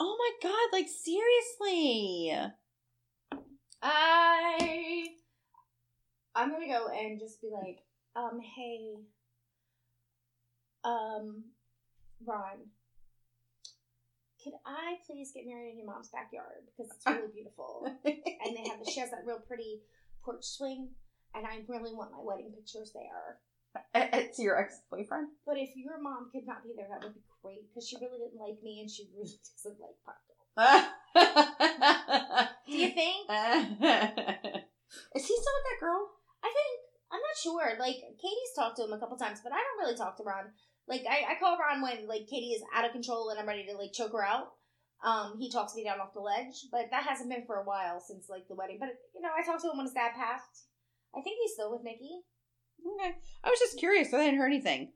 oh 0.00 0.16
my 0.18 0.30
god! 0.48 0.68
Like 0.72 0.88
seriously. 0.88 2.34
I 3.80 5.06
I'm 6.34 6.50
gonna 6.50 6.66
go 6.66 6.88
and 6.88 7.18
just 7.18 7.40
be 7.40 7.48
like, 7.52 7.78
um, 8.16 8.40
hey, 8.40 8.94
um, 10.84 11.44
Ron, 12.24 12.58
could 14.48 14.56
I 14.64 14.96
please 15.04 15.32
get 15.36 15.44
married 15.44 15.72
in 15.72 15.78
your 15.78 15.86
mom's 15.86 16.08
backyard 16.08 16.64
because 16.72 16.88
it's 16.88 17.04
really 17.04 17.28
beautiful 17.28 17.84
and 18.04 18.56
they 18.56 18.64
have 18.64 18.80
she 18.88 19.00
has 19.00 19.10
that 19.10 19.28
real 19.28 19.44
pretty 19.44 19.84
porch 20.24 20.40
swing 20.40 20.88
and 21.34 21.44
I 21.44 21.60
really 21.68 21.92
want 21.92 22.12
my 22.12 22.24
wedding 22.24 22.48
pictures 22.56 22.92
there. 22.96 23.36
It's 23.92 24.38
your 24.38 24.58
ex 24.58 24.80
boyfriend. 24.90 25.28
But 25.44 25.58
if 25.58 25.76
your 25.76 26.00
mom 26.00 26.30
could 26.32 26.46
not 26.46 26.64
be 26.64 26.72
there, 26.74 26.88
that 26.88 27.04
would 27.04 27.12
be 27.14 27.20
great 27.42 27.68
because 27.68 27.86
she 27.86 28.00
really 28.00 28.16
didn't 28.16 28.40
like 28.40 28.56
me 28.64 28.80
and 28.80 28.88
she 28.90 29.12
really 29.12 29.28
doesn't 29.60 29.76
like 29.76 30.00
Paco. 30.08 30.32
Do 32.66 32.72
you 32.72 32.88
think? 32.88 33.28
Is 33.28 35.26
he 35.28 35.34
still 35.36 35.56
with 35.60 35.68
that 35.68 35.80
girl? 35.84 36.08
I 36.40 36.48
think 36.48 36.88
I'm 37.12 37.20
not 37.20 37.36
sure. 37.36 37.76
Like 37.78 38.00
Katie's 38.16 38.56
talked 38.56 38.76
to 38.78 38.84
him 38.84 38.92
a 38.92 38.98
couple 38.98 39.16
times, 39.20 39.40
but 39.44 39.52
I 39.52 39.60
don't 39.60 39.84
really 39.84 39.96
talk 39.96 40.16
to 40.16 40.24
Ron. 40.24 40.48
Like 40.88 41.04
I, 41.08 41.32
I 41.32 41.38
call 41.38 41.58
Ron 41.58 41.82
when 41.82 42.08
like 42.08 42.26
Katie 42.28 42.56
is 42.56 42.62
out 42.74 42.84
of 42.84 42.92
control 42.92 43.30
and 43.30 43.38
I'm 43.38 43.46
ready 43.46 43.66
to 43.66 43.76
like 43.76 43.92
choke 43.92 44.12
her 44.12 44.24
out. 44.24 44.52
Um, 45.04 45.36
he 45.38 45.50
talks 45.50 45.76
me 45.76 45.84
down 45.84 46.00
off 46.00 46.14
the 46.14 46.20
ledge, 46.20 46.66
but 46.72 46.86
that 46.90 47.04
hasn't 47.04 47.30
been 47.30 47.46
for 47.46 47.56
a 47.56 47.64
while 47.64 48.00
since 48.00 48.28
like 48.28 48.48
the 48.48 48.54
wedding. 48.54 48.78
But 48.80 48.90
you 49.14 49.20
know, 49.20 49.28
I 49.36 49.44
talked 49.44 49.62
to 49.62 49.70
him 49.70 49.76
when 49.76 49.86
his 49.86 49.94
dad 49.94 50.12
passed. 50.16 50.66
I 51.14 51.20
think 51.20 51.36
he's 51.40 51.52
still 51.52 51.70
with 51.70 51.84
Nikki. 51.84 52.22
Okay. 52.80 53.16
I 53.44 53.50
was 53.50 53.58
just 53.58 53.78
curious. 53.78 54.10
So 54.10 54.18
I 54.18 54.24
didn't 54.24 54.38
hear 54.38 54.46
anything. 54.46 54.92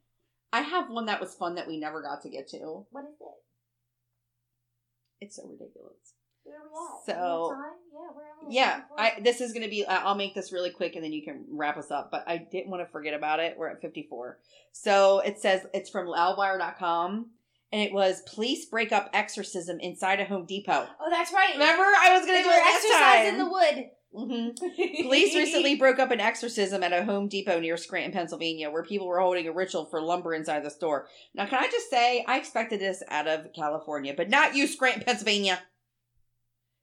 I 0.52 0.60
have 0.60 0.90
one 0.90 1.06
that 1.06 1.20
was 1.20 1.34
fun 1.34 1.54
that 1.54 1.68
we 1.68 1.78
never 1.78 2.02
got 2.02 2.22
to 2.22 2.30
get 2.30 2.48
to. 2.48 2.86
What 2.90 3.04
is 3.04 3.20
it? 3.20 5.24
It's 5.24 5.36
so 5.36 5.44
ridiculous. 5.44 6.14
Where 6.44 6.56
we 6.64 6.78
at? 6.78 7.06
So- 7.06 7.12
Are 7.14 7.48
we 7.48 7.54
on 7.54 7.62
time? 7.62 7.72
yeah, 7.92 8.00
we're 8.14 8.50
Yeah, 8.50 8.80
I 8.98 9.20
this 9.20 9.40
is 9.40 9.52
gonna 9.52 9.68
be. 9.68 9.86
I- 9.86 10.02
I'll 10.04 10.14
make 10.16 10.34
this 10.34 10.52
really 10.52 10.70
quick, 10.70 10.94
and 10.96 11.04
then 11.04 11.12
you 11.12 11.22
can 11.22 11.44
wrap 11.50 11.76
us 11.76 11.90
up. 11.90 12.10
But 12.10 12.24
I 12.26 12.38
didn't 12.38 12.70
want 12.70 12.82
to 12.84 12.90
forget 12.90 13.14
about 13.14 13.40
it. 13.40 13.56
We're 13.56 13.68
at 13.68 13.80
fifty 13.80 14.02
four. 14.08 14.38
So 14.72 15.20
it 15.20 15.38
says 15.38 15.66
it's 15.72 15.90
from 15.90 16.06
loudwire.com, 16.06 17.30
and 17.72 17.80
it 17.82 17.92
was 17.92 18.22
police 18.22 18.64
break 18.66 18.92
up 18.92 19.10
exorcism 19.12 19.78
inside 19.80 20.20
a 20.20 20.24
Home 20.24 20.44
Depot. 20.46 20.86
Oh, 21.00 21.10
that's 21.10 21.32
right. 21.32 21.52
Remember, 21.54 21.82
I 21.84 22.16
was 22.18 22.26
gonna 22.26 22.42
do 22.42 22.48
were 22.48 22.54
it 22.54 22.74
exercise 22.74 22.98
time. 22.98 23.26
in 23.26 23.38
the 23.38 23.50
wood. 23.50 23.90
Mhm. 24.14 25.02
Police 25.04 25.34
recently 25.34 25.74
broke 25.76 25.98
up 25.98 26.10
an 26.10 26.20
exorcism 26.20 26.82
at 26.82 26.92
a 26.92 27.02
Home 27.04 27.28
Depot 27.28 27.58
near 27.60 27.78
Scranton, 27.78 28.12
Pennsylvania, 28.12 28.70
where 28.70 28.82
people 28.82 29.06
were 29.06 29.20
holding 29.20 29.46
a 29.48 29.52
ritual 29.52 29.86
for 29.86 30.02
lumber 30.02 30.34
inside 30.34 30.62
the 30.64 30.68
store. 30.70 31.06
Now, 31.34 31.46
can 31.46 31.64
I 31.64 31.68
just 31.70 31.88
say, 31.88 32.22
I 32.28 32.36
expected 32.36 32.78
this 32.78 33.02
out 33.08 33.26
of 33.26 33.54
California, 33.54 34.12
but 34.14 34.28
not 34.28 34.54
you, 34.54 34.66
Scranton, 34.66 35.02
Pennsylvania. 35.04 35.60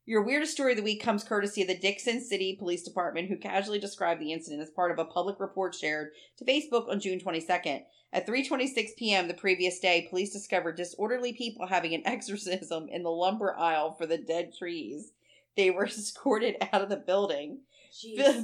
Your 0.10 0.24
weirdest 0.24 0.54
story 0.54 0.72
of 0.72 0.78
the 0.78 0.84
week 0.84 1.04
comes 1.04 1.24
courtesy 1.24 1.62
of 1.62 1.68
the 1.68 1.78
Dickson 1.78 2.20
City 2.20 2.56
Police 2.56 2.82
Department, 2.82 3.30
who 3.30 3.38
casually 3.38 3.78
described 3.78 4.20
the 4.20 4.34
incident 4.34 4.60
as 4.64 4.72
part 4.72 4.90
of 4.90 4.98
a 4.98 5.06
public 5.06 5.40
report 5.40 5.76
shared 5.76 6.14
to 6.38 6.46
Facebook 6.46 6.90
on 6.90 7.00
June 7.00 7.20
22nd. 7.20 7.84
At 8.12 8.26
3:26 8.26 8.96
p.m. 8.98 9.28
the 9.28 9.36
previous 9.36 9.78
day, 9.78 10.08
police 10.10 10.34
discovered 10.34 10.78
disorderly 10.78 11.32
people 11.34 11.68
having 11.68 11.94
an 11.94 12.02
exorcism 12.06 12.90
in 12.90 13.04
the 13.04 13.12
lumber 13.12 13.56
aisle 13.56 13.94
for 13.94 14.08
the 14.08 14.18
dead 14.18 14.52
trees. 14.58 15.12
They 15.56 15.70
were 15.70 15.86
escorted 15.90 16.56
out 16.74 16.82
of 16.82 16.90
the 16.90 16.98
building. 16.98 17.60
Jesus. 18.02 18.34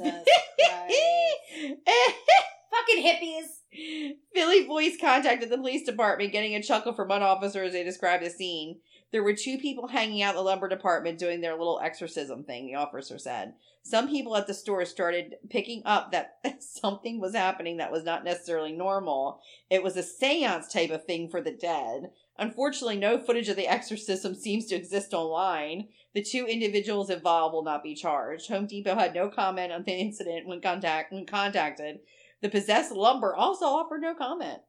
Fucking 2.76 3.03
hippies. 3.03 4.13
Philly 4.36 4.68
Voice 4.68 4.97
contacted 5.01 5.49
the 5.49 5.57
police 5.57 5.84
department, 5.84 6.32
getting 6.32 6.53
a 6.53 6.61
chuckle 6.61 6.93
from 6.93 7.07
one 7.07 7.24
officer 7.24 7.63
as 7.63 7.74
they 7.74 7.84
described 7.84 8.24
the 8.24 8.30
scene. 8.30 8.82
There 9.16 9.24
were 9.24 9.34
two 9.34 9.57
people 9.57 9.88
hanging 9.88 10.22
out 10.22 10.32
in 10.32 10.36
the 10.36 10.41
lumber 10.41 10.68
department 10.68 11.20
doing 11.20 11.39
their 11.39 11.55
little 11.55 11.80
exorcism 11.82 12.43
thing, 12.43 12.68
the 12.68 12.76
officer 12.76 13.18
said. 13.18 13.53
Some 13.82 14.09
people 14.09 14.36
at 14.36 14.45
the 14.45 14.53
store 14.53 14.84
started 14.84 15.36
picking 15.49 15.84
up 15.86 16.11
that 16.11 16.39
something 16.59 17.22
was 17.22 17.34
happening 17.34 17.78
that 17.78 17.93
was 17.93 18.03
not 18.03 18.26
necessarily 18.26 18.74
normal. 18.74 19.39
It 19.70 19.82
was 19.82 19.95
a 19.95 20.03
seance 20.03 20.68
type 20.68 20.89
of 20.89 21.05
thing 21.05 21.30
for 21.30 21.39
the 21.39 21.53
dead. 21.53 22.11
Unfortunately, 22.38 22.97
no 22.97 23.18
footage 23.18 23.47
of 23.47 23.55
the 23.55 23.70
exorcism 23.70 24.36
seems 24.36 24.66
to 24.66 24.76
exist 24.76 25.13
online. 25.13 25.88
The 26.13 26.22
two 26.22 26.45
individuals 26.45 27.09
involved 27.09 27.53
will 27.53 27.63
not 27.63 27.84
be 27.84 27.95
charged. 27.95 28.49
Home 28.49 28.68
Depot 28.68 28.95
had 28.95 29.16
no 29.16 29.30
comment 29.30 29.72
on 29.72 29.84
the 29.86 29.93
incident 29.93 30.45
when 30.45 30.59
contact 30.59 31.13
when 31.13 31.26
contacted. 31.26 31.99
The 32.41 32.49
possessed 32.49 32.91
lumber 32.91 33.34
also 33.34 33.63
offered 33.63 34.01
no 34.01 34.13
comment. 34.13 34.59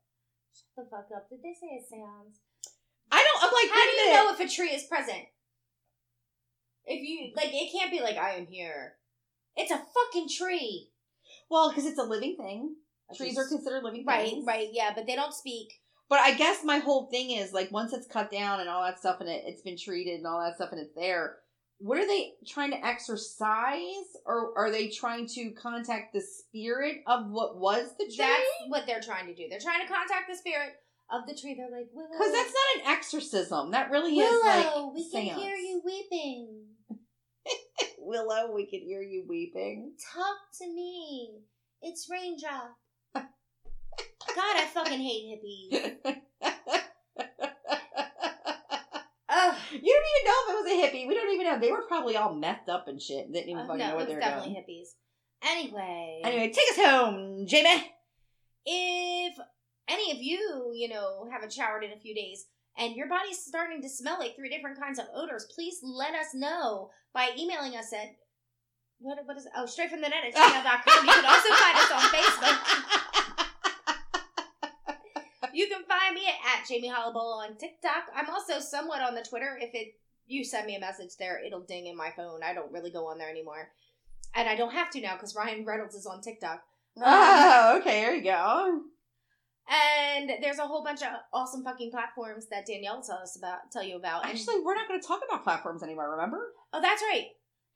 Shut 0.55 0.85
the 0.85 0.89
fuck 0.89 1.09
up. 1.17 1.29
Did 1.29 1.41
they 1.43 1.53
say 1.53 1.67
a 1.77 1.83
seance? 1.85 2.39
I 3.11 3.23
don't. 3.23 3.45
I'm 3.45 3.53
like, 3.53 3.71
How 3.71 3.85
do 3.85 3.97
you 3.97 4.13
know 4.13 4.33
if 4.33 4.41
a 4.41 4.55
tree 4.55 4.71
is 4.71 4.85
present? 4.85 5.25
If 6.87 7.03
you 7.03 7.33
like, 7.35 7.53
it 7.53 7.73
can't 7.73 7.91
be 7.91 8.01
like 8.01 8.17
I 8.17 8.33
am 8.33 8.47
here. 8.47 8.95
It's 9.57 9.71
a 9.71 9.79
fucking 9.79 10.29
tree. 10.29 10.91
Well, 11.51 11.71
because 11.71 11.87
it's 11.87 11.99
a 11.99 12.05
living 12.05 12.37
thing. 12.37 12.77
Trees 13.17 13.39
are 13.39 13.47
considered 13.47 13.85
living 13.85 14.05
right, 14.07 14.29
things. 14.29 14.45
right, 14.47 14.69
yeah, 14.73 14.91
but 14.95 15.07
they 15.07 15.15
don't 15.15 15.33
speak. 15.33 15.73
But 16.09 16.21
I 16.21 16.35
guess 16.35 16.65
my 16.65 16.79
whole 16.79 17.07
thing 17.07 17.31
is 17.31 17.53
like 17.53 17.71
once 17.73 17.93
it's 17.93 18.07
cut 18.07 18.31
down 18.31 18.61
and 18.61 18.69
all 18.69 18.85
that 18.85 18.99
stuff 18.99 19.21
and 19.21 19.29
it, 19.29 19.45
it's 19.47 19.63
been 19.63 19.77
treated 19.77 20.19
and 20.19 20.27
all 20.27 20.41
that 20.41 20.57
stuff 20.57 20.71
and 20.73 20.81
it's 20.81 20.95
there, 20.95 21.37
what 21.79 21.99
are 21.99 22.07
they 22.07 22.33
trying 22.47 22.71
to 22.71 22.85
exercise 22.85 24.17
or 24.25 24.57
are 24.57 24.71
they 24.71 24.89
trying 24.89 25.27
to 25.29 25.51
contact 25.53 26.13
the 26.13 26.21
spirit 26.21 27.03
of 27.07 27.29
what 27.31 27.59
was 27.59 27.91
the 27.99 28.05
tree? 28.07 28.17
That's 28.19 28.43
what 28.69 28.87
they're 28.87 29.01
trying 29.01 29.27
to 29.27 29.35
do. 29.35 29.47
They're 29.49 29.61
trying 29.61 29.87
to 29.87 29.93
contact 29.93 30.29
the 30.31 30.37
spirit 30.37 30.75
of 31.11 31.27
the 31.27 31.35
tree. 31.35 31.55
They're 31.55 31.71
like, 31.71 31.89
Willow, 31.93 32.09
Because 32.13 32.33
that's 32.33 32.53
not 32.55 32.85
an 32.87 32.93
exorcism. 32.93 33.71
That 33.73 33.91
really 33.91 34.13
is 34.19 34.31
Willow, 34.43 34.87
like 34.87 34.95
we 34.95 35.11
can 35.11 35.23
hear 35.39 35.55
you 35.55 35.83
weeping. 35.85 36.65
Willow, 37.99 38.53
we 38.55 38.67
can 38.67 38.81
hear 38.81 39.03
you 39.03 39.25
weeping. 39.29 39.93
Talk 40.15 40.37
to 40.61 40.67
me. 40.67 41.41
It's 41.83 42.09
Raindrop. 42.11 42.77
God, 43.15 44.57
I 44.57 44.67
fucking 44.75 45.01
hate 45.01 45.25
hippies. 45.25 46.17
You 49.73 49.93
don't 49.93 50.07
even 50.11 50.25
know 50.25 50.39
if 50.43 50.49
it 50.49 50.57
was 50.63 50.67
a 50.73 50.77
hippie. 50.97 51.09
We 51.09 51.15
don't 51.15 51.33
even 51.35 51.47
know. 51.47 51.59
They 51.59 51.71
were 51.73 51.83
probably 51.87 52.17
all 52.17 52.35
messed 52.35 52.69
up 52.69 52.89
and 52.89 53.01
shit. 53.01 53.31
Didn't 53.33 53.51
even 53.51 53.63
Uh, 53.63 53.67
fucking 53.67 53.79
no, 53.79 53.89
know 53.91 53.97
what 53.97 54.09
they 54.09 54.15
were 54.15 54.21
definitely 54.21 54.55
doing. 54.55 54.65
hippies. 54.83 54.89
Anyway, 55.43 56.21
Anyway, 56.25 56.53
take 56.53 56.71
us 56.71 56.77
home, 56.87 57.47
Jamie. 57.47 57.93
if 58.65 59.39
any 59.89 60.13
of 60.13 60.19
you, 60.21 60.73
you 60.75 60.89
know, 60.89 61.27
haven't 61.31 61.53
showered 61.53 61.85
in 61.85 61.93
a 61.93 62.01
few 62.01 62.15
days 62.15 62.47
and 62.79 62.95
your 62.95 63.09
body's 63.09 63.39
starting 63.39 63.81
to 63.83 63.89
smell 63.89 64.19
like 64.19 64.37
three 64.37 64.51
different 64.51 64.79
kinds 64.79 64.99
of 64.99 65.07
odors, 65.15 65.47
please 65.55 65.79
let 65.83 66.15
us 66.15 66.35
know 66.35 66.91
by 67.15 67.31
emailing 67.39 67.77
us 67.77 67.93
at 67.93 68.17
what 68.99 69.19
what 69.25 69.37
is 69.37 69.47
it? 69.47 69.53
Oh, 69.57 69.67
straight 69.67 69.91
from 69.91 70.01
the 70.01 70.09
net 70.09 70.25
at 70.27 70.35
gmail.com. 70.35 71.07
You 71.07 71.13
can 71.13 71.25
also 71.25 71.49
find 71.55 71.77
us 71.77 71.93
on 71.93 72.01
Facebook. 72.01 72.97
You 75.53 75.69
can 75.69 75.85
find 75.85 76.15
me 76.15 76.21
at 76.27 76.69
Jamie 76.69 76.91
Hollowbowl 76.91 77.49
on 77.49 77.57
TikTok. 77.57 78.09
I'm 78.15 78.29
also 78.29 78.59
somewhat 78.61 79.01
on 79.01 79.15
the 79.15 79.23
Twitter. 79.23 79.59
If 79.59 79.71
it 79.75 79.95
you 80.27 80.45
send 80.45 80.67
me 80.67 80.77
a 80.77 80.81
message 80.81 81.17
there, 81.19 81.43
it'll 81.43 81.63
ding 81.63 81.87
in 81.87 81.97
my 81.97 82.11
phone. 82.11 82.43
I 82.43 82.53
don't 82.53 82.71
really 82.73 82.91
go 82.91 83.07
on 83.07 83.17
there 83.17 83.31
anymore. 83.31 83.71
And 84.35 84.49
I 84.51 84.55
don't 84.55 84.73
have 84.73 84.91
to 84.91 85.01
now 85.01 85.15
because 85.15 85.35
Ryan 85.35 85.65
Reynolds 85.65 85.95
is 85.95 86.05
on 86.05 86.21
TikTok. 86.21 86.63
oh, 86.99 87.73
um, 87.73 87.81
okay, 87.81 88.03
there 88.03 88.15
you 88.15 88.23
go. 88.23 88.83
And 89.69 90.31
there's 90.41 90.59
a 90.59 90.67
whole 90.67 90.85
bunch 90.85 91.03
of 91.03 91.09
awesome 91.33 91.65
fucking 91.65 91.91
platforms 91.91 92.47
that 92.51 92.67
Danielle 92.67 92.97
will 92.97 93.03
tell 93.03 93.19
us 93.19 93.37
about, 93.37 93.71
tell 93.73 93.83
you 93.83 93.97
about. 93.97 94.25
And- 94.25 94.33
Actually, 94.33 94.61
we're 94.61 94.75
not 94.75 94.89
going 94.89 95.01
to 95.01 95.07
talk 95.07 95.21
about 95.29 95.43
platforms 95.43 95.83
anymore. 95.83 96.11
Remember? 96.13 96.53
oh, 96.73 96.81
that's 96.81 97.03
right. 97.03 97.27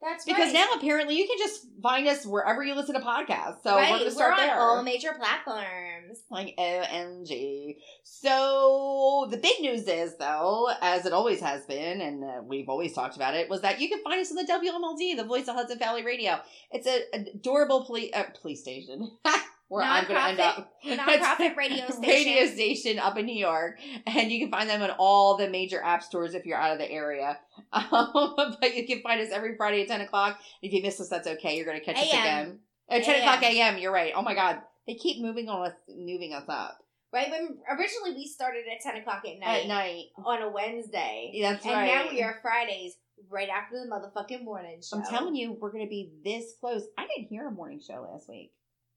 That's 0.02 0.26
right. 0.26 0.34
Because 0.34 0.54
now 0.54 0.66
apparently 0.76 1.18
you 1.18 1.26
can 1.26 1.36
just 1.38 1.66
find 1.82 2.08
us 2.08 2.24
wherever 2.24 2.62
you 2.64 2.74
listen 2.74 2.94
to 2.94 3.02
podcasts. 3.02 3.62
So 3.62 3.74
right. 3.74 3.90
we're 3.90 3.98
going 3.98 4.08
to 4.08 4.14
start 4.14 4.32
on 4.32 4.46
there. 4.46 4.58
all 4.58 4.82
major 4.82 5.12
platforms. 5.12 6.22
like 6.30 6.54
OMG. 6.58 7.76
So 8.02 9.28
the 9.30 9.36
big 9.36 9.60
news 9.60 9.86
is, 9.88 10.16
though, 10.16 10.70
as 10.80 11.04
it 11.04 11.12
always 11.12 11.40
has 11.40 11.66
been, 11.66 12.00
and 12.00 12.24
uh, 12.24 12.42
we've 12.42 12.70
always 12.70 12.94
talked 12.94 13.16
about 13.16 13.34
it, 13.34 13.50
was 13.50 13.60
that 13.60 13.80
you 13.80 13.90
can 13.90 14.02
find 14.02 14.20
us 14.20 14.30
on 14.30 14.36
the 14.36 14.50
WMLD, 14.50 15.16
the 15.18 15.24
Voice 15.24 15.48
of 15.48 15.54
Hudson 15.54 15.78
Valley 15.78 16.02
Radio. 16.02 16.40
It's 16.70 16.86
a 16.86 17.02
adorable 17.12 17.84
police 17.84 18.10
uh, 18.14 18.24
police 18.40 18.60
station. 18.62 19.18
Where 19.70 19.84
I'm 19.84 20.04
going 20.04 20.16
to 20.20 20.26
end 20.26 20.38
Nonprofit- 20.38 20.58
up. 20.58 20.72
The 20.84 20.96
nonprofit 20.96 21.56
radio 21.56 21.84
station. 21.90 22.00
radio 22.02 22.46
station 22.46 22.98
up 22.98 23.16
in 23.16 23.24
New 23.26 23.36
York, 23.38 23.78
and 24.06 24.30
you 24.32 24.40
can 24.40 24.50
find 24.50 24.68
them 24.68 24.82
on 24.82 24.90
all 24.98 25.36
the 25.36 25.48
major 25.48 25.80
app 25.82 26.02
stores 26.02 26.34
if 26.34 26.44
you're 26.44 26.58
out 26.58 26.72
of 26.72 26.78
the 26.78 26.90
area. 26.90 27.38
Um, 27.72 28.56
but 28.60 28.74
you 28.74 28.86
can 28.86 29.00
find 29.02 29.20
us 29.20 29.28
every 29.32 29.56
Friday 29.56 29.82
at 29.82 29.88
ten 29.88 30.00
o'clock. 30.00 30.40
If 30.60 30.72
you 30.72 30.82
miss 30.82 31.00
us, 31.00 31.08
that's 31.08 31.28
okay. 31.28 31.56
You're 31.56 31.66
going 31.66 31.78
to 31.78 31.84
catch 31.84 31.96
us 31.98 32.08
again. 32.08 32.58
At 32.88 33.04
ten 33.04 33.20
o'clock 33.20 33.42
a.m. 33.44 33.78
You're 33.78 33.92
right. 33.92 34.12
Oh 34.16 34.22
my 34.22 34.34
God, 34.34 34.58
they 34.88 34.94
keep 34.94 35.22
moving 35.22 35.48
on 35.48 35.66
us, 35.68 35.74
moving 35.88 36.32
us 36.32 36.44
up 36.48 36.78
Right 37.12 37.30
when 37.30 37.58
originally 37.70 38.14
we 38.14 38.26
started 38.26 38.64
at 38.72 38.80
ten 38.82 39.00
o'clock 39.00 39.22
at 39.26 39.38
night, 39.38 39.62
at 39.62 39.68
night. 39.68 40.04
on 40.24 40.42
a 40.42 40.50
Wednesday, 40.50 41.38
That's 41.42 41.64
and 41.64 41.74
right. 41.74 41.86
now 41.86 42.10
we 42.10 42.22
are 42.22 42.38
Fridays 42.42 42.94
right 43.28 43.48
after 43.48 43.76
the 43.78 43.90
motherfucking 43.90 44.42
morning 44.44 44.80
show. 44.82 44.96
I'm 44.98 45.04
telling 45.04 45.34
you, 45.36 45.52
we're 45.60 45.70
going 45.72 45.84
to 45.84 45.90
be 45.90 46.10
this 46.24 46.54
close. 46.60 46.82
I 46.96 47.06
didn't 47.06 47.28
hear 47.28 47.46
a 47.46 47.50
morning 47.52 47.80
show 47.86 48.08
last 48.10 48.28
week. 48.28 48.52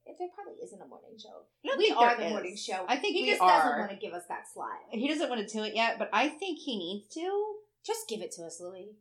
There 0.06 0.28
probably 0.34 0.60
isn't 0.62 0.80
a 0.80 0.86
morning 0.86 1.16
show. 1.18 1.44
We 1.78 1.90
are 1.96 2.16
the 2.16 2.26
is. 2.26 2.30
morning 2.30 2.56
show. 2.56 2.84
I 2.88 2.96
think 2.96 3.16
he 3.16 3.28
just 3.28 3.40
are. 3.40 3.48
doesn't 3.48 3.78
want 3.80 3.90
to 3.90 3.96
give 3.96 4.12
us 4.12 4.24
that 4.28 4.44
slot. 4.52 4.68
He 4.90 5.08
doesn't 5.08 5.28
want 5.28 5.46
to 5.46 5.52
do 5.52 5.64
it 5.64 5.74
yet, 5.74 5.98
but 5.98 6.10
I 6.12 6.28
think 6.28 6.58
he 6.58 6.76
needs 6.78 7.08
to. 7.14 7.54
Just 7.86 8.08
give 8.08 8.20
it 8.20 8.32
to 8.32 8.44
us, 8.44 8.60
Louie. 8.60 8.92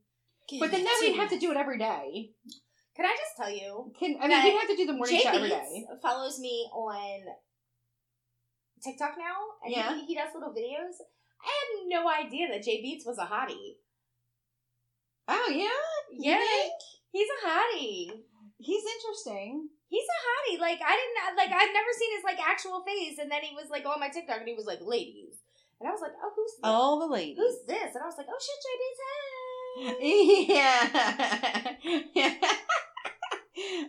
Give 0.50 0.60
But 0.60 0.72
then 0.72 0.84
now 0.84 0.92
we'd 1.02 1.16
have 1.18 1.30
to 1.30 1.40
do 1.40 1.52
it 1.52 1.58
every 1.58 1.78
day. 1.78 2.32
Can 2.96 3.06
I 3.06 3.16
just 3.18 3.36
tell 3.38 3.50
you? 3.52 3.92
Can 4.00 4.18
I 4.22 4.28
mean 4.28 4.44
we 4.44 4.52
have 4.60 4.68
to 4.70 4.76
do 4.76 4.86
the 4.86 4.94
morning 4.94 5.16
Jay 5.18 5.24
show 5.24 5.30
every 5.30 5.50
Beats 5.50 5.70
day. 5.72 5.86
follows 6.02 6.40
me 6.40 6.70
on 6.74 7.22
TikTok 8.84 9.14
now, 9.18 9.36
and 9.64 9.74
Yeah. 9.74 9.96
he, 9.96 10.06
he 10.06 10.16
does 10.16 10.30
little 10.34 10.50
videos. 10.54 11.00
I 11.42 11.48
had 11.48 11.88
no 11.88 12.08
idea 12.10 12.48
that 12.50 12.64
Jay 12.64 12.82
Beats 12.82 13.06
was 13.06 13.18
a 13.18 13.26
hottie. 13.26 13.76
Oh 15.28 15.50
yeah, 15.50 15.70
Yeah, 16.12 16.44
he's 17.12 17.28
a 17.44 17.48
hottie. 17.48 18.10
he's 18.58 18.84
interesting. 18.86 19.70
He's 19.94 20.10
a 20.10 20.20
hottie. 20.26 20.58
Like 20.60 20.82
I 20.82 20.98
didn't 20.98 21.38
like 21.38 21.54
I've 21.54 21.70
never 21.70 21.94
seen 21.94 22.16
his 22.18 22.24
like 22.26 22.40
actual 22.42 22.82
face, 22.82 23.20
and 23.22 23.30
then 23.30 23.44
he 23.44 23.54
was 23.54 23.70
like 23.70 23.86
on 23.86 24.00
my 24.00 24.10
TikTok, 24.10 24.40
and 24.40 24.48
he 24.48 24.56
was 24.56 24.66
like, 24.66 24.80
"Ladies," 24.82 25.38
and 25.80 25.88
I 25.88 25.92
was 25.92 26.02
like, 26.02 26.14
"Oh, 26.18 26.32
who's 26.36 26.50
this? 26.50 26.64
All 26.64 27.00
the 27.00 27.06
ladies. 27.14 27.38
who's 27.38 27.62
this?" 27.68 27.94
And 27.94 28.02
I 28.02 28.08
was 28.08 28.18
like, 28.18 28.26
"Oh 28.26 28.42
shit, 28.42 28.58
Jay 28.66 28.76
Beats." 28.82 29.00
yeah. 32.16 32.34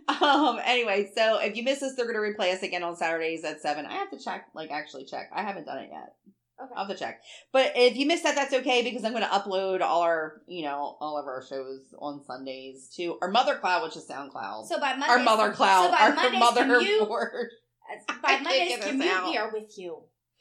um. 0.20 0.60
Anyway, 0.62 1.10
so 1.16 1.38
if 1.38 1.56
you 1.56 1.62
miss 1.64 1.82
us, 1.82 1.94
they're 1.96 2.04
going 2.04 2.16
to 2.16 2.38
replay 2.38 2.52
us 2.52 2.62
again 2.62 2.82
on 2.82 2.96
Saturdays 2.96 3.42
at 3.42 3.62
seven. 3.62 3.86
I 3.86 3.94
have 3.94 4.10
to 4.10 4.18
check, 4.18 4.48
like 4.54 4.70
actually 4.70 5.06
check. 5.06 5.30
I 5.34 5.42
haven't 5.42 5.64
done 5.64 5.78
it 5.78 5.88
yet. 5.90 6.14
Okay. 6.62 6.72
I'll 6.76 6.86
have 6.86 6.96
to 6.96 6.98
check. 6.98 7.20
But 7.52 7.72
if 7.74 7.96
you 7.96 8.06
missed 8.06 8.22
that, 8.22 8.36
that's 8.36 8.54
okay 8.54 8.82
because 8.82 9.04
I'm 9.04 9.12
going 9.12 9.24
to 9.24 9.28
upload 9.28 9.80
all 9.80 10.02
our, 10.02 10.42
you 10.46 10.62
know, 10.62 10.96
all 11.00 11.18
of 11.18 11.26
our 11.26 11.42
shows 11.44 11.80
on 11.98 12.22
Sundays 12.24 12.88
to 12.96 13.18
our 13.22 13.30
mother 13.30 13.56
cloud, 13.56 13.82
which 13.82 13.96
is 13.96 14.06
SoundCloud. 14.06 14.66
So 14.66 14.78
by 14.78 14.90
Mondays, 14.92 15.08
our 15.10 15.18
mother 15.18 15.52
cloud, 15.52 15.86
So 15.86 15.90
by 15.90 15.98
our 15.98 16.14
Mondays, 16.14 16.40
mother 16.40 16.64
commute, 16.64 17.08
board. 17.08 17.48
By 18.08 18.14
can't 18.28 18.42
Mondays, 18.44 18.68
get 18.68 18.80
this 18.82 18.90
commute 18.90 19.10
out. 19.10 19.30
we 19.30 19.36
are 19.36 19.50
with 19.52 19.76
you. 19.76 19.98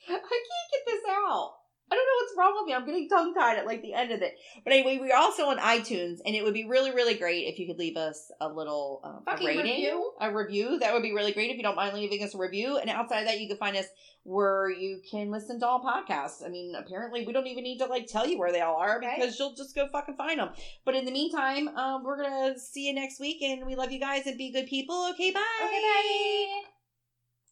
I 0.08 0.12
can't 0.12 0.22
get 0.30 0.86
this 0.86 1.04
out. 1.10 1.54
I 1.94 1.96
don't 1.96 2.06
know 2.08 2.26
what's 2.26 2.38
wrong 2.38 2.54
with 2.58 2.68
me. 2.68 2.74
I'm 2.74 2.86
getting 2.86 3.08
tongue 3.08 3.34
tied 3.36 3.60
at 3.60 3.66
like 3.68 3.84
the 3.84 3.94
end 3.94 4.12
of 4.12 4.22
it. 4.24 4.36
But 4.64 4.74
anyway, 4.74 4.98
we're 5.00 5.16
also 5.16 5.46
on 5.46 5.60
iTunes, 5.60 6.20
and 6.26 6.36
it 6.36 6.44
would 6.44 6.54
be 6.56 6.66
really, 6.66 6.90
really 6.92 7.14
great 7.14 7.48
if 7.48 7.60
you 7.60 7.68
could 7.68 7.78
leave 7.78 7.98
us 7.98 8.32
a 8.42 8.48
little 8.50 9.02
um, 9.04 9.22
a 9.28 9.38
rating, 9.46 9.64
review. 9.64 10.12
a 10.20 10.34
review. 10.34 10.80
That 10.80 10.94
would 10.94 11.04
be 11.04 11.14
really 11.14 11.34
great 11.34 11.52
if 11.52 11.58
you 11.58 11.64
don't 11.64 11.76
mind 11.76 11.96
leaving 11.96 12.24
us 12.24 12.34
a 12.34 12.38
review. 12.40 12.78
And 12.78 12.90
outside 12.90 13.20
of 13.20 13.28
that, 13.28 13.40
you 13.40 13.48
can 13.48 13.58
find 13.58 13.78
us 13.78 13.86
where 14.24 14.70
you 14.70 15.02
can 15.10 15.30
listen 15.30 15.60
to 15.60 15.68
all 15.68 15.84
podcasts. 15.84 16.44
I 16.46 16.50
mean, 16.50 16.74
apparently, 16.76 17.26
we 17.28 17.34
don't 17.34 17.48
even 17.48 17.64
need 17.64 17.78
to 17.80 17.86
like 17.86 18.08
tell 18.08 18.28
you 18.28 18.40
where 18.40 18.52
they 18.52 18.62
all 18.62 18.78
are 18.78 18.98
Okay. 18.98 19.14
because 19.18 19.38
you'll 19.38 19.54
just 19.54 19.76
go 19.76 19.88
fucking 19.88 20.16
find 20.16 20.40
them. 20.40 20.50
But 20.86 20.96
in 20.96 21.06
the 21.06 21.12
meantime, 21.12 21.68
um, 21.78 22.04
we're 22.04 22.22
gonna 22.24 22.58
see 22.58 22.88
you 22.88 22.94
next 22.94 23.20
week, 23.20 23.42
and 23.44 23.66
we 23.66 23.76
love 23.76 23.92
you 23.92 24.00
guys 24.00 24.26
and 24.26 24.38
be 24.38 24.52
good 24.52 24.68
people. 24.68 25.10
Okay, 25.12 25.32
bye. 25.32 25.42
Okay, 25.64 25.82
bye. 25.82 26.73